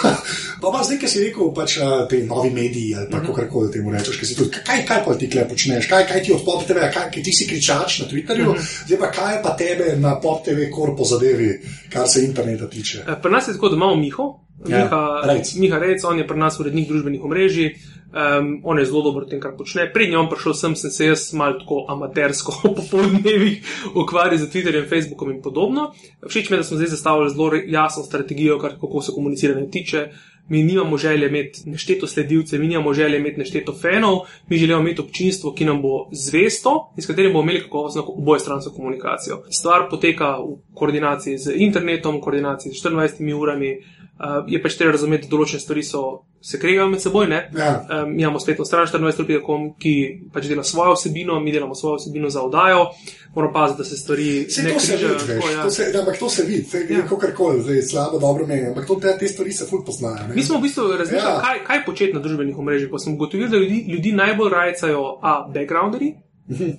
pa 0.63 0.69
pa 0.69 0.83
zdaj, 0.85 0.99
ki 0.99 1.09
si 1.09 1.21
rekel, 1.21 1.49
pač 1.51 1.77
eh, 1.77 1.85
te 2.07 2.19
novi 2.25 2.51
mediji 2.53 2.95
ali 2.95 3.09
pa 3.11 3.21
kako 3.21 3.47
koli 3.49 3.73
temu 3.73 3.91
rečeš, 3.91 4.19
ki 4.19 4.27
si 4.27 4.37
tudi, 4.37 4.61
kaj, 4.61 4.85
kaj 4.85 5.01
pa 5.05 5.15
ti 5.15 5.29
kle 5.29 5.47
počneš, 5.49 5.89
kaj, 5.89 6.07
kaj 6.07 6.23
ti 6.23 6.33
od 6.33 6.45
pop 6.45 6.63
TV, 6.63 6.85
kaj, 6.89 7.09
kaj 7.09 7.23
ti 7.23 7.33
si 7.33 7.47
kričač 7.47 8.01
na 8.01 8.07
Twitterju, 8.07 8.53
Mhm. 8.53 8.63
zdaj 8.87 8.99
pa 8.99 9.11
kaj 9.11 9.43
pa 9.43 9.51
tebe 9.55 9.97
na 9.99 10.15
pop 10.17 10.38
TV 10.45 10.71
kor 10.75 10.97
po 10.97 11.05
zadevi, 11.05 11.61
kar 11.93 12.09
se 12.09 12.25
interneta 12.25 12.69
tiče. 12.69 13.05
Eh, 13.09 13.17
Pri 13.23 13.33
nas 13.33 13.49
je 13.49 13.53
tako, 13.53 13.69
da 13.69 13.77
imamo 13.77 13.97
Miho, 13.97 14.29
Ja, 14.67 14.79
Miha, 14.85 15.23
Rejc. 15.25 15.55
Miha 15.55 15.79
Rejc, 15.79 16.05
on 16.05 16.19
je 16.19 16.27
pri 16.27 16.39
nas 16.39 16.59
urednik 16.61 16.89
družbenih 16.89 17.23
omrežij, 17.25 17.69
um, 18.11 18.49
on 18.65 18.79
je 18.79 18.87
zelo 18.91 19.03
dober 19.07 19.27
v 19.27 19.31
tem, 19.31 19.41
kar 19.41 19.53
počne. 19.55 19.87
Pred 19.93 20.11
njim 20.11 20.27
prišel 20.31 20.55
sem, 20.59 20.75
sem 20.77 20.91
se 20.91 21.07
jaz 21.07 21.29
malo 21.33 21.61
tako 21.61 21.85
amatersko 21.89 22.57
po 22.77 22.83
poldnevih 22.91 23.63
ukvarjal 23.95 24.43
z 24.43 24.51
Twitterjem, 24.51 24.89
Facebookom 24.91 25.31
in 25.31 25.43
podobno. 25.43 25.93
Všeč 26.27 26.51
mi 26.51 26.59
je, 26.59 26.65
da 26.65 26.67
smo 26.67 26.81
zdaj 26.81 26.91
zastavili 26.97 27.31
zelo 27.31 27.51
jasno 27.67 28.03
strategijo, 28.03 28.59
kar, 28.59 28.75
kako 28.81 29.03
se 29.03 29.15
komuniciranje 29.15 29.71
tiče. 29.71 30.09
Mi 30.49 30.63
nimamo 30.63 30.97
želje 30.97 31.29
imeti 31.29 31.61
nešteto 31.71 32.07
sledilcev, 32.07 32.61
mi 32.61 32.69
nimamo 32.69 32.95
želje 32.95 33.19
imeti 33.19 33.39
nešteto 33.39 33.75
fanov, 33.83 34.19
mi 34.49 34.57
želimo 34.57 34.81
imeti 34.81 35.01
občinstvo, 35.01 35.53
ki 35.53 35.65
nam 35.65 35.83
bo 35.83 36.09
zvesto 36.13 36.93
in 36.97 37.03
s 37.03 37.07
katerim 37.07 37.33
bomo 37.33 37.43
imeli 37.43 37.63
kakovostno 37.63 38.05
obojestransko 38.07 38.73
komunikacijo. 38.73 39.43
Stvar 39.51 39.89
poteka 39.91 40.37
v 40.37 40.57
koordinaciji 40.75 41.39
z 41.39 41.53
internetom, 41.57 42.17
v 42.17 42.21
koordinaciji 42.21 42.73
z 42.73 42.85
24 42.85 43.35
urami. 43.35 43.98
Uh, 44.19 44.43
je 44.47 44.59
pač 44.59 44.75
treba 44.75 44.93
razumeti, 44.93 45.29
da 45.29 45.31
določene 45.31 45.61
stvari 45.61 45.83
so, 45.83 46.01
se 46.43 46.59
kregajo 46.59 46.89
med 46.89 47.01
seboj. 47.01 47.27
Ne? 47.27 47.51
Ja. 47.55 47.87
Um, 48.03 48.17
imamo 48.19 48.41
spletno 48.41 48.65
stran 48.65 48.87
24.com, 48.87 49.75
ki 49.79 49.93
pač 50.35 50.47
dela 50.47 50.65
svojo 50.65 50.95
vsebino, 50.95 51.41
mi 51.41 51.53
delamo 51.53 51.75
svojo 51.75 51.97
vsebino 51.97 52.27
za 52.29 52.43
oddajo. 52.43 52.89
Moramo 53.35 53.53
paziti, 53.53 53.79
da 53.79 53.85
se 53.85 53.97
stvari 53.97 54.45
Vse 54.49 54.63
ne 54.63 54.81
se 54.81 54.97
križajo. 54.97 55.53
ja. 55.55 55.63
to 55.63 55.71
se, 55.71 55.93
da, 55.93 55.99
ampak 55.99 56.19
to 56.19 56.29
se 56.29 56.43
vidi, 56.43 56.63
se 56.65 56.87
Ja. 56.91 56.99
ja. 56.99 57.03
kako 57.03 57.27
koli, 57.37 57.63
zdaj 57.63 57.83
slabo, 57.83 58.19
dobro 58.19 58.47
meni, 58.47 58.67
ampak 58.67 58.87
to, 58.87 58.95
te, 58.95 59.17
te 59.19 59.29
stvari 59.29 59.53
se 59.53 59.67
ful 59.67 59.85
poznajo. 59.85 60.29
ne. 60.29 60.35
Mi 60.35 60.43
smo 60.43 60.59
v 60.59 60.63
bistvu 60.63 60.89
razmišljali, 60.89 61.23
Ja. 61.25 61.35
ja. 61.35 61.41
kaj, 61.41 61.65
kaj 61.65 61.85
početi 61.85 62.13
na 62.13 62.21
družbenih 62.21 62.59
omrežjih. 62.59 62.89
Pa 62.91 62.99
smo 62.99 63.15
ugotovili, 63.15 63.49
da 63.49 63.57
ljudi, 63.57 63.85
ljudi 63.89 64.13
najbolj 64.13 64.51
rajcajo 64.51 65.19
a 65.23 65.49
backgrounderi, 65.49 66.15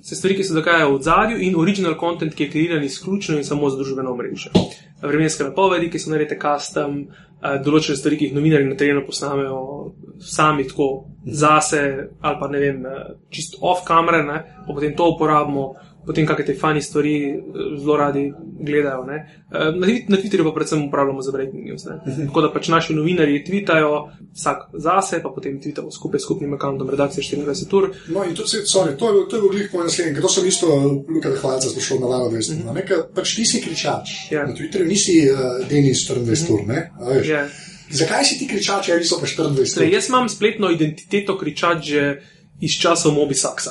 se 0.02 0.16
stvari, 0.16 0.36
ki 0.36 0.44
se 0.44 0.54
dogajajo 0.54 0.96
v 0.96 1.02
zadju, 1.02 1.36
in 1.38 1.54
original 1.56 1.94
content, 2.00 2.34
ki 2.34 2.42
je 2.42 2.50
kreiran 2.50 2.84
izključno 2.84 3.36
in 3.38 3.44
samo 3.44 3.70
za 3.70 3.76
družbeno 3.76 4.10
omrežje. 4.10 4.50
Vremenske 5.02 5.44
napovedi, 5.44 5.90
ki 5.90 5.98
so 5.98 6.10
narejene 6.10 6.36
custom, 6.36 6.96
eh, 7.02 7.29
določene 7.40 7.96
stvari, 7.96 8.18
ki 8.18 8.28
jih 8.28 8.34
novinari 8.36 8.68
na 8.68 8.76
terenu 8.76 9.04
posnamejo 9.06 9.60
sami 10.20 10.66
tako 10.68 10.88
zase, 11.24 11.80
ali 12.20 12.36
pa 12.40 12.48
ne 12.48 12.58
vem, 12.58 12.86
eh, 12.86 13.14
čist 13.30 13.56
off 13.60 13.84
kamere, 13.86 14.22
ne, 14.22 14.42
pa 14.66 14.72
potem 14.72 14.96
to 14.96 15.08
uporabimo. 15.14 15.74
Potem, 16.06 16.26
kakšne 16.26 16.46
te 16.46 16.54
fani 16.54 16.82
stvari 16.82 17.14
eh, 17.28 17.38
zelo 17.80 17.96
radi 17.96 18.32
gledajo. 18.60 19.04
ne. 19.04 19.18
Eh, 19.52 19.70
Na, 19.76 19.86
na 20.08 20.16
Twitterju 20.16 20.44
pa 20.44 20.52
predvsem 20.54 20.84
uporabljamo 20.88 21.22
za 21.22 21.32
breaking 21.32 21.64
news. 21.64 21.84
Ne. 21.84 22.26
Tako 22.26 22.40
da 22.40 22.52
pač 22.52 22.68
naši 22.68 22.94
novinarji 22.94 23.44
tvitajo 23.44 24.08
vsak 24.34 24.58
zase, 24.74 25.20
pa 25.22 25.28
potem 25.28 25.60
tvitamo 25.60 25.90
skupaj 25.90 26.20
s 26.20 26.22
skupnim 26.22 26.54
akontom 26.54 26.90
redakcije 26.90 27.24
24 27.44 27.76
ur. 27.76 27.90
No, 28.08 28.24
in 28.24 28.34
to, 28.34 28.42
sorry, 28.46 28.96
to, 28.98 29.08
je, 29.10 29.28
to 29.28 29.36
je 29.36 29.42
veliko 29.42 29.76
moj 29.76 29.84
naslednji, 29.84 30.14
ker 30.14 30.22
to 30.22 30.28
sem 30.28 30.46
isto, 30.46 30.66
Luka 31.08 31.30
Hvalca, 31.40 31.68
sprašal 31.68 32.00
na 32.00 32.06
Lano 32.06 32.30
200. 32.30 32.54
Mm 32.54 32.62
-hmm. 32.62 32.74
Nekaj, 32.74 32.96
pač 33.14 33.38
nisi 33.38 33.60
kričač. 33.60 34.06
Ja. 34.30 34.46
Na 34.46 34.54
Twitterju 34.54 34.86
nisi 34.88 35.28
uh, 35.30 35.68
Denis 35.68 35.98
24 36.10 36.52
ur, 36.52 36.66
ne? 36.66 36.90
A 37.00 37.04
veš? 37.04 37.28
Je. 37.28 37.48
Zakaj 37.90 38.24
si 38.24 38.38
ti 38.38 38.46
kričač, 38.48 38.88
ali 38.88 39.04
so 39.04 39.18
pa 39.20 39.26
24 39.26 39.74
Tle, 39.74 39.86
ur? 39.86 39.92
jaz 39.92 40.08
imam 40.08 40.28
spletno 40.28 40.70
identiteto 40.70 41.38
kričač 41.38 41.84
že 41.84 42.20
iz 42.60 42.72
časov 42.72 43.12
Mobi 43.12 43.34
Saksa. 43.34 43.70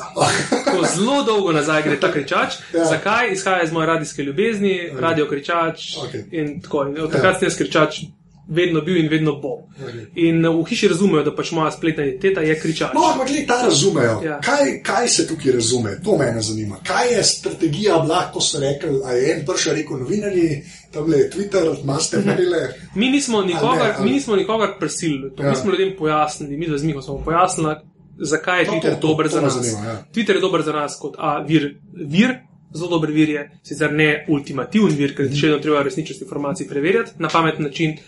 Ko 0.65 0.85
zelo 0.95 1.23
dolgo 1.23 1.51
nazaj 1.51 1.83
gre 1.83 1.99
ta 1.99 2.11
kričač. 2.11 2.53
Ja. 2.73 2.79
Ja. 2.79 2.85
Zakaj? 2.85 3.31
Izhaja 3.33 3.63
iz 3.63 3.71
moje 3.71 3.87
radijske 3.87 4.23
ljubezni, 4.23 4.89
radio 4.99 5.27
kričač. 5.27 5.97
Okej. 5.97 6.23
In 6.31 6.61
tako. 6.61 6.83
In 6.83 7.01
od 7.01 7.11
takrat 7.11 7.39
sem 7.39 7.47
jaz 7.47 7.57
kričač 7.57 8.01
vedno 8.49 8.81
bil 8.81 8.97
in 8.97 9.09
vedno 9.09 9.35
bom. 9.35 9.59
Okej. 9.83 10.05
In 10.15 10.41
v 10.41 10.63
hiši 10.65 10.87
razumejo, 10.87 11.23
da 11.23 11.35
pač 11.35 11.51
moja 11.51 11.71
spletna 11.71 12.03
identiteta 12.03 12.41
je 12.41 12.55
kričač. 12.59 12.93
No, 12.93 13.03
ampak 13.03 13.27
gledaj, 13.27 13.45
ta 13.47 13.57
razumejo. 13.65 14.15
Ja. 14.25 14.39
Kaj, 14.41 14.81
kaj 14.83 15.07
se 15.07 15.27
tukaj 15.27 15.51
razume? 15.51 15.97
To 16.03 16.17
me 16.17 16.31
zanima. 16.41 16.79
Kaj 16.83 17.13
je 17.13 17.23
strategija 17.23 17.99
bila, 17.99 18.31
ko 18.33 18.41
ste 18.41 18.59
rekli, 18.59 19.01
a 19.05 19.11
je 19.11 19.35
en 19.35 19.45
prši 19.45 19.69
rekel 19.69 19.97
novinarji, 19.97 20.63
tam 20.91 21.13
je 21.13 21.29
Twitter, 21.29 21.85
maste 21.85 22.23
marile. 22.25 22.63
Mi 22.95 23.09
nismo 23.09 23.41
nikogar, 23.41 23.69
Ali 23.71 23.79
ne, 23.79 23.93
ali- 23.97 24.05
mi 24.05 24.11
nismo 24.11 24.35
nikogar 24.35 24.79
prisilili, 24.79 25.29
to 25.35 25.43
Ja. 25.43 25.45
ja. 25.45 25.51
mi 25.51 25.57
smo 25.57 25.71
ljudem 25.71 25.93
pojasnili, 25.97 26.57
mi 26.57 26.77
z 26.77 26.83
Miho 26.83 27.01
smo 27.01 27.21
pojasnili, 27.25 27.75
zakaj 28.19 28.59
je 28.59 28.65
To- 28.65 28.71
Twitter 28.71 28.89
to- 28.91 28.99
to- 29.01 29.07
dober 29.07 29.25
to 29.25 29.31
za 29.31 29.37
me 29.37 29.43
nas. 29.43 29.53
zanima, 29.55 29.89
ja. 29.89 30.03
Twitter 30.13 30.35
je 30.35 30.41
dober 30.41 30.61
za 30.61 30.73
nas 30.73 30.97
kot 30.99 31.15
a, 31.17 31.39
vir, 31.39 31.75
vir, 31.93 32.37
zelo 32.73 32.89
dober 32.89 33.11
vir 33.11 33.29
je, 33.29 33.51
sicer 33.63 33.93
ne 33.93 34.25
ultimativen 34.29 34.95
vir, 34.95 35.15
ker 35.15 35.25
še 35.27 35.47
vedno 35.47 35.59
treba 35.59 35.81
resničnost 35.81 36.21
informacij 36.21 36.67
preverjati 36.67 37.11
na 37.17 37.27
pameten 37.27 37.63
način, 37.63 37.91
uh, 37.91 38.01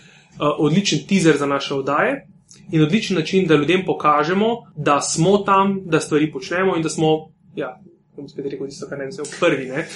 odličen 0.58 0.98
teaser 1.08 1.36
za 1.36 1.46
naše 1.46 1.74
oddaje. 1.74 2.26
In 2.70 2.82
odličen 2.82 3.16
način, 3.16 3.46
da 3.46 3.54
ljudem 3.54 3.84
pokažemo, 3.86 4.46
da 4.76 5.00
smo 5.00 5.38
tam, 5.38 5.80
da 5.84 6.00
stvari 6.00 6.32
počnemo 6.32 6.76
in 6.76 6.82
da 6.82 6.88
smo 6.88 7.32
ja, 7.56 7.80
bom 8.16 8.28
spet 8.28 8.46
rekel 8.52 8.68
tisto, 8.68 8.86
kar 8.88 8.98
ne 9.00 9.06
bi 9.08 9.14
smel, 9.16 9.28
prvi, 9.40 9.66
ne? 9.70 9.86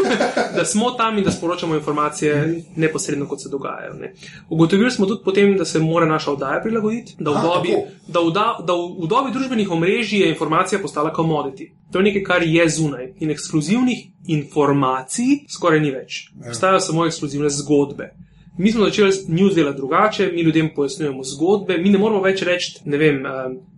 da 0.56 0.64
smo 0.64 0.90
tam 0.90 1.18
in 1.18 1.24
da 1.24 1.32
sporočamo 1.32 1.74
informacije 1.74 2.34
neposredno, 2.76 3.26
kot 3.28 3.40
se 3.42 3.48
dogajajo. 3.48 3.94
Ne? 3.94 4.12
Ugotovili 4.50 4.90
smo 4.90 5.06
tudi 5.06 5.24
potem, 5.24 5.56
da 5.56 5.64
se 5.64 5.78
mora 5.80 6.06
naša 6.06 6.32
oddaja 6.32 6.60
prilagoditi, 6.60 7.14
da 7.18 7.30
v, 7.30 7.36
A, 7.36 7.42
dobi, 7.42 7.76
da, 8.06 8.20
v 8.20 8.32
da, 8.32 8.46
da 8.66 8.76
v, 8.76 8.90
v 9.04 9.08
dobi 9.08 9.32
družbenih 9.32 9.70
omrežij 9.70 10.20
je 10.20 10.28
informacija 10.28 10.82
postala 10.82 11.14
commodity. 11.16 11.70
To 11.92 11.98
je 11.98 12.10
nekaj, 12.10 12.22
kar 12.24 12.44
je 12.44 12.68
zunaj 12.68 13.14
in 13.20 13.30
ekskluzivnih 13.30 14.04
informacij 14.26 15.46
skoraj 15.48 15.80
ni 15.80 15.90
več. 15.90 16.26
Obstajajo 16.48 16.80
samo 16.80 17.06
ekskluzivne 17.06 17.50
zgodbe. 17.50 18.12
Mi 18.58 18.72
smo 18.72 18.84
začeli 18.84 19.10
news 19.28 19.54
delati 19.54 19.76
drugače, 19.76 20.30
mi 20.32 20.42
ljudem 20.42 20.70
pojasnjujemo 20.74 21.24
zgodbe, 21.24 21.78
mi 21.78 21.90
ne 21.90 21.98
moramo 21.98 22.22
več 22.22 22.42
reči, 22.42 22.74
ne 22.84 22.96
vem, 22.96 23.26
eh, 23.26 23.30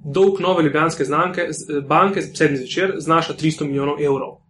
dolg 0.05 0.41
nove 0.41 0.63
ljubljanske 0.63 1.05
znamke, 1.05 1.47
z- 1.51 1.71
eh, 1.71 1.81
banke 1.81 2.23
sedmi 2.23 2.57
zvečer 2.57 2.95
znaša 2.99 3.33
300 3.33 3.65
milijonov 3.65 4.03
evrov. 4.03 4.44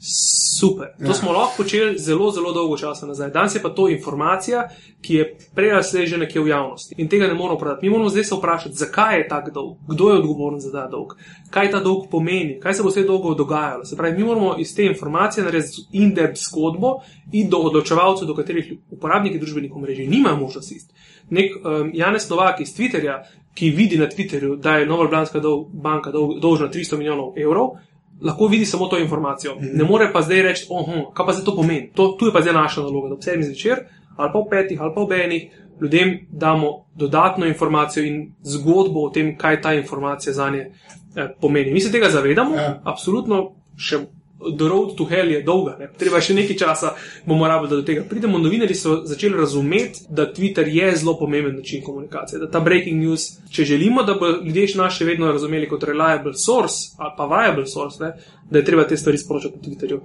Super. 0.00 0.86
To 0.98 1.04
Ja. 1.04 1.14
smo 1.14 1.32
lahko 1.32 1.52
počeli 1.56 1.98
zelo, 1.98 2.30
zelo 2.30 2.52
dolgo 2.52 2.76
časa 2.76 3.06
nazaj. 3.06 3.30
Danes 3.30 3.54
je 3.54 3.62
pa 3.62 3.68
to 3.68 3.88
informacija, 3.88 4.68
ki 5.00 5.14
je 5.14 5.24
prej 5.54 5.72
ali 5.72 5.84
slej 5.84 6.06
že 6.06 6.18
nekje 6.18 6.40
v 6.40 6.48
javnosti 6.48 6.94
in 6.98 7.08
tega 7.08 7.26
ne 7.26 7.34
moramo 7.34 7.58
prodati. 7.58 7.82
Mi 7.82 7.90
moramo 7.90 8.08
zdaj 8.08 8.24
se 8.24 8.34
vprašati, 8.34 8.74
zakaj 8.74 9.18
je 9.18 9.28
tak 9.28 9.50
dolg, 9.50 9.76
kdo 9.88 10.10
je 10.10 10.18
odgovoren 10.18 10.60
za 10.60 10.72
ta 10.72 10.86
dolg, 10.86 11.12
kaj 11.50 11.70
ta 11.70 11.80
dolg 11.80 12.06
pomeni, 12.10 12.60
kaj 12.60 12.74
se 12.74 12.82
bo 12.82 12.88
vse 12.88 13.02
dolgo 13.02 13.34
dogajalo. 13.34 13.84
Se 13.84 13.96
pravi, 13.96 14.16
mi 14.16 14.24
moramo 14.24 14.54
iz 14.58 14.74
te 14.74 14.84
informacije 14.84 15.44
narediti 15.44 15.82
in-depth 15.92 16.40
zgodbo 16.40 17.00
in 17.32 17.50
do 17.50 17.56
odločevalcev, 17.58 18.26
do 18.26 18.34
katerih 18.34 18.72
uporabniki 18.90 19.38
družbenih 19.38 19.72
omrežij 19.72 20.06
nimajo 20.06 20.36
možnosti. 20.36 20.74
iti. 20.74 20.94
Nek 21.30 21.52
um, 21.56 21.90
Janez 21.94 22.30
Novak 22.30 22.60
iz 22.60 22.68
Twitterja, 22.70 23.22
ki 23.54 23.70
vidi 23.70 23.98
na 23.98 24.06
Twitterju, 24.06 24.56
da 24.56 24.72
je 24.72 24.86
Nova 24.86 25.02
Ljubljanska 25.04 25.40
dol, 25.40 25.64
banka 25.72 26.10
dol, 26.10 26.40
dolžna 26.40 26.68
300 26.68 26.96
milijonov 26.96 27.32
evrov, 27.36 27.70
lahko 28.22 28.46
vidi 28.46 28.66
samo 28.66 28.86
to 28.86 28.98
informacijo. 28.98 29.54
Mm 29.54 29.60
-hmm. 29.60 29.76
Ne 29.78 29.84
more 29.84 30.10
pa 30.12 30.22
zdaj 30.22 30.42
reči, 30.42 30.66
oh, 30.70 30.86
kaj 31.14 31.26
pa 31.26 31.32
zdaj 31.32 31.44
to 31.44 31.56
pomeni. 31.56 31.90
To, 31.94 32.16
tu 32.18 32.26
je 32.26 32.32
pa 32.32 32.40
zdaj 32.40 32.54
naša 32.54 32.80
naloga, 32.80 33.08
da 33.08 33.14
ob 33.14 33.22
sedmih 33.22 33.46
zvečer 33.46 33.78
ali 34.16 34.30
pa 34.32 34.38
ob 34.38 34.46
petih 34.50 34.80
ali 34.80 34.94
pa 34.94 35.00
ob 35.00 35.12
enih 35.12 35.50
ljudem 35.80 36.26
damo 36.30 36.84
dodatno 36.96 37.46
informacijo 37.46 38.04
in 38.04 38.32
zgodbo 38.42 39.00
o 39.06 39.10
tem, 39.10 39.36
kaj 39.38 39.60
ta 39.62 39.74
informacija 39.74 40.32
za 40.32 40.50
nje 40.50 40.70
eh, 41.16 41.28
pomeni. 41.40 41.72
Mi 41.72 41.80
se 41.80 41.92
tega 41.92 42.10
zavedamo, 42.10 42.54
Ja. 42.54 42.80
absolutno 42.84 43.54
še. 43.76 43.98
The 44.38 44.68
road 44.68 44.94
to 44.96 45.04
hell 45.04 45.30
je 45.30 45.40
dolga, 45.42 45.72
ne? 45.80 45.88
treba 45.98 46.20
še 46.22 46.34
nekaj 46.36 46.56
časa, 46.60 46.92
bomo 47.26 47.48
rabili, 47.50 47.72
da 47.72 47.76
do 47.80 47.86
tega 47.86 48.04
pridemo. 48.06 48.38
Novinari 48.38 48.74
so 48.78 49.00
začeli 49.04 49.34
razumeti, 49.34 50.04
da 50.14 50.28
Twitter 50.32 50.68
je 50.70 50.92
zelo 50.96 51.16
pomemben 51.18 51.56
način 51.56 51.82
komunikacije, 51.82 52.38
da 52.38 52.50
ta 52.50 52.60
breaking 52.62 53.02
news, 53.02 53.26
če 53.50 53.64
želimo, 53.64 54.04
da 54.06 54.14
bodo 54.14 54.38
ljudje 54.44 54.68
nas 54.78 54.94
še 54.94 55.08
vedno 55.08 55.32
razumeli 55.32 55.66
kot 55.68 55.82
reliable 55.90 56.36
source 56.38 56.94
ali 56.98 57.14
pa 57.16 57.26
viable 57.26 57.66
source, 57.66 57.98
ne? 58.04 58.12
da 58.50 58.62
je 58.62 58.64
treba 58.64 58.86
te 58.88 58.96
stvari 58.96 59.18
sporočati 59.18 59.58
na 59.58 59.62
Twitterju. 59.62 59.98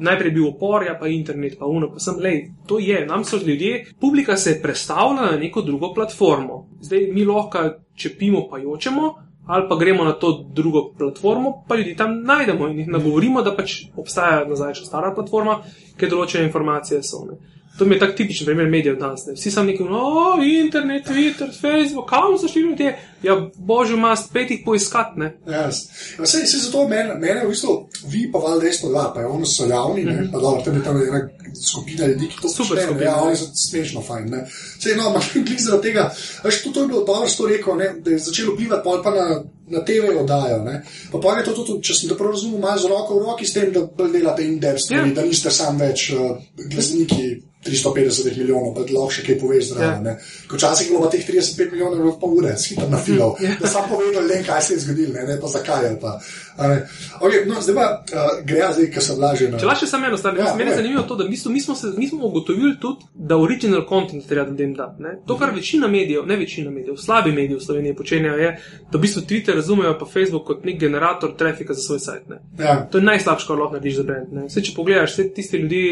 Najprej 0.00 0.28
je 0.28 0.34
bil 0.34 0.48
opor, 0.48 0.82
ja 0.86 0.98
pa 0.98 1.08
internet, 1.08 1.54
pa 1.58 1.66
uno, 1.66 1.92
pa 1.92 2.02
sem, 2.02 2.18
lej, 2.20 2.42
to 2.66 2.78
je, 2.82 3.06
nam 3.06 3.24
so 3.24 3.38
ljudje, 3.46 3.84
publika 4.00 4.36
se 4.36 4.50
je 4.50 4.62
predstavila 4.62 5.30
na 5.30 5.38
neko 5.38 5.62
drugo 5.62 5.94
platformo. 5.94 6.66
Zdaj 6.80 7.06
mi 7.14 7.24
lahko 7.24 7.64
čepimo 7.94 8.48
pa 8.50 8.58
jočemo, 8.58 9.14
ali 9.48 9.68
pa 9.68 9.76
gremo 9.76 10.04
na 10.04 10.12
to 10.12 10.44
drugo 10.54 10.90
platformo, 10.98 11.64
pa 11.68 11.76
ljudi 11.76 11.96
tam 11.96 12.22
najdemo 12.22 12.68
in 12.68 12.78
jih 12.78 12.88
nagovorimo, 12.88 13.42
da 13.42 13.54
pač 13.56 13.78
obstaja 13.96 14.42
nazaj 14.48 14.74
še 14.76 14.84
stara 14.84 15.14
platforma, 15.16 15.62
kjer 15.96 16.10
določene 16.12 16.44
informacije 16.44 17.00
so. 17.02 17.22
Ne. 17.24 17.38
To 17.78 17.86
mi 17.86 17.96
je 17.96 18.02
tak 18.02 18.12
tipičen 18.18 18.44
primer 18.44 18.68
medijev 18.68 18.98
danes. 19.00 19.24
Ne. 19.26 19.38
Vsi 19.38 19.50
sam 19.54 19.70
neki, 19.70 19.86
no, 19.88 20.36
internet, 20.44 21.06
Twitter, 21.08 21.48
Facebook, 21.54 22.10
kam 22.10 22.36
so 22.36 22.50
šli 22.50 22.66
ljudje? 22.66 22.92
Ja, 23.22 23.50
božjo 23.56 23.96
mast, 23.96 24.32
pet 24.32 24.50
jih 24.50 24.60
poiskati, 24.64 25.18
ne. 25.20 25.32
Yes. 25.46 25.88
Sej, 26.22 26.46
sej 26.46 26.60
zato 26.68 26.84
mene, 26.88 27.16
mene 27.18 27.42
v 27.44 27.50
bistvu, 27.50 27.74
vi 28.12 28.28
pa 28.32 28.38
valjda 28.38 28.62
res 28.62 28.78
to 28.80 28.92
dva, 28.92 29.08
pa 29.14 29.24
je 29.24 29.26
oni 29.26 29.46
so 29.46 29.66
javni, 29.66 30.04
mm 30.04 30.08
-hmm. 30.08 30.30
pa 30.32 30.38
dobro, 30.38 30.62
tam 30.62 30.76
je 30.76 30.84
tam 30.84 31.02
ena 31.02 31.28
skupina 31.66 32.06
ljudi, 32.06 32.28
ki 32.28 32.42
to 32.42 32.48
Super 32.48 32.82
skupina, 32.82 33.10
ja, 33.10 33.22
oni 33.22 33.36
so 33.36 33.44
smešno 33.54 34.02
fajn. 34.02 34.30
Ne. 34.30 34.46
Sej, 34.78 34.96
no, 34.96 35.10
imaš 35.10 35.30
klik 35.32 35.60
zaradi 35.60 35.82
tega, 35.82 36.14
veš, 36.44 36.62
to, 36.62 36.70
to 36.70 36.80
je 36.80 36.88
bilo 36.88 37.04
dobro, 37.04 37.28
to 37.36 37.46
rekel, 37.46 37.76
ne, 37.76 37.94
da 38.04 38.10
je 38.10 38.18
začelo 38.18 38.54
vplivati 38.54 38.84
pol 38.84 39.02
pa 39.02 39.10
na, 39.10 39.42
na 39.66 39.84
TV 39.84 40.20
oddajo, 40.20 40.62
ne. 40.64 40.84
Pa 41.12 41.18
pa 41.18 41.38
je 41.38 41.44
to 41.44 41.52
tudi, 41.52 41.82
če 41.82 41.94
sem 41.94 42.08
te 42.08 42.16
prav 42.16 42.30
razumel, 42.30 42.60
malo 42.60 42.78
z 42.78 42.86
roko 42.88 43.18
v 43.18 43.24
roki 43.24 43.46
s 43.46 43.52
tem, 43.52 43.72
da 43.72 44.08
delate 44.12 44.46
in-depth 44.46 44.84
stvari, 44.84 45.08
Ja. 45.08 45.14
da 45.14 45.22
niste 45.22 45.50
sam 45.50 45.78
več 45.78 46.12
uh, 46.14 46.36
glasniki 46.70 47.42
350 47.66 48.38
milijonov, 48.38 48.74
pa 48.74 48.84
lahko 48.86 49.10
še 49.10 49.24
kaj 49.26 49.38
poveš 49.40 49.72
zraven. 49.72 50.06
Ja. 50.06 50.12
Ja. 50.12 50.54
Včasih 50.54 50.86
je 50.86 50.92
bilo 50.92 51.02
pa 51.04 51.10
teh 51.10 51.24
35 51.26 51.72
milijonov, 51.72 52.06
je 52.06 52.14
pa 52.20 52.30
ure, 52.38 52.54
skitam 52.58 52.90
na 52.90 53.00
filo, 53.08 53.28
Ja. 53.44 53.56
da 53.60 53.66
sam 53.66 53.88
povedal, 53.90 54.26
le 54.28 54.42
kaj 54.46 54.62
se 54.62 54.74
je 54.74 54.80
zgodilo, 54.84 55.12
ne, 55.14 55.26
ne 55.32 55.40
pa 55.40 55.50
zakaj. 55.54 55.88
Pa. 56.00 56.20
a 56.56 56.68
ne. 56.68 56.78
Okay, 57.20 57.46
no, 57.48 57.60
zdaj 57.60 57.74
pa 57.74 57.86
uh, 58.04 58.30
gre, 58.46 58.68
zdaj, 58.76 58.90
ker 58.94 59.02
sem 59.02 59.20
lažje 59.20 59.50
na. 59.50 59.58
Če 59.58 59.68
lahko 59.68 59.84
še 59.84 59.90
samo 59.90 60.10
eno 60.10 60.18
stvar, 60.20 60.38
Ja, 60.38 60.52
meni 60.58 60.70
je 60.70 60.76
zanimivo 60.78 61.02
to, 61.08 61.16
da 61.18 61.26
mi 61.28 61.36
smo, 61.36 61.52
mi, 61.52 61.60
smo 61.60 61.74
se, 61.74 61.92
mi 61.96 62.08
smo 62.08 62.26
ugotovili 62.26 62.76
tudi, 62.80 63.08
da 63.14 63.38
original 63.40 63.84
content 63.88 64.26
treba 64.28 64.46
ljudem 64.50 64.74
dati. 64.74 65.02
Ne? 65.02 65.16
To, 65.26 65.38
kar 65.38 65.54
večina 65.54 65.88
medijev, 65.88 66.26
ne 66.26 66.36
večina 66.36 66.70
medijev, 66.70 66.96
slabi 66.96 67.32
mediji 67.32 67.56
v 67.56 67.64
Sloveniji 67.64 67.96
počenjajo, 67.96 68.38
je, 68.38 68.50
da 68.92 68.98
v 68.98 69.00
bistvu 69.00 69.22
Twitter 69.22 69.58
razumejo 69.58 69.96
pa 69.98 70.06
Facebook 70.06 70.46
kot 70.46 70.64
nek 70.64 70.78
generator 70.80 71.34
trafika 71.36 71.74
za 71.74 71.82
svoj 71.82 71.98
sajt. 72.04 72.28
Ne? 72.28 72.42
Ja, 72.58 72.76
To 72.90 72.98
je 72.98 73.04
najslabše, 73.04 73.46
kar 73.46 73.58
lahko 73.58 73.78
narediš 73.78 73.96
za 73.96 74.02
brand. 74.02 74.32
Ne? 74.32 74.46
Vse, 74.48 74.62
če 74.62 74.74
pogledaš, 74.76 75.14
vse 75.16 75.28
tiste 75.34 75.58
ljudi. 75.58 75.82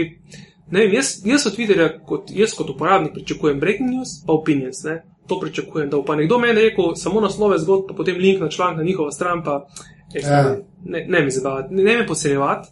Ne 0.70 0.82
vem, 0.82 0.96
jaz, 0.98 1.12
jaz 1.24 1.46
od 1.46 1.54
Twitterja, 1.54 1.90
kot, 2.06 2.30
jaz 2.34 2.54
kot 2.58 2.70
uporabnik, 2.72 3.12
pričakujem 3.14 3.60
breaking 3.62 3.90
news, 3.90 4.16
pa 4.26 4.34
opinions. 4.34 4.82
Ne? 4.84 5.02
To 5.26 5.40
pričakujem. 5.40 5.90
Da 5.90 5.96
bo 5.96 6.04
pa 6.04 6.16
nekdo 6.16 6.38
meni 6.38 6.60
rekel 6.60 6.94
samo 6.94 7.20
naslove 7.20 7.58
zgodb, 7.58 7.88
pa 7.88 7.94
potem 7.94 8.16
link 8.16 8.40
na 8.40 8.48
članek 8.48 8.76
na 8.76 8.84
njihovo 8.84 9.12
stran, 9.12 9.44
pa 9.44 9.66
ej, 10.14 10.22
Ja. 10.22 10.56
ne, 10.84 11.04
ne 11.08 11.20
me 11.20 11.30
zabavati, 11.30 11.74
ne, 11.74 11.82
ne 11.82 11.96
me 11.96 12.06
podcenjevati. 12.06 12.68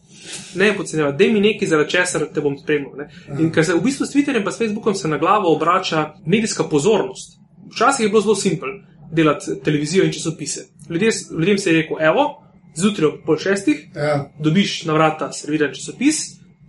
Ne 0.55 0.71
me 0.71 0.77
podcenjevati, 0.77 1.27
da 1.27 1.33
mi 1.33 1.41
nekaj, 1.41 1.69
zaradi 1.69 1.91
česar 1.91 2.27
te 2.35 2.41
bom 2.41 2.59
spremljal. 2.59 2.93
ne. 2.97 3.09
In 3.39 3.53
ker 3.53 3.65
se 3.65 3.75
v 3.75 3.81
bistvu 3.81 4.07
s 4.07 4.15
Twitterjem 4.15 4.37
in 4.39 4.53
Facebookom 4.53 4.95
se 4.95 5.09
na 5.09 5.19
glavo 5.19 5.53
obrača 5.53 6.15
medijska 6.27 6.65
pozornost. 6.65 7.39
Včasih 7.67 8.05
je 8.05 8.09
bilo 8.09 8.21
zelo 8.21 8.35
simpel 8.35 8.69
delati 9.13 9.61
televizijo 9.65 10.05
in 10.05 10.13
časopise. 10.13 10.61
Ljudje, 10.91 11.11
ljudem 11.39 11.59
se 11.59 11.71
je 11.71 11.83
rekel, 11.83 11.97
evo, 12.01 12.43
zjutraj 12.77 13.09
ob 13.09 13.15
pol 13.27 13.37
šestih 13.37 13.87
ja, 13.97 14.31
dobiš 14.39 14.85
na 14.85 14.93
vrata 14.93 15.33
serviran 15.33 15.75
časopis, 15.75 16.17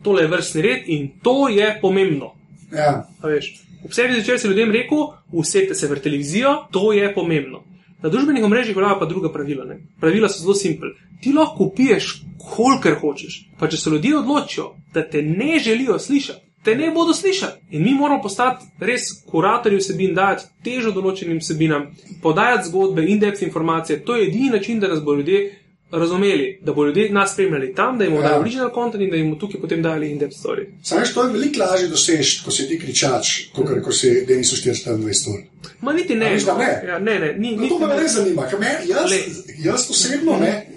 tole 0.03 0.21
je 0.21 0.27
vrstni 0.27 0.61
red 0.61 0.81
in 0.85 1.11
to 1.23 1.49
je 1.49 1.79
pomembno. 1.81 2.33
ja, 2.73 3.07
A 3.21 3.27
veš, 3.27 3.53
Ob 3.85 3.93
sebi 3.93 4.13
zvečer 4.13 4.39
se 4.39 4.47
ljudem 4.47 4.71
rekel, 4.71 4.97
usedite 5.31 5.75
se 5.75 5.87
v 5.87 5.99
televizijo, 6.01 6.55
to 6.71 6.93
je 6.93 7.13
pomembno. 7.13 7.63
Na 8.01 8.09
družbenih 8.09 8.43
omrežjih 8.43 8.75
veljajo 8.77 8.99
pa 8.99 9.05
druga 9.05 9.29
pravila. 9.33 9.65
Ne? 9.65 9.77
Pravila 10.01 10.29
so 10.29 10.41
zelo 10.41 10.55
simpel. 10.57 10.95
Ti 11.21 11.33
lahko 11.33 11.69
piješ, 11.75 12.21
kolikor 12.55 12.97
hočeš. 13.01 13.37
Pa 13.59 13.69
če 13.69 13.77
se 13.77 13.89
ljudje 13.89 14.17
odločijo, 14.17 14.71
da 14.93 15.03
te 15.09 15.21
ne 15.21 15.59
želijo 15.59 15.99
slišati, 15.99 16.41
te 16.65 16.75
ne 16.75 16.89
bodo 16.91 17.13
slišati. 17.13 17.61
In 17.77 17.83
mi 17.83 17.93
moramo 17.93 18.21
postati 18.21 18.65
res 18.79 19.07
kuratorji 19.29 19.77
vsebin, 19.77 20.13
dajati 20.17 20.49
težo 20.65 20.91
določenim 20.91 21.37
vsebinam, 21.41 21.91
podajati 22.21 22.69
zgodbe, 22.69 23.05
in-depth 23.05 23.45
informacije. 23.45 24.01
To 24.05 24.17
je 24.17 24.27
edini 24.27 24.49
način, 24.49 24.79
da 24.79 24.89
nas 24.89 25.03
bo 25.03 25.13
ljudje 25.13 25.43
razumeli, 25.91 26.59
da 26.61 26.73
bo 26.73 26.85
ljudje 26.85 27.09
nas 27.11 27.33
spremljali 27.33 27.73
tam, 27.75 27.97
da 27.97 28.03
jim 28.03 28.13
bomo 28.13 28.23
Ja. 28.23 28.29
dali 28.29 28.41
original 28.41 28.69
content 28.73 29.03
in 29.03 29.09
da 29.09 29.15
jim 29.15 29.25
bomo 29.25 29.39
tukaj 29.39 29.61
potem 29.61 29.81
dali 29.81 30.11
in-depth 30.11 30.37
story. 30.37 30.65
Sameš, 30.83 31.13
to 31.13 31.23
je 31.23 31.33
veliko 31.33 31.59
lažje 31.61 31.87
doseči, 31.87 32.41
ko 32.45 32.51
si 32.51 32.67
ti 32.67 32.79
kričač, 32.79 33.27
kot 33.55 33.65
ko 33.83 33.91
si 33.91 34.25
Denis 34.27 34.51
420 34.53 35.29
ur. 35.29 35.39
Ma 35.81 35.93
niti 35.93 36.15
ne. 36.15 36.29
Veš, 36.29 36.43
da 36.43 36.57
ne? 36.57 36.81
Ja, 36.87 36.99
ne, 36.99 37.19
ne, 37.19 37.33
ni, 37.33 37.55
No, 37.55 37.61
niti 37.61 37.69
to 37.69 37.79
me 37.79 37.95
ne. 37.95 38.01
res 38.01 38.11
zanima, 38.13 38.47
ker 38.49 38.59
me, 38.59 38.71
jaz, 38.85 39.11
Le. 39.11 39.17
jaz 39.63 39.89
osebno 39.89 40.37
ne, 40.37 40.67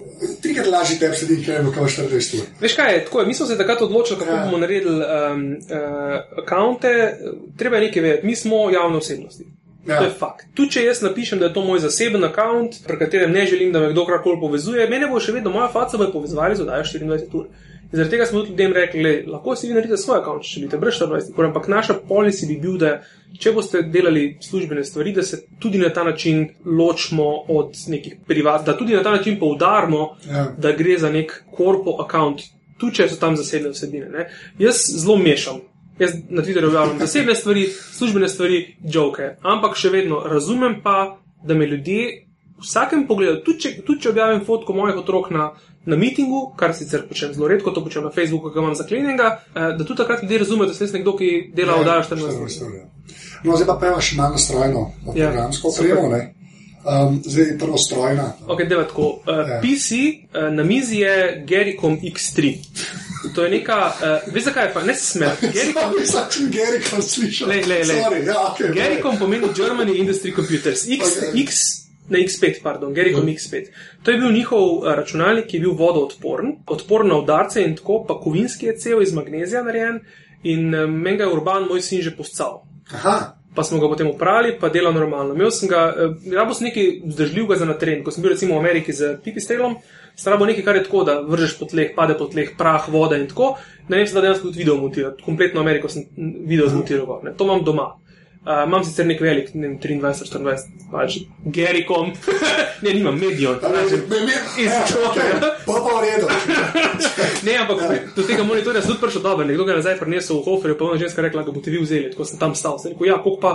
trikrat 0.42 0.66
lažje 0.66 0.98
tebi 0.98 1.16
sedim, 1.16 1.44
ker 1.44 1.54
je 1.54 1.61
bilo 1.61 1.72
24 1.74 2.40
ur. 2.40 2.46
Veš 2.61 2.74
kaj 2.74 2.94
je, 2.94 3.04
tako 3.04 3.20
je, 3.20 3.26
mi 3.26 3.34
smo 3.34 3.46
se 3.46 3.59
takrat 3.59 3.82
odločili, 3.82 4.18
kako 4.18 4.30
ja. 4.30 4.44
bomo 4.44 4.59
naredili 4.59 4.96
um, 4.96 5.02
uh, 5.02 6.44
akonte. 6.44 7.18
Treba 7.56 7.76
je 7.76 7.82
nekaj 7.82 8.02
vedeti, 8.02 8.26
mi 8.26 8.36
smo 8.36 8.70
javne 8.70 8.96
osebnosti. 8.96 9.44
Ja. 9.89 9.99
To 9.99 10.05
je 10.05 10.11
fakt. 10.11 10.47
Tudi 10.55 10.70
če 10.76 10.82
jaz 10.84 11.01
napišem, 11.03 11.39
da 11.41 11.49
je 11.49 11.55
to 11.57 11.64
moj 11.64 11.80
zaseben 11.80 12.22
račun, 12.22 12.68
pri 12.86 12.99
katerem 13.01 13.32
ne 13.32 13.47
želim, 13.47 13.72
da 13.72 13.80
me 13.80 13.93
kdo 13.93 14.05
karkoli 14.07 14.41
povezuje, 14.41 14.89
mene 14.91 15.09
bo 15.09 15.20
še 15.20 15.32
vedno 15.32 15.51
moja 15.55 15.70
faca 15.72 15.97
bo 15.97 16.11
povezovali 16.12 16.57
z 16.57 16.66
oddajo 16.66 16.84
24 16.84 17.39
ur. 17.41 17.47
In 17.89 17.97
zaradi 17.97 18.11
tega 18.11 18.26
smo 18.28 18.43
tudi 18.43 18.51
ljudem 18.51 18.74
rekli, 18.76 19.03
le, 19.03 19.12
lahko 19.32 19.55
si 19.57 19.66
vi 19.66 19.72
naredite 19.72 19.97
svoj 19.97 20.18
račun, 20.20 20.43
če 20.45 20.51
želite, 20.59 20.80
brez 20.82 20.99
24 21.01 21.39
ur, 21.39 21.47
ampak 21.47 21.70
naša 21.72 21.97
policy 22.11 22.49
bi 22.51 22.59
bil, 22.61 22.76
da 22.76 22.99
če 23.41 23.55
boste 23.57 23.80
delali 23.95 24.26
službene 24.45 24.84
stvari, 24.84 25.14
da 25.16 25.24
se 25.24 25.41
tudi 25.59 25.80
na 25.80 25.89
ta 25.89 26.05
način 26.05 26.45
ločimo 26.66 27.30
od 27.49 27.72
nekih 27.89 28.18
privat, 28.28 28.66
da 28.66 28.76
tudi 28.76 28.93
na 28.93 29.03
ta 29.03 29.16
način 29.16 29.39
poudarimo, 29.41 30.16
Ja. 30.28 30.45
da 30.59 30.72
gre 30.76 30.99
za 30.99 31.09
nek 31.11 31.32
korpo 31.57 31.97
račun, 32.03 32.36
tudi 32.78 33.01
če 33.01 33.09
so 33.09 33.16
tam 33.16 33.41
zasebne 33.41 33.72
vsebine. 33.72 34.12
Ne? 34.12 34.28
Jaz 34.59 34.84
zelo 35.01 35.16
mešam. 35.16 35.64
Jaz 35.99 36.14
na 36.30 36.42
Twitterju 36.42 36.68
objavljam 36.68 36.99
zasebne 36.99 37.34
stvari, 37.34 37.66
službene 37.92 38.28
stvari, 38.28 38.76
joke. 38.84 39.34
Ampak 39.42 39.76
še 39.76 39.90
vedno 39.90 40.20
razumem 40.26 40.80
pa, 40.82 41.18
da 41.44 41.55
me 41.55 41.66
ljudje 41.66 42.24
v 42.59 42.66
vsakem 42.66 43.07
pogledu, 43.07 43.42
tudi 43.46 43.61
če, 43.62 43.72
tudi 43.86 44.03
če 44.03 44.12
objavim 44.12 44.40
fotko 44.46 44.74
mojih 44.74 44.99
otrok 44.99 45.30
na, 45.34 45.51
na 45.86 45.99
mitingu, 45.99 46.49
kar 46.59 46.74
sicer 46.74 47.05
počnem 47.07 47.34
zelo 47.36 47.51
redko, 47.51 47.70
to 47.70 47.84
počnem 47.84 48.09
na 48.09 48.14
Facebooku, 48.14 48.51
ki 48.51 48.59
imam 48.59 48.74
zaklenjenega, 48.78 49.28
eh, 49.55 49.68
da 49.78 49.84
tudi 49.84 50.01
takrat 50.03 50.22
ljudje 50.22 50.40
razumejo, 50.42 50.70
da 50.72 50.74
sem 50.74 50.90
nekdo, 50.99 51.14
ki 51.18 51.30
dela 51.55 51.78
oddajo 51.78 52.03
14 52.09 52.34
14 52.34 52.64
ur. 52.64 52.66
ur, 52.66 52.74
ja. 52.80 53.14
No, 53.44 53.55
zdaj 53.55 53.70
pa 53.70 53.78
peva 53.86 54.03
še 54.03 54.18
malo 54.18 54.38
strojno, 54.42 54.90
Ja, 55.14 55.30
programsko 55.30 55.70
opremo. 55.70 56.11
Um, 56.88 57.20
zdaj 57.24 57.44
je 57.44 57.59
prvo 57.59 57.78
strojna. 57.78 58.32
Okay, 58.46 58.68
deva 58.68 58.84
tako. 58.88 59.20
Uh, 59.26 59.44
Ja. 59.49 59.61
PC 59.61 59.99
uh, 60.32 60.49
na 60.55 60.64
mizi 60.64 61.03
je 61.03 61.44
Gericom 61.46 61.99
X3. 62.01 62.55
To 63.35 63.45
je 63.45 63.51
neka, 63.51 63.79
uh, 63.87 64.35
veš 64.35 64.45
zakaj 64.45 64.66
je 64.66 64.73
pa, 64.75 64.83
ne 64.83 64.95
se 64.95 65.05
smej. 65.05 65.29
Gericom, 65.57 65.95
Mislim, 66.01 66.23
če 66.31 66.45
Gericom 66.59 67.03
slišal. 67.03 67.49
Lej, 67.49 67.64
lej, 67.66 67.83
lej. 67.89 68.01
Sorry, 68.05 68.23
ja, 68.27 68.39
okay, 68.53 68.73
Gericom 68.75 69.19
pomeni 69.19 69.51
Germany 69.57 69.99
Industry 69.99 70.35
Computers. 70.35 70.87
X, 70.87 71.16
Okay. 71.19 71.43
X, 71.43 71.62
ne 72.09 72.19
X5, 72.25 72.62
pardon, 72.62 72.95
Gericom 72.95 73.27
X5. 73.27 73.73
To 74.03 74.11
je 74.11 74.19
bil 74.19 74.33
njihov 74.33 74.64
uh, 74.79 74.93
računalnik, 74.95 75.49
ki 75.51 75.57
je 75.57 75.66
bil 75.66 75.75
vodoodporen, 75.79 76.57
odporen 76.66 77.09
na 77.09 77.19
udarce 77.19 77.64
in 77.64 77.77
tako, 77.77 78.05
pa 78.09 78.21
kovinski 78.21 78.71
je 78.71 78.79
cel 78.79 79.03
iz 79.03 79.12
magnezija 79.12 79.62
narejen 79.62 80.01
in 80.43 80.75
uh, 80.75 80.87
meni 80.91 81.19
ga 81.19 81.27
je 81.27 81.35
urban 81.35 81.66
moj 81.69 81.83
sin 81.83 82.03
že 82.03 82.14
poscal. 82.16 82.62
Aha, 82.95 83.39
Pa 83.55 83.64
smo 83.64 83.81
ga 83.81 83.89
potem 83.89 84.07
upravili, 84.07 84.59
pa 84.61 84.69
dela 84.69 84.93
normalno. 84.93 85.35
Imel 85.35 85.51
sem 85.51 85.69
ga, 85.69 85.89
eh, 85.91 86.35
rabo 86.37 86.55
sem 86.55 86.69
nekaj 86.69 87.01
vzdržljivega 87.05 87.57
za 87.57 87.64
na 87.64 87.75
teren. 87.75 88.05
Ko 88.05 88.11
sem 88.11 88.23
bil 88.23 88.31
recimo 88.31 88.55
v 88.55 88.59
Ameriki 88.59 88.93
z 88.93 89.16
pipistrelom, 89.25 89.75
sem 90.19 90.33
rabo 90.33 90.45
nekaj, 90.45 90.64
kar 90.64 90.77
je 90.77 90.83
tako, 90.83 91.05
da 91.05 91.21
vržeš 91.23 91.59
po 91.59 91.64
tleh, 91.64 91.95
pade 91.95 92.14
po 92.14 92.27
tleh, 92.27 92.51
prah, 92.59 92.89
voda 92.89 93.16
in 93.16 93.27
tako. 93.27 93.55
Ne 93.89 93.97
vem, 93.97 94.07
se 94.07 94.14
da 94.14 94.21
dejansko 94.21 94.49
tudi 94.49 94.59
video 94.59 94.77
montirati. 94.77 95.23
Kompletno 95.23 95.61
Ameriko 95.61 95.89
sem 95.89 96.05
video 96.45 96.66
zmontiral. 96.69 97.07
gor, 97.07 97.25
Ne. 97.25 97.33
To 97.33 97.45
imam 97.45 97.62
doma. 97.64 97.95
Uh, 98.41 98.62
imam 98.64 98.85
sicer 98.85 99.05
nek 99.05 99.21
velik, 99.21 99.51
ne 99.55 99.66
vem, 99.66 99.79
23, 99.79 99.99
24, 100.01 100.57
pač 100.93 101.16
Gericom. 101.47 102.12
ne, 102.85 102.91
nimam 102.91 103.19
Medion. 103.19 103.59
Me- 103.62 103.83
me- 104.09 104.21
me- 104.21 104.43
Iz 104.57 104.71
ja, 104.71 104.85
čoka. 104.89 105.11
okay. 105.11 105.33
Pa 105.66 105.75
pa 105.75 105.91
v 105.93 106.03
redu. 106.03 106.27
Ne, 107.47 107.57
ampak 107.57 107.79
do 108.16 108.23
tega 108.23 108.43
monitorja 108.45 108.81
sem 108.83 108.91
tudi 108.91 109.01
prišel 109.01 109.23
dobro. 109.23 109.45
Nekdo 109.45 109.64
ga 109.64 109.73
je 109.73 109.79
nazaj 109.79 109.99
prinesel 109.99 110.39
v 110.39 110.45
Hoferju, 110.47 110.79
pa 110.79 110.85
je 110.85 110.89
ona 110.89 110.99
ženska 110.99 111.23
rekla, 111.23 111.43
da 111.43 111.53
boste 111.53 111.71
vi 111.71 111.79
vzeli. 111.79 112.11
Tako 112.11 112.25
sem 112.25 112.39
tam 112.39 112.55
stal. 112.55 112.79
Sem 112.79 112.93
rekel, 112.93 113.07
ja, 113.07 113.19
koliko 113.19 113.41
pa 113.41 113.53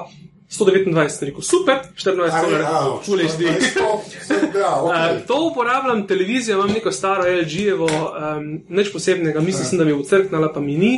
129, 0.53 1.09
sem 1.09 1.27
rekel, 1.27 1.41
super, 1.43 1.79
14 1.95 2.15
dolarjev, 2.41 2.67
full 3.01 3.19
HD. 3.19 3.41
Ja, 3.43 4.73
Uh, 4.75 4.83
okay. 4.83 5.25
to 5.27 5.47
uporabljam 5.47 6.07
televizijo, 6.07 6.55
imam 6.55 6.69
neko 6.69 6.91
staro 6.91 7.23
LG-jevo, 7.25 7.87
um, 7.87 8.43
nič 8.69 8.91
posebnega, 8.93 9.41
mislim, 9.41 9.65
sem, 9.65 9.77
da 9.77 9.85
bi 9.85 9.93
ucrknila, 9.93 10.53
pa 10.53 10.61
mi 10.61 10.75
ni. 10.75 10.93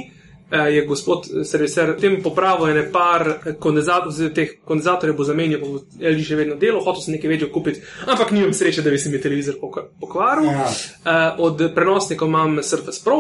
Uh, 0.46 0.68
je 0.68 0.84
gospod 0.84 1.20
serviser 1.44 1.96
tem 1.98 2.20
popravil 2.22 2.68
ene 2.70 2.92
par 2.92 3.24
kondenzatorjev, 3.60 4.34
teh 4.34 4.52
kondenzatorjev 4.64 5.16
bo 5.16 5.24
zamenjal, 5.24 5.62
bo 5.62 5.80
LG 6.02 6.22
še 6.24 6.36
vedno 6.36 6.56
delo, 6.56 6.82
hotel 6.82 7.02
sem 7.02 7.16
nekaj 7.16 7.32
večjega 7.32 7.54
kupiti, 7.54 7.82
ampak 8.06 8.32
nimam 8.32 8.54
sreče, 8.54 8.82
da 8.82 8.92
bi 8.92 9.00
se 9.00 9.10
mi 9.10 9.22
televizor 9.22 9.56
pok- 9.56 9.88
pokvaril. 10.00 10.46
Ja. 10.46 10.68
Uh, 10.68 11.16
od 11.40 11.72
prenosnikov 11.74 12.28
imam 12.28 12.60
Surface 12.62 13.02
Pro, 13.04 13.18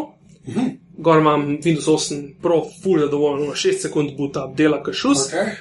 gor 1.00 1.20
imam 1.20 1.58
Windows 1.58 1.88
8 1.88 2.36
Pro, 2.42 2.62
full 2.84 3.00
zadovoljen, 3.00 3.50
6 3.56 3.82
sekund 3.82 4.14
buta, 4.18 4.46
dela 4.54 4.84
kašus. 4.84 5.26
Okay. 5.26 5.56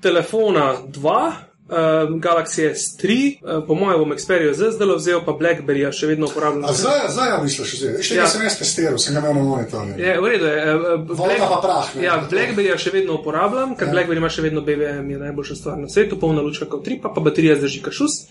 Telefona 0.00 0.76
2, 0.86 1.32
uh, 1.68 1.74
Galaxy 2.18 2.62
S3, 2.64 3.04
uh, 3.42 3.66
po 3.66 3.74
mojem 3.74 3.98
bom 3.98 4.12
Xperia 4.12 4.54
Z 4.54 4.70
zdaj 4.72 4.96
vzel, 4.96 5.20
pa 5.20 5.32
Blackberryja 5.32 5.90
še 5.92 6.06
vedno 6.06 6.26
uporabljam. 6.26 6.64
A 6.64 6.72
zdaj, 6.72 7.08
zdaj 7.08 7.28
ja 7.28 7.38
misliš, 7.42 7.68
že 7.74 7.88
še 7.98 8.14
Ja. 8.14 8.22
nekaj 8.22 8.32
sem 8.32 8.42
jaz 8.42 8.58
testiral, 8.58 8.98
sem 8.98 9.14
ga 9.14 9.20
imel 9.20 9.34
na 9.34 9.42
monitorju. 9.44 9.94
Je, 9.98 10.12
v 10.14 10.26
redu 10.26 10.46
je. 10.46 10.58
Uh, 10.64 11.02
Voda 11.10 11.46
pa 11.46 11.58
prah, 11.60 11.86
ne. 11.94 12.04
Ja, 12.04 12.20
Blackberryja 12.24 12.78
še 12.78 12.90
vedno 12.90 13.18
uporabljam, 13.18 13.74
ker 13.74 13.86
Ja. 13.86 13.90
ja. 13.90 13.94
Blackberry 13.94 14.18
ima 14.18 14.30
še 14.30 14.42
vedno 14.42 14.60
BVM, 14.60 15.10
je 15.10 15.18
najboljša 15.18 15.54
stvar 15.56 15.76
na 15.78 15.88
svetu, 15.88 16.16
polna 16.16 16.40
lučka 16.40 16.66
kot 16.66 16.84
tripa, 16.84 17.10
pa 17.10 17.20
baterija 17.20 17.56
zdrži 17.56 17.82
kašus. 17.82 18.22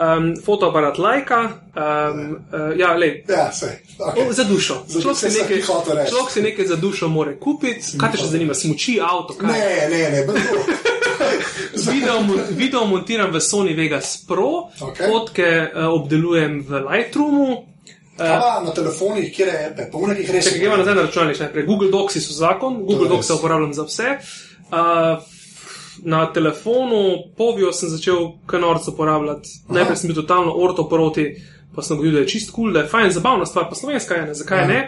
Um, 0.00 0.32
fotoaparat 0.40 0.96
Leica, 0.96 1.40
um, 1.76 2.20
uh, 2.48 2.72
ja, 2.78 2.94
lej, 2.94 3.24
Ja, 3.28 3.50
sej. 3.52 3.74
O, 3.98 4.08
Okay. 4.08 4.32
za 4.32 4.44
dušo. 4.44 4.86
Človek 4.88 5.16
si, 5.18 5.28
nekaj, 5.34 5.60
človek 6.08 6.30
si 6.30 6.40
nekaj 6.40 6.66
za 6.66 6.76
dušo 6.80 7.08
more 7.08 7.34
kupiti. 7.36 7.98
Kaj 8.00 8.12
te 8.12 8.16
še 8.16 8.30
zanima? 8.30 8.54
Smuči, 8.54 8.96
avto, 8.96 9.36
kaj? 9.36 9.50
Ne, 9.50 9.88
ne, 9.90 10.00
ne, 10.10 10.20
bo 10.24 10.32
to. 10.32 10.88
Video, 11.92 12.20
mon- 12.22 12.44
video 12.50 12.84
montiram 12.86 13.30
v 13.30 13.40
Sony 13.40 13.74
Vegas 13.74 14.16
Pro, 14.28 14.68
Okej. 14.80 15.06
fotke 15.08 15.48
uh, 15.74 15.88
obdelujem 15.92 16.62
v 16.62 16.80
Lightroomu. 16.90 17.66
Pa 18.20 18.60
na 18.60 18.70
telefonih, 18.70 19.30
kje 19.32 19.46
je 19.46 19.66
ape, 19.66 19.86
pa 19.92 19.98
v 19.98 20.08
nekih 20.12 20.30
res. 20.30 20.44
Če 20.44 20.58
gremo 20.58 20.76
nazaj 20.76 20.94
na 20.94 21.02
računalnik, 21.06 21.38
najprej. 21.40 21.64
Google 21.66 21.88
Docs 21.90 22.18
so 22.20 22.34
zakon, 22.36 22.82
Google 22.84 23.08
Docs 23.08 23.30
res. 23.30 23.38
uporabljam 23.38 23.72
za 23.72 23.86
vse. 23.88 24.08
Uh, 24.68 25.22
na 26.02 26.26
telefonu 26.32 27.32
Povio 27.36 27.72
sem 27.72 27.88
začel 27.88 28.36
kanorc 28.46 28.88
uporabljati. 28.88 29.48
Aha. 29.64 29.74
Najprej 29.78 29.96
sem 29.96 30.08
bil 30.12 30.20
totalno 30.20 30.52
orto 30.52 30.84
proti, 30.88 31.30
pa 31.74 31.82
sem 31.82 31.96
videl, 31.96 32.20
da 32.20 32.20
je 32.20 32.28
čist 32.28 32.50
kul, 32.50 32.64
cool, 32.68 32.72
da 32.72 32.84
je 32.84 32.92
fajn, 32.92 33.10
zabavna 33.10 33.46
stvar, 33.46 33.68
pa 33.68 33.74
slovenska 33.74 34.14
je, 34.14 34.26
ne, 34.26 34.34
zakaj 34.34 34.58
Aha. 34.58 34.68
ne. 34.68 34.80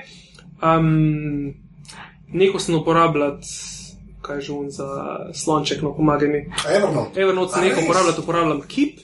Um, 0.62 1.54
Neko 2.32 2.58
sem 2.58 2.74
uporabljati, 2.74 3.48
kaj 4.22 4.40
že 4.40 4.52
on 4.52 4.70
za 4.70 4.88
slonček, 5.34 5.82
no 5.82 5.92
pomagaj 5.92 6.28
mi. 6.28 6.40
Evernote. 6.68 7.14
Evernote 7.16 7.52
sem 7.52 7.62
res? 7.64 7.78
uporabljati, 7.80 8.20
uporabljam 8.20 8.60
Keep, 8.62 9.00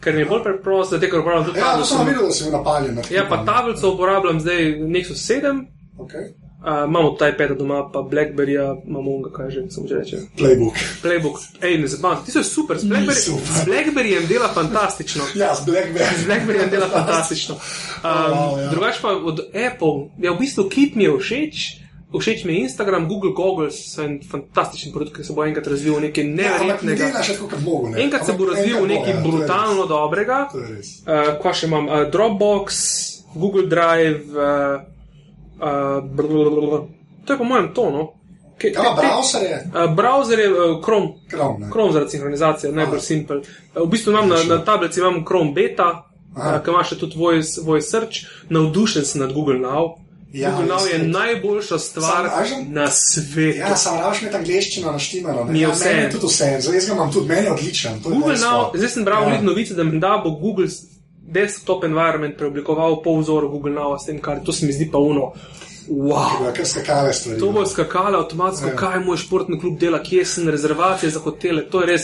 ker 0.00 0.14
mi 0.14 0.20
je 0.20 0.26
bolj 0.26 0.42
preprosto, 0.42 0.90
zato 0.92 1.06
ker 1.06 1.20
uporabljam 1.20 1.46
tudi 1.46 1.58
Ja, 1.58 1.64
tablico. 1.66 1.88
sem 1.90 2.06
videl, 2.06 2.22
da 2.22 2.34
bil 2.40 2.52
napaljen. 2.52 2.94
na 2.94 3.02
Ja, 3.10 3.24
pa 3.24 3.44
tablico 3.44 3.90
uporabljam 3.90 4.40
zdaj 4.40 4.62
Nexus 4.80 5.20
7, 5.22 5.66
Okay. 5.96 6.24
uh, 6.60 6.84
imamo 6.84 7.14
iPad 7.24 7.50
doma, 7.52 7.88
pa 7.88 8.02
Blackberryja, 8.02 8.64
imamo 8.84 9.10
unga, 9.12 9.30
kaj 9.30 9.50
že, 9.50 9.60
sem 9.68 9.86
že 9.86 9.94
reče. 9.94 10.16
Playbook. 10.34 10.74
Playbook, 11.02 11.36
ej, 11.60 11.78
ne 11.78 11.86
zabavno, 11.86 12.24
ti 12.24 12.32
so 12.32 12.42
super, 12.42 12.78
z, 12.78 12.84
Blackberry, 12.84 13.20
super. 13.20 13.46
z 13.46 13.64
Blackberryjem 13.64 14.26
dela 14.26 14.48
fantastično. 14.48 15.22
Ja, 15.34 15.54
z 15.54 15.62
Blackberry. 15.62 16.18
Z 16.18 16.26
Blackberryjem 16.26 16.70
dela 16.70 16.88
fantastično. 16.96 17.54
Um, 17.54 18.10
Wow, 18.32 18.58
ja. 18.58 18.70
Drugač 18.70 18.98
pa 18.98 19.08
od 19.12 19.38
Apple, 19.46 19.94
ja, 20.18 20.32
v 20.32 20.38
bistvu 20.38 20.66
Keep 20.66 20.94
mi 20.94 21.04
je 21.04 21.12
všeč. 21.14 21.83
Všeč 22.14 22.44
mi 22.44 22.54
je 22.54 22.60
Instagram, 22.60 23.08
Google 23.08 23.32
Goggles 23.32 23.74
so 23.90 24.02
en 24.02 24.20
fantastičen 24.22 24.92
produkt, 24.92 25.16
ki 25.16 25.24
se 25.24 25.32
bo 25.32 25.44
enkrat 25.44 25.66
razvil 25.66 25.94
v 25.94 26.00
nekaj 26.00 26.24
Ja, 26.24 26.56
ampak 26.60 26.82
ne 26.82 26.92
neverjetnega. 26.92 27.60
mogo. 27.60 27.88
ne. 27.88 28.02
Enkrat 28.02 28.26
se 28.26 28.32
bo 28.32 28.44
Ampak 28.44 28.56
razvil 28.56 28.76
v 28.78 28.88
nekaj 28.88 29.10
ja, 29.10 29.20
brutalno 29.20 29.86
dobrega. 29.86 30.38
Je 30.54 30.76
res. 30.76 30.88
Uh, 31.00 31.34
kaj 31.38 31.52
še 31.54 31.66
imam? 31.66 31.86
Uh, 31.86 32.04
Dropbox, 32.06 32.66
Google 33.34 33.66
Drive, 33.66 34.20
uh, 34.30 34.80
uh, 35.56 35.98
blablabla. 36.04 36.86
to 37.24 37.32
je 37.32 37.38
po 37.38 37.44
mojem 37.44 37.74
tono. 37.74 38.12
Ke, 38.54 38.70
Ja, 38.70 38.94
browser 38.94 39.42
je. 39.42 39.56
Uh, 39.66 39.90
browser 39.90 40.38
je 40.38 40.48
uh, 40.48 40.78
Chrome, 40.80 41.08
Chrome, 41.28 41.58
ne. 41.58 41.70
Chrome 41.70 41.92
zaradi 41.92 42.10
sinhronizacije, 42.10 42.72
najbolj 42.72 43.00
simpel. 43.00 43.42
Uh, 43.74 43.82
v 43.82 43.88
bistvu 43.88 44.10
imam 44.10 44.28
na, 44.28 44.38
na 44.44 44.58
tablici 44.60 45.00
imam 45.00 45.24
Chrome 45.24 45.50
Beta, 45.52 46.06
uh, 46.30 46.62
ki 46.62 46.70
ima 46.70 46.84
še 46.84 46.94
tudi 46.96 47.18
voice, 47.18 47.58
voice 47.60 47.90
search, 47.90 48.22
navdušen 48.48 49.04
sem 49.04 49.20
nad 49.20 49.32
Google 49.32 49.58
Now. 49.58 49.98
Ja, 50.34 50.50
Google 50.50 50.74
Now 50.74 50.92
je 50.92 50.98
najboljša 51.00 51.78
stvar 51.78 52.28
Samo, 52.28 52.36
a 52.36 52.44
že- 52.44 52.64
na 52.68 52.86
svetu. 52.90 53.58
Ja, 53.58 53.76
sam 53.76 53.98
raš 53.98 54.22
med 54.22 54.34
angliščino 54.34 54.92
naštimano. 54.92 55.44
Mi 55.44 55.58
je 55.58 55.62
ja, 55.62 55.70
vse. 55.70 55.88
je 55.88 56.10
tudi 56.10 56.26
vse. 56.26 56.56
Zdaj 56.60 56.74
jaz 56.74 56.86
ga 56.86 56.92
imam 56.92 57.12
tudi, 57.12 57.28
meni 57.28 57.44
je 57.44 57.52
odličen. 57.52 58.00
Google. 58.02 58.34
Now, 58.34 58.76
zdaj 58.76 58.88
sem 58.88 59.04
bral 59.04 59.22
Ja. 59.22 59.34
ja. 59.34 59.40
novice, 59.42 59.74
da 59.74 59.84
menda 59.84 60.20
bo 60.24 60.30
Google 60.30 60.66
desktop 61.22 61.84
environment 61.84 62.36
preoblikoval 62.36 63.02
po 63.02 63.18
vzoru 63.18 63.48
Google 63.48 63.72
Now, 63.72 63.98
s 63.98 64.06
tem, 64.06 64.18
kar 64.18 64.40
to 64.44 64.52
se 64.52 64.66
mi 64.66 64.72
zdi 64.72 64.90
pa 64.90 64.98
uno. 64.98 65.32
Wow. 65.88 66.44
Ja, 66.46 66.64
stvari. 67.12 67.40
To 67.40 67.52
bo 67.52 67.60
no. 67.60 67.66
skakalo 67.66 68.18
avtomatsko, 68.18 68.66
Ja. 68.66 68.72
ja. 68.72 68.76
kaj 68.76 69.00
moj 69.00 69.16
športni 69.16 69.60
klub 69.60 69.78
dela, 69.78 70.02
kje 70.02 70.24
sem, 70.24 70.48
rezervacije 70.48 71.10
za 71.10 71.20
hotele. 71.20 71.62
To 71.62 71.80
je 71.80 71.86
res, 71.86 72.02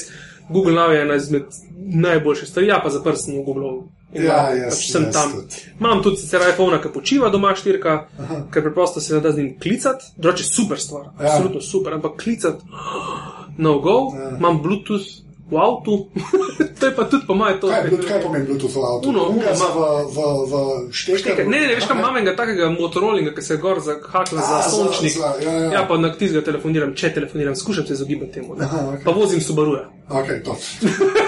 Google 0.51 0.73
Now 0.73 0.91
je 0.91 1.03
ena 1.03 1.15
izmed 1.15 1.43
najboljših 1.79 2.49
stvari. 2.49 2.67
Ja, 2.67 2.81
pa 2.83 2.89
v 3.35 3.45
Google. 3.45 3.83
Ja, 4.13 4.51
jaz- 4.51 4.75
pač 4.75 4.91
sem 4.91 5.05
jaz 5.05 5.15
tam. 5.15 5.33
tudi. 5.33 5.55
Imam 5.81 6.03
tudi 6.03 6.17
sicer 6.17 6.41
iPhone, 6.43 6.79
ki 6.79 6.89
počiva 6.91 7.29
doma 7.29 7.53
štirka, 7.53 8.07
ker 8.51 8.63
preprosto 8.63 9.01
se 9.01 9.15
ne 9.15 9.21
da 9.21 9.31
z 9.31 9.37
njim 9.37 9.59
klicati. 9.59 10.05
Drugače 10.17 10.45
super 10.45 10.79
stvar, 10.79 11.05
Ja. 11.15 11.27
absolutno 11.29 11.61
super, 11.63 11.95
ampak 11.95 12.17
klicati, 12.17 12.65
no 13.57 13.79
go, 13.79 14.13
Ja. 14.13 14.31
imam 14.33 14.59
Bluetooth 14.59 15.07
v 15.47 15.57
avtu, 15.59 16.07
to 16.79 16.87
je 16.87 16.95
pa 16.95 17.05
tudi 17.05 17.27
po 17.27 17.35
mojem. 17.35 17.59
Kaj, 17.61 17.83
Bluetooth, 17.83 18.09
kaj 18.09 18.23
pomeni 18.23 18.47
Bluetooth 18.47 18.71
v 18.73 18.83
avtu? 18.85 19.09
Uno, 19.09 19.25
uno, 19.29 19.43
za 19.45 19.65
ma- 19.65 19.75
v, 20.05 20.19
v, 20.45 20.55
v 20.89 20.93
šteker? 20.93 21.43
Ne, 21.45 21.61
ne, 21.61 21.75
veš, 21.75 21.87
kam 21.87 21.99
imam 21.99 22.17
enega 22.17 22.37
takega 22.37 22.69
motorolinga, 22.71 23.31
ki 23.31 23.43
se 23.43 23.57
gor 23.57 23.81
zahakla 23.81 24.39
za 24.41 24.57
A, 24.57 24.61
za- 24.61 24.71
sončnik. 24.73 25.13
za- 25.13 25.35
ja, 25.41 25.53
ja. 25.53 25.73
ja, 25.73 25.87
pa 25.87 25.97
na 25.97 26.11
tistega 26.11 26.45
telefoniram, 26.45 26.95
če 26.95 27.11
telefoniram, 27.13 27.55
skušam 27.57 27.87
se 27.87 27.93
izogibati 27.93 28.33
temu. 28.33 28.55
Aha, 28.61 28.79
okej. 28.89 29.05
Pa 29.05 29.11
vozim 29.13 29.41
Subaruja. 29.41 29.87
Ok, 30.09 30.27
to. 30.45 30.55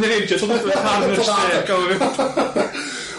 Ne 0.00 0.12
vem, 0.12 0.28
če 0.28 0.38
to 0.40 0.48
tudi 0.50 0.76
hardware 0.76 1.26
šteje, 1.26 1.64
kaj 1.68 1.84
vem. 1.90 2.00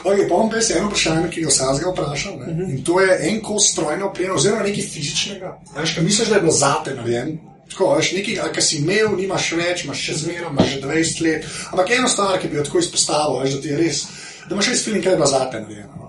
Ok, 0.07 0.21
pa 0.23 0.28
bom 0.30 0.49
pes 0.51 0.69
eno 0.71 0.88
vprašanje, 0.88 1.28
ki 1.34 1.43
ga 1.43 1.51
vsakega 1.51 1.91
vprašam. 1.91 2.39
Mhm. 2.39 2.57
Ne? 2.57 2.69
In 2.78 2.84
to 2.88 2.99
je 3.01 3.17
en 3.30 3.41
kos 3.43 3.71
strojne 3.73 4.05
opreme, 4.07 4.34
oziroma 4.38 4.63
nekaj 4.63 4.89
fizičnega. 4.93 5.53
Veš, 5.75 5.95
kaj 5.95 6.03
misliš, 6.03 6.30
da 6.30 6.36
je 6.36 6.45
bilo 6.45 6.55
zate 6.55 6.95
narejen? 6.95 7.38
Tako, 7.69 7.89
veš, 7.97 8.11
nekaj, 8.15 8.39
ali 8.39 8.53
kar 8.55 8.63
si 8.63 8.78
imel, 8.80 9.11
nimaš 9.17 9.51
več, 9.59 9.84
imaš 9.84 10.05
še 10.07 10.17
zmeraj, 10.21 10.51
imaš 10.53 10.69
že 10.73 10.82
20 10.86 11.23
let. 11.25 11.47
Ampak 11.73 11.91
eno 11.97 12.07
stvar, 12.07 12.39
ki 12.39 12.47
bi 12.51 12.61
jo 12.61 12.63
tako 12.63 12.80
izpostavil, 12.80 13.41
veš, 13.43 13.57
da 13.57 13.61
ti 13.61 13.73
je 13.73 13.80
res, 13.82 14.03
da 14.47 14.55
imaš 14.55 14.71
res 14.71 14.86
feeling, 14.86 15.03
kaj 15.03 15.17
je 15.17 15.19
bilo 15.19 15.32
zate 15.34 15.63
narejeno. 15.65 16.06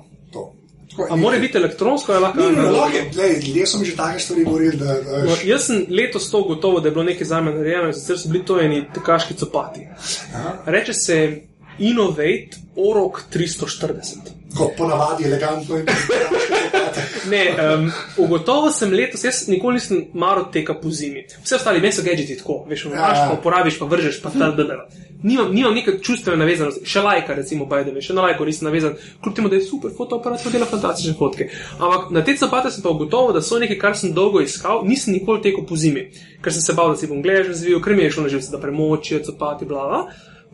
Tako, 0.99 1.14
A 1.14 1.16
mora 1.16 1.38
biti 1.38 1.59
elektronsko 1.59 2.12
ali 2.12 2.22
lahko 2.22 2.40
analogno? 2.40 2.99
ljudje 3.46 3.66
so 3.66 3.78
mi 3.78 3.84
že 3.84 3.96
take 3.96 4.18
stvari 4.18 4.44
govorili, 4.44 4.76
da, 4.76 4.84
da 4.84 5.22
No, 5.24 5.36
jaz 5.44 5.66
sem 5.66 5.86
letos 5.90 6.30
to 6.30 6.42
gotovo, 6.42 6.80
da 6.80 6.88
je 6.88 6.92
bilo 6.92 7.05
nekaj 7.05 7.26
za 7.26 7.40
me 7.40 7.53
narejeno, 7.55 7.92
sicer 7.92 8.18
so 8.18 8.28
bili 8.28 8.44
to 8.44 8.61
eni 8.61 8.84
tekaški 8.94 9.34
copati. 9.34 9.86
Aha. 10.34 10.53
Reče 10.66 10.94
se 10.94 11.42
Innovate 11.78 12.49
Orok 12.76 13.22
340. 13.34 14.16
kot 14.57 14.76
ponavadi 14.76 15.24
elegantno 15.24 15.76
in 15.78 15.86
Ne, 17.30 17.74
um, 17.74 17.92
ugotovo 18.16 18.70
sem 18.70 18.92
letos, 18.92 19.24
jaz 19.24 19.49
nikoli 19.49 19.74
nisem 19.74 20.05
maro 20.14 20.49
teka 20.53 20.74
po 20.74 20.90
zimi. 20.90 21.26
Vse 21.44 21.57
ostali, 21.57 21.80
meni 21.80 21.92
so 21.92 22.03
gadgeti 22.03 22.38
tako, 22.38 22.64
veš, 22.68 22.84
imaš, 22.84 23.18
ja. 23.18 23.26
pa 23.28 23.36
uporabiš, 23.38 23.78
pa 23.78 23.84
vržeš, 23.84 24.22
pa 24.22 24.30
ta 24.30 24.51
dela. 24.51 24.86
Nimam, 25.23 25.53
nimam 25.55 25.75
neke 25.75 25.99
čustvene 26.03 26.39
navezanosti, 26.39 26.85
še 26.87 27.03
lajka, 27.03 27.35
recimo, 27.39 27.66
bajdeve, 27.71 28.03
še 28.05 28.14
na 28.14 28.25
lajko 28.29 28.47
nisem 28.47 28.69
navezan, 28.69 28.95
kljub 29.25 29.35
temu, 29.35 29.51
da 29.51 29.59
je 29.59 29.66
super 29.66 29.93
fotoaparat, 29.97 30.45
pa 30.45 30.53
dela 30.55 30.69
fantastične 30.71 31.16
fotke. 31.19 31.49
Ampak 31.79 32.12
na 32.14 32.23
te 32.27 32.37
zapate 32.39 32.71
sem 32.75 32.85
pa 32.85 32.93
ugotovil, 32.95 33.35
da 33.37 33.43
so 33.43 33.59
nekaj, 33.59 33.79
kar 33.83 33.99
sem 33.99 34.14
dolgo 34.16 34.43
iskal, 34.45 34.85
nisem 34.87 35.16
nikoli 35.16 35.43
tekel 35.49 35.66
po 35.66 35.79
zimi, 35.79 36.09
ker 36.45 36.55
sem 36.55 36.64
se 36.64 36.77
bal, 36.79 36.95
da 36.95 37.01
si 37.01 37.11
bom 37.11 37.23
gležen 37.25 37.57
zvil, 37.59 37.83
ker 37.85 37.99
mi 37.99 38.07
je 38.07 38.14
šlo 38.14 38.29
na 38.29 38.33
živce, 38.35 38.53
da 38.55 38.62
premočijo, 38.62 39.23
zapati, 39.27 39.69
bla, 39.69 39.89
bla. 39.91 40.03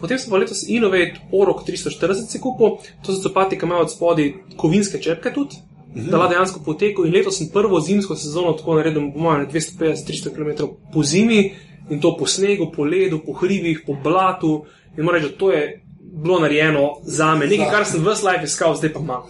Potem 0.01 0.19
sem 0.19 0.33
pa 0.33 0.41
letos 0.41 0.65
Innovate 0.69 1.21
Orok 1.33 1.63
340 1.69 2.33
si 2.33 2.41
kupil, 2.43 2.81
to 3.05 3.15
so 3.15 3.23
copati, 3.23 3.59
ki 3.61 3.69
imajo 3.69 3.87
od 3.87 3.93
spodaj 3.93 4.33
kovinske 4.59 4.99
čepke 4.99 5.31
tudi, 5.33 5.61
mhm. 5.95 6.09
da 6.11 6.27
dejansko 6.33 6.65
potekel. 6.65 7.07
In 7.07 7.15
letos 7.15 7.39
sem 7.39 7.53
prvo 7.53 7.79
zimsko 7.81 8.17
sezono 8.19 8.57
tako 8.59 8.81
naredil, 8.81 9.13
po 9.15 9.23
mojem, 9.29 9.47
250-300 9.53 10.35
km 10.35 10.73
po 10.93 11.05
zimi 11.07 11.53
in 11.91 12.01
to 12.01 12.17
po 12.17 12.27
snegu, 12.27 12.71
po 12.73 12.85
ledu, 12.85 13.21
po 13.27 13.33
hribih, 13.33 13.83
po 13.87 13.97
blatu. 14.05 14.65
In 14.97 15.05
moram 15.05 15.23
reči, 15.23 15.33
da 15.33 15.39
to 15.39 15.51
je 15.53 15.83
bilo 16.01 16.41
narejeno 16.41 17.01
za 17.05 17.35
me, 17.35 17.47
nekaj, 17.47 17.71
kar 17.71 17.85
sem 17.87 18.05
v 18.05 18.17
Slife 18.17 18.45
iskal, 18.45 18.77
zdaj 18.77 18.93
pa 18.93 19.01
imam. 19.01 19.23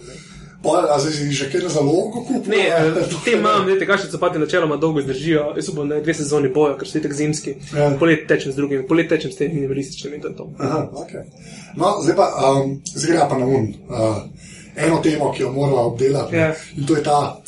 Zdaj 0.65 1.11
si 1.13 1.31
že 1.31 1.49
kjer 1.51 1.69
za 1.69 1.79
logo 1.79 2.25
kupil? 2.25 2.41
Ne, 2.49 2.67
eh, 2.73 3.05
te 3.25 3.31
imam, 3.37 3.65
ne, 3.67 3.77
te 3.79 3.85
kašče 3.85 4.09
copate 4.11 4.39
načeloma 4.39 4.77
dolgo 4.77 5.01
zdržijo. 5.01 5.53
Jaz 5.55 5.69
upam, 5.69 5.89
da 5.89 5.99
dve 6.01 6.13
sezoni 6.13 6.49
bojo, 6.49 6.77
ker 6.77 6.89
so 6.89 6.99
tako 6.99 7.13
zimski. 7.13 7.55
Ja. 7.75 7.91
Polet 7.99 8.27
tečem 8.27 8.51
z 8.51 8.55
drugimi, 8.55 8.87
polet 8.87 9.09
tečem 9.09 9.31
s 9.31 9.37
temi 9.37 9.53
minimalističnimi 9.53 10.15
in 10.15 10.21
to 10.21 10.27
je 10.27 10.35
to. 10.35 10.49
Aha, 10.59 10.87
okay. 10.93 11.29
No, 11.75 11.97
zdaj 12.01 12.15
pa, 12.15 12.29
um, 12.49 12.81
zdaj 12.85 13.29
pa 13.29 13.37
na 13.37 13.45
um. 13.45 13.73
Uh, 13.89 14.23
eno 14.75 14.99
temo, 15.03 15.31
ki 15.31 15.43
jo 15.43 15.51
moramo 15.51 15.81
obdelati. 15.91 16.35
Ja. 16.35 16.53
In 16.77 16.85
to 16.85 16.95
je 16.95 17.03
ta 17.03 17.41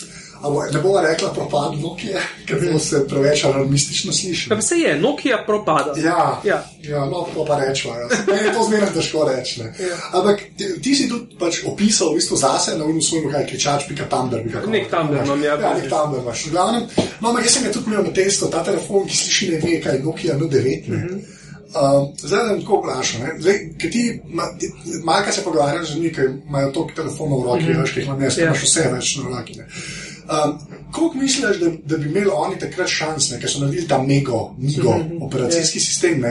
Ne 0.73 0.79
bomo 0.79 1.01
rekla 1.01 1.29
propad 1.33 1.79
Nokia, 1.81 2.21
ker 2.45 2.59
bi 2.59 2.79
se 2.79 3.07
preveč 3.07 3.43
alarmistično 3.45 4.13
slišali. 4.13 4.55
Pa 4.55 4.61
se 4.61 4.75
je, 4.75 4.99
Nokia 4.99 5.43
propada. 5.45 5.93
Ja, 5.97 6.41
ja. 6.43 6.63
ja 6.83 7.05
no, 7.05 7.27
to 7.33 7.45
pa 7.45 7.59
rečemo. 7.59 7.93
Ja. 7.95 8.35
Je 8.43 8.53
to 8.53 8.63
zmeraj 8.63 8.93
težko 8.93 9.25
reči. 9.29 9.61
Ja. 9.61 9.97
Ampak 10.13 10.43
ti, 10.57 10.69
ti 10.81 10.95
si 10.95 11.09
tudi 11.09 11.37
pač 11.39 11.63
opisal 11.65 12.11
v 12.11 12.21
bistvu 12.21 12.37
zase 12.37 12.77
na 12.77 12.85
unu 12.85 13.01
svojemu, 13.01 13.31
kaj 13.31 13.47
kričač, 13.47 13.87
pika 13.89 14.05
Tumblr. 14.09 14.45
Nek 14.67 14.89
Tumblr 14.91 15.23
imam, 15.23 15.43
ja. 15.43 15.57
Ja, 15.61 15.73
nek 15.73 15.89
Tumblr 15.89 16.21
imaš. 16.21 16.45
V 16.45 16.51
glavnem, 16.51 16.85
no, 17.21 17.29
ampak 17.29 17.49
jaz 17.49 17.57
sem 17.57 17.65
ga 17.65 17.73
tudi 17.73 17.91
imel 17.91 18.05
na 18.05 18.13
testu, 18.13 18.51
ta 18.51 18.63
telefon, 18.63 19.07
ki 19.09 19.17
sliši 19.17 19.51
ne 19.55 19.63
ve, 19.65 19.81
kaj 19.81 19.99
je 19.99 20.03
Nokia 20.03 20.37
N9. 20.37 20.87
Mm 20.87 21.01
-hmm. 21.01 21.37
Um, 21.67 22.13
zdaj 22.17 22.47
sem 22.47 22.61
tako 22.61 22.79
vprašal. 22.79 23.21
Ker 23.79 23.91
ti, 23.91 24.21
malo 25.03 25.31
se 25.31 25.43
pogovarjaš 25.43 25.91
z 25.91 25.95
njimi, 25.95 26.13
ki 26.13 26.21
imajo 26.47 26.71
toliko 26.71 26.95
telefonov 26.95 27.41
v 27.41 27.45
roki, 27.45 27.63
mm 27.63 27.67
-hmm. 27.67 27.81
veš, 27.81 27.93
ki 27.93 27.99
jih 27.99 28.07
imaš, 28.07 28.35
yeah. 28.37 28.45
imaš 28.45 28.63
vse 28.63 28.89
več 28.93 29.15
na 29.17 29.37
roki. 29.37 29.59
Um, 30.27 30.59
Kako 30.91 31.13
misliš, 31.15 31.57
da, 31.57 31.69
da 31.85 31.97
bi 31.97 32.09
imeli 32.09 32.29
oni 32.33 32.59
takrat 32.59 32.87
šanse, 32.89 33.39
ker 33.39 33.49
so 33.51 33.59
naredili 33.59 33.87
ta 33.87 33.97
mego, 34.03 34.55
migo, 34.57 34.97
mm 34.97 35.09
-hmm. 35.09 35.25
operacijski 35.25 35.79
yeah. 35.79 35.85
sistem? 35.85 36.23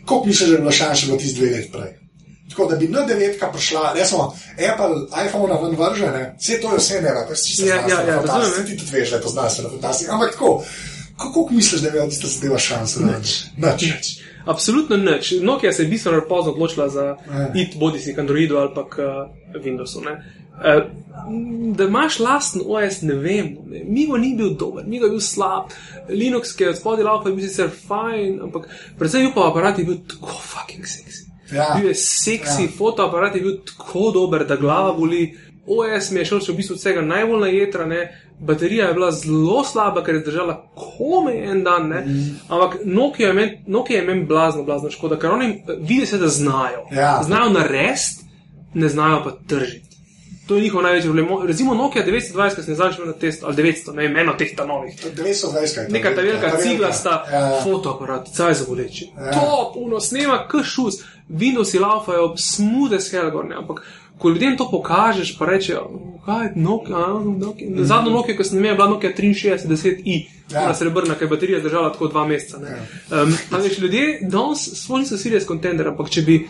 Kako 0.00 0.24
misliš, 0.26 0.48
da 0.48 0.56
bi 0.56 0.60
bila 0.60 0.72
šansa, 0.72 1.06
da 1.06 1.16
bi 1.16 1.22
ti 1.22 1.32
dve 1.34 1.50
leti 1.50 1.72
prej? 1.72 2.04
Tako 2.50 2.66
da 2.70 2.76
bi 2.76 2.88
na 2.88 3.02
devetka 3.02 3.52
prišla, 3.52 3.92
recimo, 3.94 4.36
Apple, 4.72 5.24
iPhone, 5.26 5.54
ven 5.62 5.76
vržene, 5.76 6.36
vse 6.40 6.60
to 6.60 6.72
je 6.72 6.78
vse 6.78 7.00
ne, 7.00 7.10
pa 7.28 7.34
si 7.34 7.56
se 7.56 7.66
ja, 7.66 7.76
ja, 7.76 8.00
ja, 8.08 8.22
razumeš. 8.22 8.66
Ti 8.66 8.76
tudi 8.76 8.90
veš, 8.92 9.10
da 9.10 9.16
je 9.16 9.22
to 9.22 9.28
znanstveno 9.28 9.70
fantastično. 9.70 10.14
Ampak 10.14 10.32
tako, 10.32 10.64
kako 11.16 11.48
misliš, 11.50 11.80
da 11.80 11.90
bi 11.90 11.92
bila 11.92 12.08
tista 12.08 12.28
zadeva 12.28 12.58
šansa? 12.58 13.00
Nič. 13.00 13.44
Nič. 13.56 14.20
Absolutno 14.44 14.96
nič. 14.96 15.32
Nokia 15.40 15.72
se 15.72 15.82
je 15.82 15.88
bistveno 15.88 16.22
pozno 16.28 16.52
odločila 16.52 16.88
za 16.88 17.04
ja. 17.04 17.52
it, 17.54 17.76
bodi 17.76 17.98
si 17.98 18.14
k 18.14 18.18
Androidu 18.18 18.56
ali 18.56 18.70
pa 18.74 18.88
k 18.88 18.98
uh, 18.98 19.62
Windowsu. 19.64 20.04
Ne? 20.04 20.43
Uh, 20.54 21.04
da 21.74 21.84
imaš 21.84 22.18
lasten 22.18 22.62
OS, 22.66 23.02
ne 23.02 23.14
vem. 23.14 23.56
Ne. 23.66 23.84
Migo 23.84 24.16
ni 24.16 24.34
bil 24.36 24.56
dober, 24.58 24.84
Migo 24.86 25.06
je 25.06 25.10
bil 25.10 25.20
slab, 25.20 25.72
Linux, 26.08 26.52
ki 26.56 26.64
je 26.64 26.70
od 26.70 26.76
spodaj 26.78 27.04
laupa, 27.04 27.28
je 27.28 27.34
bil 27.34 27.48
sicer 27.48 27.70
fajn, 27.88 28.40
ampak 28.42 28.68
predvsem 28.98 29.30
pa 29.34 29.48
aparat 29.48 29.78
je 29.78 29.84
bil 29.84 30.02
tako 30.08 30.36
fucking 30.40 30.86
seksi. 30.86 31.24
Ja. 31.52 31.74
Bil 31.76 31.88
je 31.88 31.94
seksi, 31.94 32.62
ja. 32.62 32.74
fotoaparat 32.78 33.34
je 33.34 33.42
bil 33.42 33.56
tako 33.66 34.10
dober, 34.14 34.46
da 34.46 34.56
glava 34.56 34.92
boli. 34.92 35.38
OS 35.66 36.10
mi 36.10 36.20
je 36.20 36.26
šel 36.28 36.42
še 36.44 36.52
v 36.52 36.58
bistvu 36.58 36.74
vsega 36.76 37.00
najbolj 37.00 37.40
na 37.40 37.46
jedra, 37.48 37.86
ne. 37.88 38.02
baterija 38.40 38.88
je 38.88 38.94
bila 38.94 39.08
zelo 39.16 39.62
slaba, 39.64 40.02
ker 40.04 40.18
je 40.18 40.24
držala 40.26 40.58
kome 40.76 41.32
en 41.46 41.62
dan. 41.64 41.88
Mm. 41.88 42.26
Ampak 42.48 42.74
Nokia 42.84 43.30
je 43.96 44.02
meni 44.04 44.26
blazno, 44.28 44.64
blazno 44.64 44.90
škoda, 44.90 45.16
ker 45.16 45.30
oni 45.30 45.62
vidi 45.78 46.06
se, 46.06 46.18
da 46.18 46.28
znajo. 46.28 46.84
Ja. 46.92 47.22
Znajo 47.24 47.48
narediti, 47.54 48.28
ne 48.74 48.88
znajo 48.88 49.22
pa 49.24 49.32
tržiti. 49.48 49.93
To 50.46 50.56
je 50.56 50.62
njihov 50.62 50.82
največji 50.82 51.10
problem. 51.10 51.46
Recimo 51.46 51.74
Nokia 51.74 52.06
920, 52.06 52.56
ki 52.56 52.62
sem 52.62 52.74
začel 52.74 53.06
na 53.06 53.12
testu, 53.12 53.46
ali 53.46 53.56
900, 53.56 53.94
ne 53.94 54.02
vem, 54.02 54.16
eno 54.16 54.34
teh 54.38 54.52
ta 54.56 54.66
novih. 54.66 54.96
920, 55.16 55.88
neka 55.92 56.14
ta 56.14 56.20
velika 56.20 56.56
cigla 56.60 56.92
sta 56.92 57.24
ja, 57.32 57.60
fotoaparat, 57.64 58.28
caj 58.36 58.54
za 58.54 58.64
boleči. 58.68 59.08
Ja. 59.16 59.32
To, 59.32 59.70
puno 59.74 60.00
snema, 60.00 60.42
kšus, 60.48 61.00
Windows 61.28 61.74
je 61.74 61.80
laufajo, 61.80 62.34
smude 62.36 63.00
s 63.00 63.12
Helgorne, 63.12 63.56
ampak 63.56 63.80
ko 64.18 64.28
ljudem 64.28 64.56
to 64.56 64.68
pokažeš, 64.70 65.38
pa 65.38 65.46
rečejo, 65.46 65.90
kaj 66.26 66.44
je 66.46 66.52
Nokia, 66.56 67.06
Nokia. 67.38 67.68
Mm 67.68 67.74
-hmm. 67.74 67.84
zadnjo 67.84 68.12
Nokia, 68.12 68.36
ki 68.36 68.44
sem 68.44 68.58
imel, 68.58 68.76
bila 68.76 68.88
Nokia 68.88 69.12
6310i. 69.12 70.26
Ja. 70.52 70.74
Srebrna, 70.74 71.14
ker 71.14 71.22
je 71.22 71.28
baterija 71.28 71.60
zdržala 71.60 71.92
tako 71.92 72.08
dva 72.08 72.26
meseca. 72.26 72.58
Ja. 72.60 73.22
Um, 73.22 73.36
veš, 73.62 73.78
ljudje 73.78 74.18
danes 74.22 74.58
svoj 74.74 75.00
niso 75.00 75.18
serious 75.18 75.46
contender, 75.46 75.88
ampak 75.88 76.10
če 76.10 76.22
bi 76.22 76.48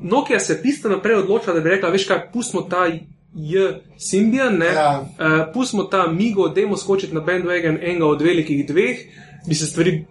Nokia 0.00 0.40
se 0.40 0.62
pista 0.62 0.88
naprej 0.88 1.16
odločila, 1.16 1.54
da 1.54 1.60
bi 1.60 1.70
rekla, 1.70 1.90
veš 1.90 2.06
kaj, 2.06 2.28
pustimo 2.32 2.62
ta 2.62 2.86
J. 3.34 3.72
Symbian, 3.98 4.62
ja. 4.62 5.00
uh, 5.00 5.52
pustimo 5.54 5.84
ta 5.84 6.06
Migo, 6.06 6.48
demo 6.48 6.76
skočiti 6.76 7.14
na 7.14 7.20
bandwagon 7.20 7.78
enega 7.82 8.06
od 8.06 8.22
velikih 8.22 8.66
dveh, 8.66 8.98
bi 9.46 9.54
se 9.54 9.66
stvari 9.66 10.04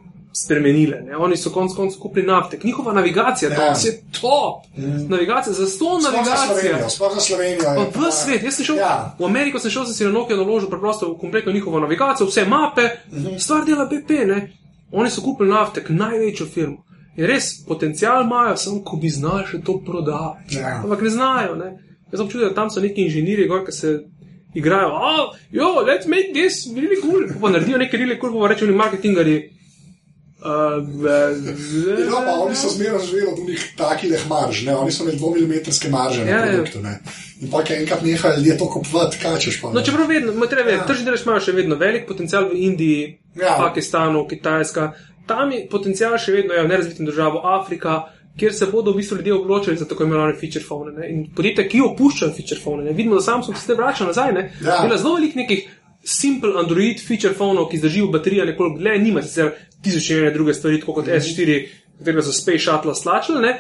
spremenile. 0.44 1.02
Ne? 1.02 1.18
Oni 1.18 1.38
so 1.38 1.50
konec 1.50 1.76
koncev 1.76 2.00
kupili 2.00 2.28
naftek. 2.28 2.64
Njihova 2.64 2.94
navigacija, 2.94 3.52
ja. 3.52 3.56
to 3.74 3.88
je 3.88 4.02
top. 4.22 4.66
Mm. 4.78 5.10
Navigacija, 5.10 5.54
za 5.54 5.68
sto 5.68 6.00
navigacijo. 6.00 6.90
Sploh 6.90 7.14
za 7.14 7.20
Slovenijo. 7.20 7.64
Pa 7.94 8.00
v 8.00 8.12
svet, 8.12 8.44
jaz 8.44 8.56
sem 8.56 8.66
šel 8.66 8.78
ja. 8.78 9.16
v 9.20 9.26
Ameriko, 9.26 9.60
sem 9.60 9.72
šel 9.72 9.86
sem 9.86 9.94
si 9.94 10.06
na 10.06 10.12
Nokia 10.12 10.38
naložil 10.38 10.70
preprosto 10.70 11.14
v 11.14 11.18
kompletno 11.20 11.52
njihovo 11.52 11.80
navigacijo, 11.80 12.28
vse 12.28 12.46
mape, 12.46 12.82
mm 12.82 13.18
-hmm. 13.18 13.40
stvar 13.40 13.66
dela 13.66 13.86
BP, 13.86 14.10
ne? 14.10 14.54
Oni 14.92 15.10
so 15.10 15.22
kupili 15.22 15.50
naftek, 15.50 15.90
največjo 15.90 16.46
firmo. 16.46 16.84
In 17.18 17.26
res, 17.26 17.66
potencial 17.66 18.22
imajo, 18.24 18.58
samo 18.62 18.84
ko 18.86 19.00
bi 19.02 19.10
znali 19.10 19.48
še 19.50 19.64
to 19.66 19.80
prodati. 19.86 20.60
Ja. 20.60 20.78
Ampak 20.84 21.02
ne 21.02 21.10
znajo. 21.10 21.56
Ne? 21.58 21.74
Jaz 22.12 22.22
sem 22.22 22.30
čutil, 22.30 22.48
da 22.50 22.56
tam 22.56 22.70
so 22.70 22.84
neki 22.84 23.08
inženirji, 23.08 23.50
ki 23.66 23.74
se 23.74 23.94
igrajo. 24.54 24.94
Oh, 24.94 25.36
jo, 25.52 25.82
let's 25.88 26.08
make 26.08 26.34
this 26.34 26.68
really 26.76 27.02
cool. 27.02 27.26
Pa 27.42 27.50
naredijo 27.50 27.82
nekaj 27.82 28.00
really 28.00 28.20
cool, 28.22 28.38
pa 28.42 28.54
rečejo, 28.54 28.76
marketingari. 28.78 29.38
Uh, 30.38 30.86
no, 32.10 32.20
pa 32.26 32.34
oni 32.46 32.56
so 32.56 32.70
zmeraj 32.70 33.06
živeli 33.06 33.28
od 33.32 33.40
njih 33.48 33.64
takih 33.78 34.28
marž, 34.30 34.62
ne? 34.66 34.76
oni 34.76 34.92
so 34.92 35.04
imeli 35.04 35.18
dvomilimetrske 35.18 35.90
marže 35.90 36.26
na 36.26 36.32
ja, 36.32 36.46
ja. 36.46 36.52
produktu. 36.52 36.82
Ne? 36.82 37.00
In 37.42 37.50
pa 37.52 37.64
je 37.70 37.80
enkrat 37.80 38.04
nehal 38.06 38.38
ljudje 38.38 38.58
to 38.58 38.70
kupovati, 38.70 39.18
kaj 39.22 39.40
češ 39.40 39.62
pa. 39.62 39.72
No, 39.74 39.82
čeprav 39.82 40.08
vedno, 40.08 40.46
treba 40.46 40.64
vedeti, 40.64 40.84
ja. 40.84 40.88
tržni 40.88 41.10
delež 41.10 41.26
imajo 41.26 41.42
še 41.42 41.58
vedno 41.58 41.76
velik 41.76 42.06
potencial 42.08 42.52
v 42.54 42.62
Indiji, 42.70 43.10
ja. 43.36 43.58
Pakistanu, 43.58 44.28
Kitajska 44.30 44.92
tam 45.28 45.52
je 45.52 45.66
potencial 45.72 46.18
še 46.20 46.36
vedno 46.36 46.56
ja, 46.56 46.66
v 46.66 46.72
nerazvitem 46.72 47.08
državu 47.10 47.42
Afrika, 47.44 48.04
kjer 48.38 48.54
se 48.54 48.68
bodo 48.72 48.94
v 48.94 49.02
bistvu 49.02 49.18
ljudje 49.18 49.34
odločili 49.34 49.78
za 49.78 49.88
tako 49.90 50.06
imenovane 50.06 50.36
feature 50.40 50.66
phone. 50.66 50.94
Ne? 50.98 51.10
In 51.10 51.24
podjetja, 51.36 51.66
ki 51.70 51.82
opuščajo 51.88 52.36
feature 52.38 52.62
phone, 52.64 52.86
ne? 52.86 52.94
vidimo, 52.94 53.18
da 53.18 53.26
Samsung 53.26 53.58
se 53.58 53.76
vrača 53.76 54.06
nazaj. 54.06 54.34
Ne? 54.34 54.46
Ja. 54.62 54.82
Bila 54.86 54.98
zelo 54.98 55.16
velik 55.18 55.36
nekih 55.36 55.66
simple 56.04 56.54
Android 56.60 57.02
feature 57.04 57.34
phone, 57.34 57.66
ki 57.72 57.82
zdržijo 57.82 58.12
baterijo 58.14 58.46
nekoliko 58.46 58.80
dlje, 58.80 59.00
nima 59.04 59.24
sicer 59.26 59.56
tisoč 59.84 60.12
in 60.12 60.22
ene 60.22 60.32
druge 60.36 60.54
stvari, 60.54 60.82
kot 60.82 61.08
mm. 61.08 61.18
S4, 61.22 61.58
katerega 61.98 62.26
so 62.26 62.36
Space 62.36 62.64
Shuttle 62.64 62.96
slačili 62.96 63.56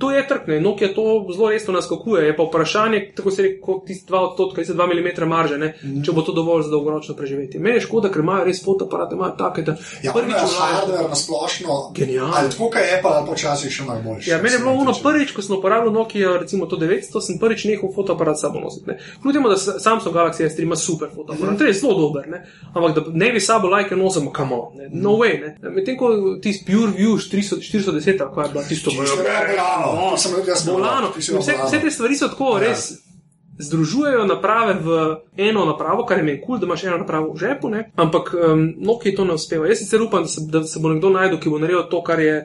to 0.00 0.10
je 0.10 0.22
trg, 0.28 0.48
ne? 0.48 0.60
Nokia 0.60 0.94
to 0.94 1.26
zelo 1.34 1.50
resno 1.50 1.74
naskakuje. 1.76 2.26
Je 2.26 2.36
pa 2.36 2.42
vprašanje, 2.42 3.00
tako 3.16 3.30
se 3.30 3.42
reče, 3.42 3.60
kot 3.60 3.84
tisti 3.86 4.12
2 4.12 4.18
odstotka, 4.30 4.64
se 4.64 4.74
2 4.74 4.86
mm 4.86 5.28
marže, 5.28 5.58
mm 5.58 5.62
-hmm. 5.62 6.04
če 6.06 6.12
bo 6.12 6.22
to 6.22 6.32
dovolj 6.32 6.62
za 6.62 6.70
dolgoročno 6.70 7.14
preživeti. 7.14 7.58
Meni 7.58 7.76
je 7.76 7.80
škoda, 7.80 8.08
ker 8.08 8.22
imajo 8.22 8.44
res 8.44 8.64
fotoaparate, 8.64 9.14
imajo 9.14 9.34
take, 9.38 9.62
da 9.62 9.76
ja, 10.02 10.12
prvič 10.12 10.34
v 10.34 10.56
hardware 10.60 11.08
na 11.08 11.14
splošno. 11.14 11.92
Genialno. 11.94 12.34
Ali 12.36 12.50
tako, 12.50 12.70
kaj 12.70 12.82
je 12.82 13.02
pa, 13.02 13.24
počasi 13.28 13.70
še 13.70 13.84
malo 13.84 14.00
boljše. 14.04 14.30
Ja, 14.30 14.42
meni 14.42 14.54
je 14.54 14.58
bilo 14.58 14.72
ono 14.72 14.94
prvič, 15.02 15.32
ko 15.32 15.42
sem 15.42 15.56
uporabljal 15.56 15.92
Nokia, 15.92 16.36
recimo 16.36 16.66
to 16.66 16.76
900, 16.76 17.20
sem 17.20 17.38
prvič 17.38 17.64
nehal 17.64 17.92
fotoaparat 17.94 18.40
sabo 18.40 18.60
nositi. 18.60 18.90
Kljub 19.22 19.34
temu, 19.34 19.48
da 19.48 19.56
Samsung 19.56 20.16
Galaxy 20.16 20.48
S3 20.48 20.62
ima 20.62 20.76
super 20.76 21.08
fotoaparat, 21.14 21.54
mm 21.54 21.58
to 21.60 21.64
je 21.66 21.72
zelo 21.72 21.94
dober, 21.98 22.28
ne? 22.28 22.46
ampak 22.74 22.94
da 22.94 23.00
ne 23.12 23.32
bi 23.32 23.40
sabo 23.40 23.68
like 23.68 23.96
nosimo, 23.96 24.32
ne? 24.74 24.88
no 24.92 25.10
way. 25.10 25.52
Medtem 25.60 25.96
ko 25.96 26.38
ti 26.42 26.62
Pure 26.66 26.92
View 26.96 27.18
410, 27.18 28.18
kako 28.18 28.42
je 28.42 28.48
bilo 28.48 28.64
tisto, 28.68 28.90
kar 30.44 30.48
je 30.48 30.64
bilo 30.64 30.76
volano. 30.76 31.12
Vse, 31.16 31.54
vse 31.66 31.80
te 31.80 31.90
stvari 31.90 32.16
so 32.16 32.28
tako 32.28 32.58
ja. 32.58 32.68
res. 32.68 32.92
Združujejo 33.60 34.24
naprave 34.24 34.74
v 34.80 35.16
eno 35.36 35.66
napravo, 35.68 36.06
kar 36.08 36.18
je 36.18 36.24
meni 36.24 36.40
kul, 36.40 36.46
cool, 36.46 36.58
da 36.58 36.66
imaš 36.66 36.84
eno 36.84 36.98
napravo 36.98 37.34
v 37.34 37.36
žepu, 37.36 37.68
ne? 37.68 37.90
ampak 37.96 38.32
um, 38.32 38.62
Nokia 38.80 39.12
to 39.16 39.24
ne 39.28 39.36
uspeva. 39.36 39.68
Jaz 39.68 39.82
sicer 39.82 40.00
upam, 40.02 40.22
da 40.24 40.28
se, 40.32 40.40
da 40.48 40.62
se 40.64 40.80
bo 40.80 40.88
nekdo 40.88 41.10
najdel, 41.12 41.36
ki 41.40 41.52
bo 41.52 41.58
naredil 41.60 41.82
to, 41.90 42.00
kar 42.02 42.20
je 42.24 42.38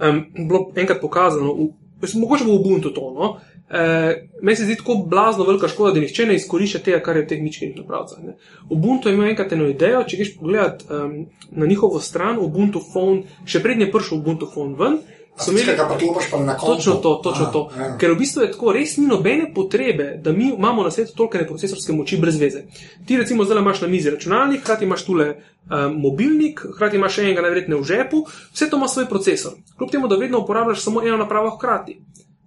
um, 0.00 0.20
bilo 0.36 0.66
enkrat 0.76 1.00
pokazano. 1.00 1.54
V, 2.02 2.12
mogoče 2.14 2.44
bo 2.44 2.58
Ubuntu 2.60 2.92
to. 2.92 3.08
No? 3.16 3.30
E, 3.70 4.28
meni 4.42 4.56
se 4.56 4.64
zdi 4.64 4.76
tako 4.76 4.94
blazno 4.94 5.44
velika 5.44 5.68
škoda, 5.68 5.92
da 5.94 6.00
nihče 6.00 6.26
ne 6.26 6.34
izkorišča 6.34 6.78
tega, 6.78 6.98
kar 7.00 7.16
je 7.16 7.22
v 7.22 7.28
teh 7.28 7.42
mičkenih 7.42 7.76
napravcah. 7.76 8.18
Ne? 8.24 8.34
Ubuntu 8.68 9.08
je 9.08 9.14
imel 9.14 9.30
enkrat 9.30 9.52
eno 9.52 9.68
idejo, 9.70 10.02
če 10.08 10.18
greš 10.18 10.32
pogledat 10.38 10.82
um, 10.90 11.14
na 11.50 11.66
njihovo 11.66 12.00
stran, 12.00 12.40
Ubuntu 12.42 12.82
phone, 12.92 13.22
še 13.46 13.62
prednje 13.62 13.90
prišel 13.92 14.18
Ubuntu 14.18 14.48
phone 14.54 14.74
ven 14.78 14.98
Tiskaj, 15.40 15.54
imeli 15.54 15.76
ga 15.76 15.88
pa 15.88 15.98
klopiš 15.98 16.30
pa 16.30 16.38
na 16.38 16.56
koncu. 16.56 16.74
Točno 16.74 16.94
to, 16.94 17.14
točno 17.16 17.44
A, 17.44 17.52
to. 17.52 17.70
ja. 17.78 17.96
Ker 17.96 18.10
v 18.10 18.16
bistvu 18.16 18.42
je 18.42 18.52
tako, 18.52 18.72
res 18.72 18.96
ni 18.96 19.06
nobene 19.06 19.54
potrebe, 19.54 20.18
da 20.18 20.32
mi 20.32 20.48
imamo 20.48 20.82
na 20.82 20.90
svetu 20.90 21.12
toliko 21.14 21.44
procesorske 21.46 21.92
moči 21.92 22.16
brez 22.16 22.36
veze. 22.36 22.62
Ti 23.06 23.16
recimo 23.16 23.44
zdaj 23.44 23.58
imaš 23.58 23.80
na 23.80 23.88
mizi 23.88 24.10
računalnik, 24.10 24.60
hkrati 24.60 24.84
imaš 24.84 25.04
tule 25.04 25.28
um, 25.30 25.96
mobilnik, 25.96 26.60
hkrati 26.74 26.96
imaš 26.96 27.14
še 27.14 27.22
enega 27.22 27.42
najverjetneje 27.42 27.80
v 27.80 27.84
žepu, 27.84 28.24
vse 28.52 28.70
to 28.70 28.76
ima 28.76 28.88
svoj 28.88 29.06
procesor. 29.06 29.52
Kljub 29.76 29.90
temu, 29.90 30.08
da 30.08 30.16
vedno 30.16 30.38
uporabljaš 30.38 30.80
samo 30.80 31.02
eno 31.02 31.16
napravo 31.16 31.50
hkrati. 31.50 32.00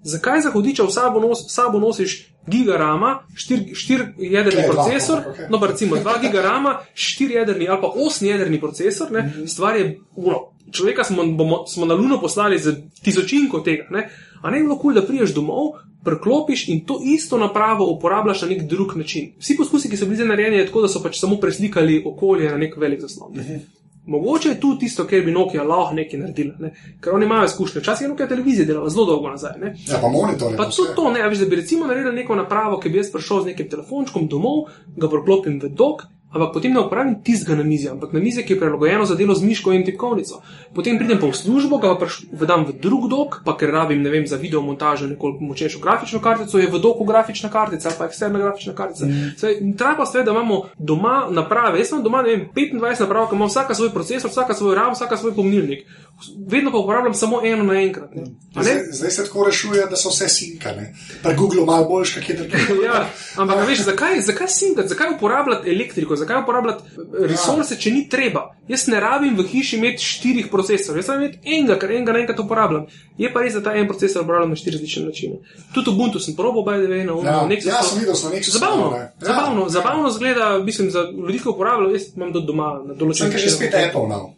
Zakaj 0.04 0.42
za 0.42 0.52
hudiča 0.52 0.84
v 0.84 0.92
sabo, 0.92 1.20
nos, 1.20 1.46
sabo 1.48 1.80
nosiš 1.80 2.18
gigarama, 2.48 3.20
štir, 3.34 3.60
štir 3.74 4.02
Tle, 4.18 4.42
dva, 4.44 4.64
procesor, 4.66 5.20
ok. 5.20 5.38
no 5.50 5.60
pa 5.60 5.68
recimo 5.68 5.96
2 5.96 6.22
gigarama, 6.22 6.80
4 6.94 7.30
jedrni 7.32 7.70
ali 7.70 7.82
pa 7.82 7.88
8 7.90 8.26
jedrni 8.26 8.60
procesor, 8.60 9.12
ne, 9.12 9.22
Mhm. 9.22 9.46
stvar 9.48 9.76
je, 9.76 9.86
no, 10.18 10.53
človeka 10.74 11.04
smo, 11.04 11.26
bomo, 11.26 11.64
smo 11.68 11.86
na 11.86 11.94
Luno 11.94 12.20
poslali 12.22 12.60
z 12.60 12.76
tisočinko 13.04 13.60
tega, 13.60 13.88
ne, 13.92 14.10
a 14.42 14.52
ne 14.52 14.58
bi 14.58 14.64
bilo 14.64 14.78
kul, 14.78 14.94
cool, 14.94 15.02
da 15.02 15.08
priješ 15.08 15.36
domov, 15.36 15.78
preklopiš 16.04 16.68
in 16.68 16.82
to 16.86 17.00
isto 17.04 17.38
napravo 17.38 17.86
uporabljaš 17.92 18.42
na 18.42 18.48
nek 18.48 18.66
drug 18.68 18.98
način. 18.98 19.32
Vsi 19.40 19.56
poskusi, 19.58 19.90
ki 19.90 19.98
so 19.98 20.06
bili 20.06 20.28
narejeni, 20.28 20.58
je 20.58 20.66
tako, 20.66 20.82
da 20.82 20.88
so 20.92 21.04
pač 21.04 21.20
samo 21.20 21.38
preslikali 21.40 22.04
okolje 22.06 22.52
na 22.52 22.58
nek 22.58 22.78
velik 22.78 23.02
zaslon. 23.02 23.32
Ne. 23.36 23.62
Mogoče 24.06 24.50
je 24.50 24.60
tu 24.60 24.78
tisto, 24.80 25.06
kjer 25.08 25.26
bi 25.26 25.32
Nokia 25.32 25.64
lahko 25.64 25.96
nekaj 25.96 26.20
naredila, 26.20 26.54
ne? 26.60 26.74
ker 27.02 27.14
oni 27.16 27.26
imajo 27.26 27.46
izkušnje. 27.46 27.82
Včasih 27.82 28.06
je 28.06 28.10
Nokia 28.10 28.28
televizija 28.28 28.66
delala 28.68 28.90
zelo 28.90 29.06
dolgo 29.06 29.30
nazaj. 29.30 29.54
Ne? 29.62 29.76
Ja, 29.88 30.00
pa 30.02 30.10
monitor. 30.12 30.58
Pa 30.58 30.66
tudi 30.70 30.92
to, 30.96 31.12
ne, 31.12 31.22
veš, 31.30 31.40
da 31.40 31.46
bi 31.46 31.56
recimo 31.56 31.88
naredil 31.88 32.12
neko 32.12 32.36
napravo, 32.36 32.80
ki 32.84 32.90
bi 32.90 33.00
jaz 33.00 33.12
prišel 33.12 33.42
z 33.42 33.54
nekim 33.54 33.70
telefončkom 33.70 34.28
domov, 34.28 34.66
ga 34.98 35.08
proklopim 35.08 35.56
v 35.64 35.72
dok, 35.72 36.04
ampak 36.34 36.54
potem 36.54 36.74
ne 36.74 36.80
uporabim 36.82 37.16
tistega 37.24 37.56
na 37.56 37.64
mizi, 37.64 37.90
ampak 37.90 38.14
na 38.14 38.20
mizi, 38.20 38.44
ki 38.44 38.54
je 38.54 38.60
prilagojeno 38.60 39.06
za 39.06 39.16
delo 39.16 39.36
z 39.36 39.44
miško 39.44 39.74
in 39.74 39.86
tipkovnico. 39.86 40.42
Potem 40.74 40.98
pridem 40.98 41.20
pa 41.22 41.30
v 41.30 41.38
službo, 41.38 41.78
ga 41.78 41.94
pa 42.00 42.10
vedam 42.32 42.66
v 42.66 42.74
drug 42.82 43.08
dok, 43.10 43.42
pa 43.46 43.54
ker 43.58 43.72
rabim, 43.72 44.02
ne 44.02 44.10
vem, 44.10 44.28
za 44.28 44.38
video 44.42 44.62
montažo 44.62 45.08
nekoliko 45.08 45.46
močnejšo 45.46 45.80
grafično 45.80 46.20
kartico, 46.20 46.58
je 46.58 46.68
v 46.68 46.80
doku 46.82 47.06
grafična 47.06 47.50
kartica 47.54 47.90
ali 47.90 47.98
pa 48.00 48.06
eksterna 48.10 48.40
grafična 48.40 48.74
kartica. 48.74 49.06
Mm. 49.06 49.78
Treba 49.78 49.96
pa 50.02 50.06
sve, 50.06 50.24
da 50.24 50.32
imamo 50.32 50.64
doma 50.78 51.28
naprave. 51.30 51.80
Jaz 51.80 51.92
imam 51.92 52.04
doma, 52.04 52.22
ne 52.22 52.36
vem, 52.36 52.48
25 52.56 53.06
naprav, 53.06 53.30
ki 53.30 53.36
ima 53.36 53.46
vsaka 53.46 53.76
svoj 53.76 53.94
procesor, 53.94 54.32
vsaka 54.32 54.54
svoj 54.54 54.76
RAM, 54.76 54.98
vsaka 54.98 55.18
svoj 55.18 55.36
pomnilnik. 55.36 55.86
Vedno 56.48 56.72
pa 56.72 56.78
uporabljam 56.78 57.14
samo 57.14 57.42
eno 57.46 57.64
naenkrat. 57.64 58.10
Zdaj, 58.62 58.74
zdaj 58.92 59.12
se 59.12 59.24
tako 59.26 59.46
rešuje, 59.46 59.86
da 59.90 59.96
so 59.96 60.10
vse 60.10 60.30
sinkane. 60.30 60.94
Pri 61.24 61.36
Googlu 61.36 61.66
malo 61.66 61.86
boljš, 61.86 62.14
kak 62.14 62.30
je 62.30 62.36
drugje. 62.36 62.60
Ja, 62.86 63.10
ampak 63.36 63.68
veš, 63.68 63.80
zakaj, 63.80 64.22
zakaj 64.22 64.48
sinkati, 64.48 64.88
zakaj 64.88 65.16
uporabljati 65.16 65.70
elektriko, 65.70 66.16
zakaj 66.16 66.42
uporabljati 66.44 66.84
eh, 66.84 67.28
resurse, 67.28 67.76
če 67.76 67.92
ni 67.92 68.10
treba? 68.10 68.56
Jaz 68.68 68.88
ne 68.88 69.00
rabim 69.00 69.36
v 69.38 69.44
hiši 69.44 69.78
imeti 69.78 70.04
štirih 70.04 70.48
procesorjev, 70.52 71.02
jaz 71.02 71.10
rabim 71.10 71.26
imeti 71.26 71.56
enega, 71.58 71.80
ker 71.80 71.92
enega 71.92 72.16
naenkrat 72.16 72.40
uporabljam. 72.40 72.86
Je 73.18 73.34
pa 73.34 73.42
res, 73.44 73.54
da 73.54 73.64
ta 73.64 73.74
en 73.76 73.88
procesor 73.88 74.24
uporabljam 74.24 74.50
na 74.50 74.56
štiri 74.56 74.78
različne 74.78 75.06
načine. 75.06 75.42
Tudi 75.74 75.90
Ubuntu 75.90 76.20
sem 76.20 76.36
probal, 76.36 76.64
by 76.64 76.78
the 76.80 76.88
way, 76.94 77.04
na 77.04 77.18
Ja, 77.32 77.42
Nexusu. 77.50 77.68
ja, 77.68 77.84
sem 77.84 78.00
videl, 78.00 78.16
na 78.24 78.30
Nexusu, 78.38 78.56
Zabavno, 78.60 78.90
ne. 78.92 78.98
Ja, 78.98 79.12
zabavno, 79.20 79.62
ja. 79.64 79.70
zabavno 79.70 80.12
zgleda, 80.12 80.60
mislim, 80.64 80.92
za 80.92 81.04
ljudi, 81.28 81.40
ki 81.40 81.50
uporabljajo, 81.50 81.92
jaz 81.96 82.08
imam 82.16 82.34
tudi 82.34 82.48
doma 82.48 82.70
na 82.86 82.94
Sem 82.94 82.98
določenih 83.00 83.34
kaj 83.36 83.44
že 83.44 83.50
spet 83.50 83.76
Apple 83.76 84.08
now. 84.08 84.32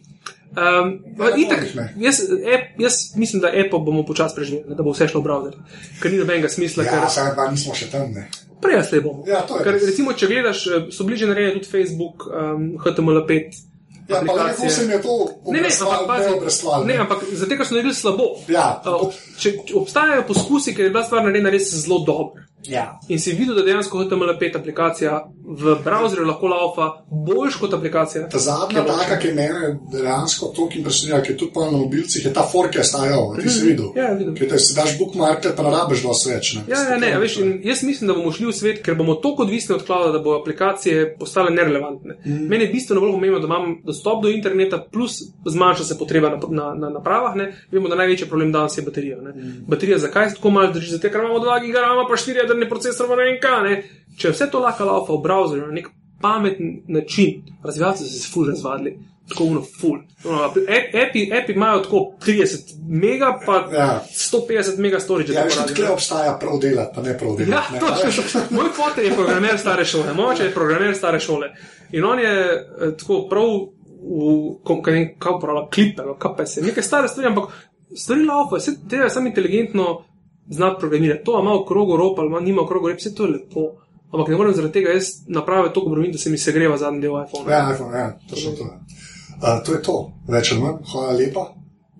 Um, 0.56 1.04
itak, 1.36 1.66
ne. 1.76 1.92
jaz, 2.00 2.20
app, 2.54 2.80
jaz 2.80 2.94
mislim, 3.16 3.42
da 3.44 3.48
Apple 3.48 3.78
bomo 3.84 4.06
počasi 4.08 4.34
preživeli, 4.38 4.72
da 4.74 4.82
bo 4.82 4.94
vse 4.94 5.08
šlo 5.08 5.20
v 5.20 5.24
browser. 5.26 5.58
Ker 6.00 6.12
ni 6.12 6.18
nobenega 6.18 6.48
smisla, 6.48 6.86
Ja, 6.86 6.94
ker 6.96 7.10
samo 7.12 7.34
dva 7.36 7.50
nismo 7.52 7.74
še 7.76 7.90
tam, 7.92 8.08
ne. 8.16 8.24
Prej 8.64 8.80
slej 8.88 9.02
bomo. 9.04 9.26
Ja, 9.28 9.42
Ker, 9.44 9.76
recimo, 9.76 10.16
če 10.16 10.30
gledaš, 10.30 10.62
eh, 10.66 10.86
so 10.88 11.04
bili 11.04 11.20
že 11.20 11.28
narejeni 11.28 11.60
tudi 11.60 11.68
Facebook, 11.68 12.24
um, 12.32 12.70
HTML5. 12.80 13.60
Ja, 14.08 14.22
pa 14.22 14.32
lepo 14.32 14.70
se 14.70 14.82
jim 14.82 14.90
je 14.94 15.02
to 15.02 15.14
Ne, 15.50 15.60
ne, 15.60 15.68
ampak, 15.68 16.06
pazi, 16.06 16.28
obrestval. 16.30 16.84
ne, 16.86 16.94
ampak 17.04 17.24
zato, 17.32 17.56
ker 17.58 17.66
so 17.66 17.74
naredili 17.74 17.94
slabo. 17.94 18.26
Ja. 18.48 18.80
Uh, 18.86 19.08
ob, 19.08 19.12
če, 19.36 19.52
če 19.66 19.74
obstajajo 19.76 20.24
poskusi, 20.28 20.72
ker 20.72 20.88
je 20.88 20.94
bila 20.94 21.04
stvar 21.04 21.26
narejena 21.26 21.50
res 21.52 21.68
zelo 21.74 22.00
dobro. 22.06 22.45
Ja. 22.68 23.00
In 23.08 23.20
si 23.20 23.32
videl, 23.32 23.54
da 23.54 23.62
dejansko 23.62 23.98
HTML5 23.98 24.58
aplikacija 24.58 25.20
v 25.46 25.76
browserju 25.84 26.26
lahko 26.26 26.48
laufa 26.50 26.86
boljš 27.26 27.56
kot 27.60 27.74
aplikacija. 27.74 28.28
Ta 28.28 28.38
zadnja 28.38 28.80
je 28.80 28.86
taka, 28.86 29.18
ki 29.18 29.28
je 29.28 29.34
mene 29.34 29.78
dejansko 29.92 30.46
toliko 30.56 30.78
impresionirala, 30.78 31.22
ki 31.22 31.32
je 31.32 31.36
tudi 31.36 31.52
pa 31.54 31.66
na 31.70 31.78
mobilcih, 31.78 32.24
je 32.24 32.32
ta 32.34 32.42
fork, 32.52 32.72
ki 32.74 32.78
je 32.78 32.84
stajal, 32.84 33.28
ti 33.42 33.50
si 33.50 33.66
videl. 33.66 33.92
Ja, 33.96 34.10
vidim. 34.18 34.34
Ki 34.34 34.48
te 34.50 34.58
si 34.58 34.74
daš 34.74 34.96
bookmarker, 34.98 35.54
pa 35.56 35.66
ne 35.66 35.72
rabiš 35.74 36.02
dosti 36.06 36.32
več. 36.32 36.52
Ne? 36.56 36.64
Ja, 36.72 36.82
ja, 36.90 36.98
ne, 37.00 37.12
a 37.14 37.20
veš, 37.22 37.38
in 37.44 37.52
jaz 37.64 37.84
mislim, 37.86 38.10
da 38.10 38.16
bomo 38.18 38.32
šli 38.34 38.48
v 38.50 38.56
svet, 38.56 38.82
ker 38.86 38.98
bomo 38.98 39.14
tako 39.22 39.46
odvisni 39.46 39.76
od 39.76 39.86
clouda, 39.86 40.10
da 40.16 40.22
bo 40.24 40.34
aplikacije 40.40 41.06
postale 41.20 41.54
nerelevantne. 41.54 42.18
Mm. 42.24 42.48
Meni 42.50 42.66
je 42.66 42.72
bistveno 42.72 43.04
bolj 43.04 43.14
pomembno, 43.14 43.40
da 43.44 43.50
imam 43.50 43.76
dostop 43.86 44.22
do 44.24 44.32
interneta, 44.34 44.82
plus 44.92 45.20
zmanjša 45.46 45.84
se 45.84 45.98
potreba 45.98 46.34
na, 46.34 46.40
na, 46.50 46.66
na 46.74 46.90
napravah. 46.98 47.36
Ne. 47.38 47.52
Vemo, 47.70 47.88
da 47.92 48.00
največji 48.02 48.28
problem 48.28 48.52
danes 48.52 48.78
je 48.78 48.82
baterija. 48.86 49.20
Mm. 49.22 49.54
Baterija, 49.70 49.98
zakaj 50.02 50.30
se 50.30 50.40
tako 50.40 50.50
malo 50.58 50.72
drži? 50.72 50.96
Zato, 50.96 51.08
ker 51.08 51.22
imamo 51.22 51.38
2 51.44 51.60
gigabajta, 51.66 52.08
pa 52.08 52.20
4 52.26 52.55
jedrne 52.56 52.68
procesore, 52.68 53.16
ne 53.16 53.24
vem 53.24 53.40
kaj. 53.40 53.62
Ne. 53.62 53.74
Če 54.16 54.30
vse 54.30 54.48
to 54.48 54.58
lahko 54.58 54.84
laufa 54.84 55.12
v 55.12 55.22
browserju 55.22 55.66
na 55.66 55.72
nek 55.72 55.88
pameten 56.18 56.80
način, 56.88 57.30
razvijalci 57.62 58.04
so 58.04 58.16
se 58.16 58.32
ful 58.32 58.48
razvadili. 58.48 58.96
Tako 59.26 59.44
uno, 59.44 59.62
ful. 59.72 59.96
No, 60.24 60.36
Api, 60.46 61.24
api 61.34 61.52
imajo 61.52 61.80
tako 61.80 62.00
30 62.20 62.58
mega, 62.88 63.40
pa 63.42 63.56
Ja. 63.72 64.04
150 64.06 64.78
mega 64.78 65.00
storage. 65.00 65.32
Ja, 65.32 65.42
porabijo. 65.44 65.66
tukaj 65.68 65.92
obstaja 65.92 66.38
prav 66.38 66.58
delati, 66.58 66.92
pa 66.94 67.02
ne 67.02 67.18
prav 67.18 67.30
Ja, 67.32 67.36
delati. 67.36 67.72
ne. 67.72 67.80
točno. 67.80 68.40
Moj 68.50 68.68
fotor 68.70 69.04
je 69.04 69.10
programer 69.12 69.58
stare 69.58 69.84
šole, 69.84 70.14
moj 70.14 70.26
oče 70.26 70.44
je 70.44 70.50
programer 70.52 70.94
stare 70.94 71.20
šole. 71.20 71.48
In 71.92 72.04
on 72.04 72.18
je 72.18 72.34
eh, 72.46 72.62
tako 72.98 73.26
prav 73.28 73.44
v, 74.00 74.30
kaj 74.78 74.94
vem, 74.94 75.08
kaj 75.18 75.32
uporablja, 75.32 75.68
klipe, 75.70 76.02
no, 76.02 76.14
KPS, 76.14 76.56
neke 76.62 76.82
stare 76.82 77.08
stvari, 77.08 77.28
ampak 77.28 77.50
stvari 77.96 78.24
laufa, 78.24 78.56
vse 78.56 78.76
treba 78.88 79.08
samo 79.10 79.26
inteligentno 79.26 80.04
znati 80.48 80.76
programirati. 80.80 81.24
To, 81.24 81.40
ima 81.40 81.52
v 81.52 81.66
krogu 81.68 81.96
rop 81.96 82.18
ali 82.18 82.28
ima- 82.28 82.40
nima 82.40 82.62
v 82.62 82.66
krogu 82.66 82.88
rep, 82.88 82.98
vse 82.98 83.14
to 83.14 83.24
je 83.24 83.32
lepo. 83.32 83.66
Ampak 84.12 84.28
ne 84.28 84.36
morem 84.36 84.54
zaradi 84.54 84.72
tega 84.72 84.90
jaz 84.90 85.04
napraviti 85.28 85.74
toliko 85.74 85.90
bremen, 85.90 86.12
da 86.12 86.18
se 86.18 86.30
mi 86.30 86.38
segreva 86.38 86.78
zadnji 86.78 87.00
del 87.00 87.16
iPhona. 87.18 87.52
Ja, 87.52 87.72
iPhone, 87.74 87.98
ja, 87.98 88.18
točno 88.30 88.50
to. 88.52 88.64
je. 88.64 88.74
Uh, 89.36 89.64
to 89.64 89.72
je 89.72 89.82
to, 89.82 89.96
več 90.28 90.52
ali 90.52 90.60
manj. 90.60 90.76
Hvala 90.92 91.12
lepa. 91.12 91.52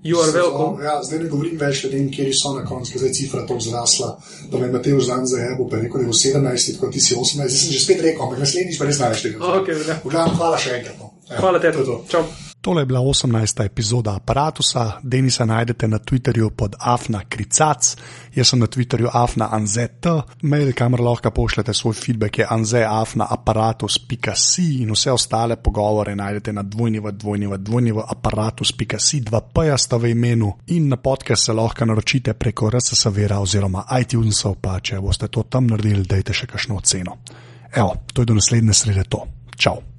You 0.05 0.21
are 0.23 0.31
welcome. 0.33 0.85
Ja, 0.85 1.03
zdaj 1.03 1.19
ne 1.19 1.29
govorim 1.29 1.59
več 1.59 1.85
ljudem, 1.85 2.11
kje 2.11 2.33
so 2.33 2.55
na 2.55 2.65
koncu, 2.65 2.93
ker 2.93 3.03
je 3.03 3.13
cifra 3.13 3.43
tako 3.43 3.61
zrasla, 3.61 4.13
da 4.53 4.59
me 4.59 4.71
Matej 4.71 5.01
znan 5.01 5.27
za 5.27 5.37
ebo, 5.43 5.67
pa 5.69 5.77
je 5.77 5.83
rekel, 5.83 6.01
da 6.01 6.07
je 6.07 6.13
v 6.13 6.15
17, 6.15 6.75
tako 6.75 6.93
ti 6.93 7.01
si 7.01 7.15
18, 7.15 7.35
zdaj 7.35 7.51
sem 7.51 7.73
že 7.73 7.81
spet 7.81 8.01
rekel, 8.01 8.23
ampak 8.23 8.39
naslednjič 8.39 8.79
pa 8.79 8.85
ne 8.85 8.93
znaš 8.93 9.23
tega. 9.23 9.39
Okay, 9.57 9.75
ja. 9.83 9.99
V 10.05 10.09
glavnem, 10.09 10.37
hvala 10.37 10.59
še 10.59 10.71
enkrat. 10.79 10.97
no. 10.99 11.11
Ja, 11.27 11.41
Hvala 11.41 11.59
to 11.59 11.63
tebi. 11.63 11.85
to. 11.85 12.05
Čau. 12.09 12.23
Tole 12.67 12.83
je 12.83 12.87
bila 12.87 13.01
18. 13.01 13.65
epizoda 13.65 14.15
aparata. 14.15 15.01
Denisa 15.03 15.45
najdete 15.45 15.89
na 15.89 15.99
Twitterju 15.99 16.51
pod 16.51 16.75
Afna 16.79 17.21
Kricac, 17.29 17.97
jaz 18.35 18.49
sem 18.49 18.59
na 18.59 18.67
Twitterju 18.67 19.09
Afna 19.13 19.49
Anzet, 19.53 20.07
mail, 20.43 20.73
kamor 20.73 21.01
lahko 21.01 21.31
pošljete 21.31 21.75
svoj 21.75 21.95
feedback 21.95 22.39
je 22.39 22.47
anzeafnaaparatus.si 22.51 24.83
in 24.83 24.91
vse 24.91 25.13
ostale 25.13 25.57
pogovore 25.57 26.17
najdete 26.17 26.53
na 26.53 26.63
dvojni 26.63 27.01
v 27.01 27.13
dvojni 27.13 27.47
v 27.47 27.59
dvojni 27.59 27.93
v 27.93 27.99
aparatus.si, 28.09 29.21
dva 29.21 29.41
pa 29.41 29.79
sta 29.79 29.97
v 29.97 30.11
imenu 30.11 30.53
in 30.67 30.89
na 30.89 30.97
podcast 30.97 31.45
se 31.45 31.53
lahko 31.53 31.85
naročite 31.85 32.35
preko 32.35 32.71
RSS 32.71 33.07
vera 33.11 33.39
oziroma 33.39 33.85
iTunesov, 34.01 34.55
pa 34.61 34.81
če 34.81 35.01
boste 35.01 35.29
to 35.29 35.43
tam 35.43 35.67
naredili, 35.67 36.03
dajte 36.03 36.35
še 36.35 36.47
kakšno 36.47 36.77
oceno. 36.77 37.17
Evo, 37.77 37.95
to 38.13 38.23
je 38.23 38.27
do 38.27 38.35
naslednje 38.35 38.75
srede 38.75 39.05
to. 39.09 39.27
Čau! 39.57 39.96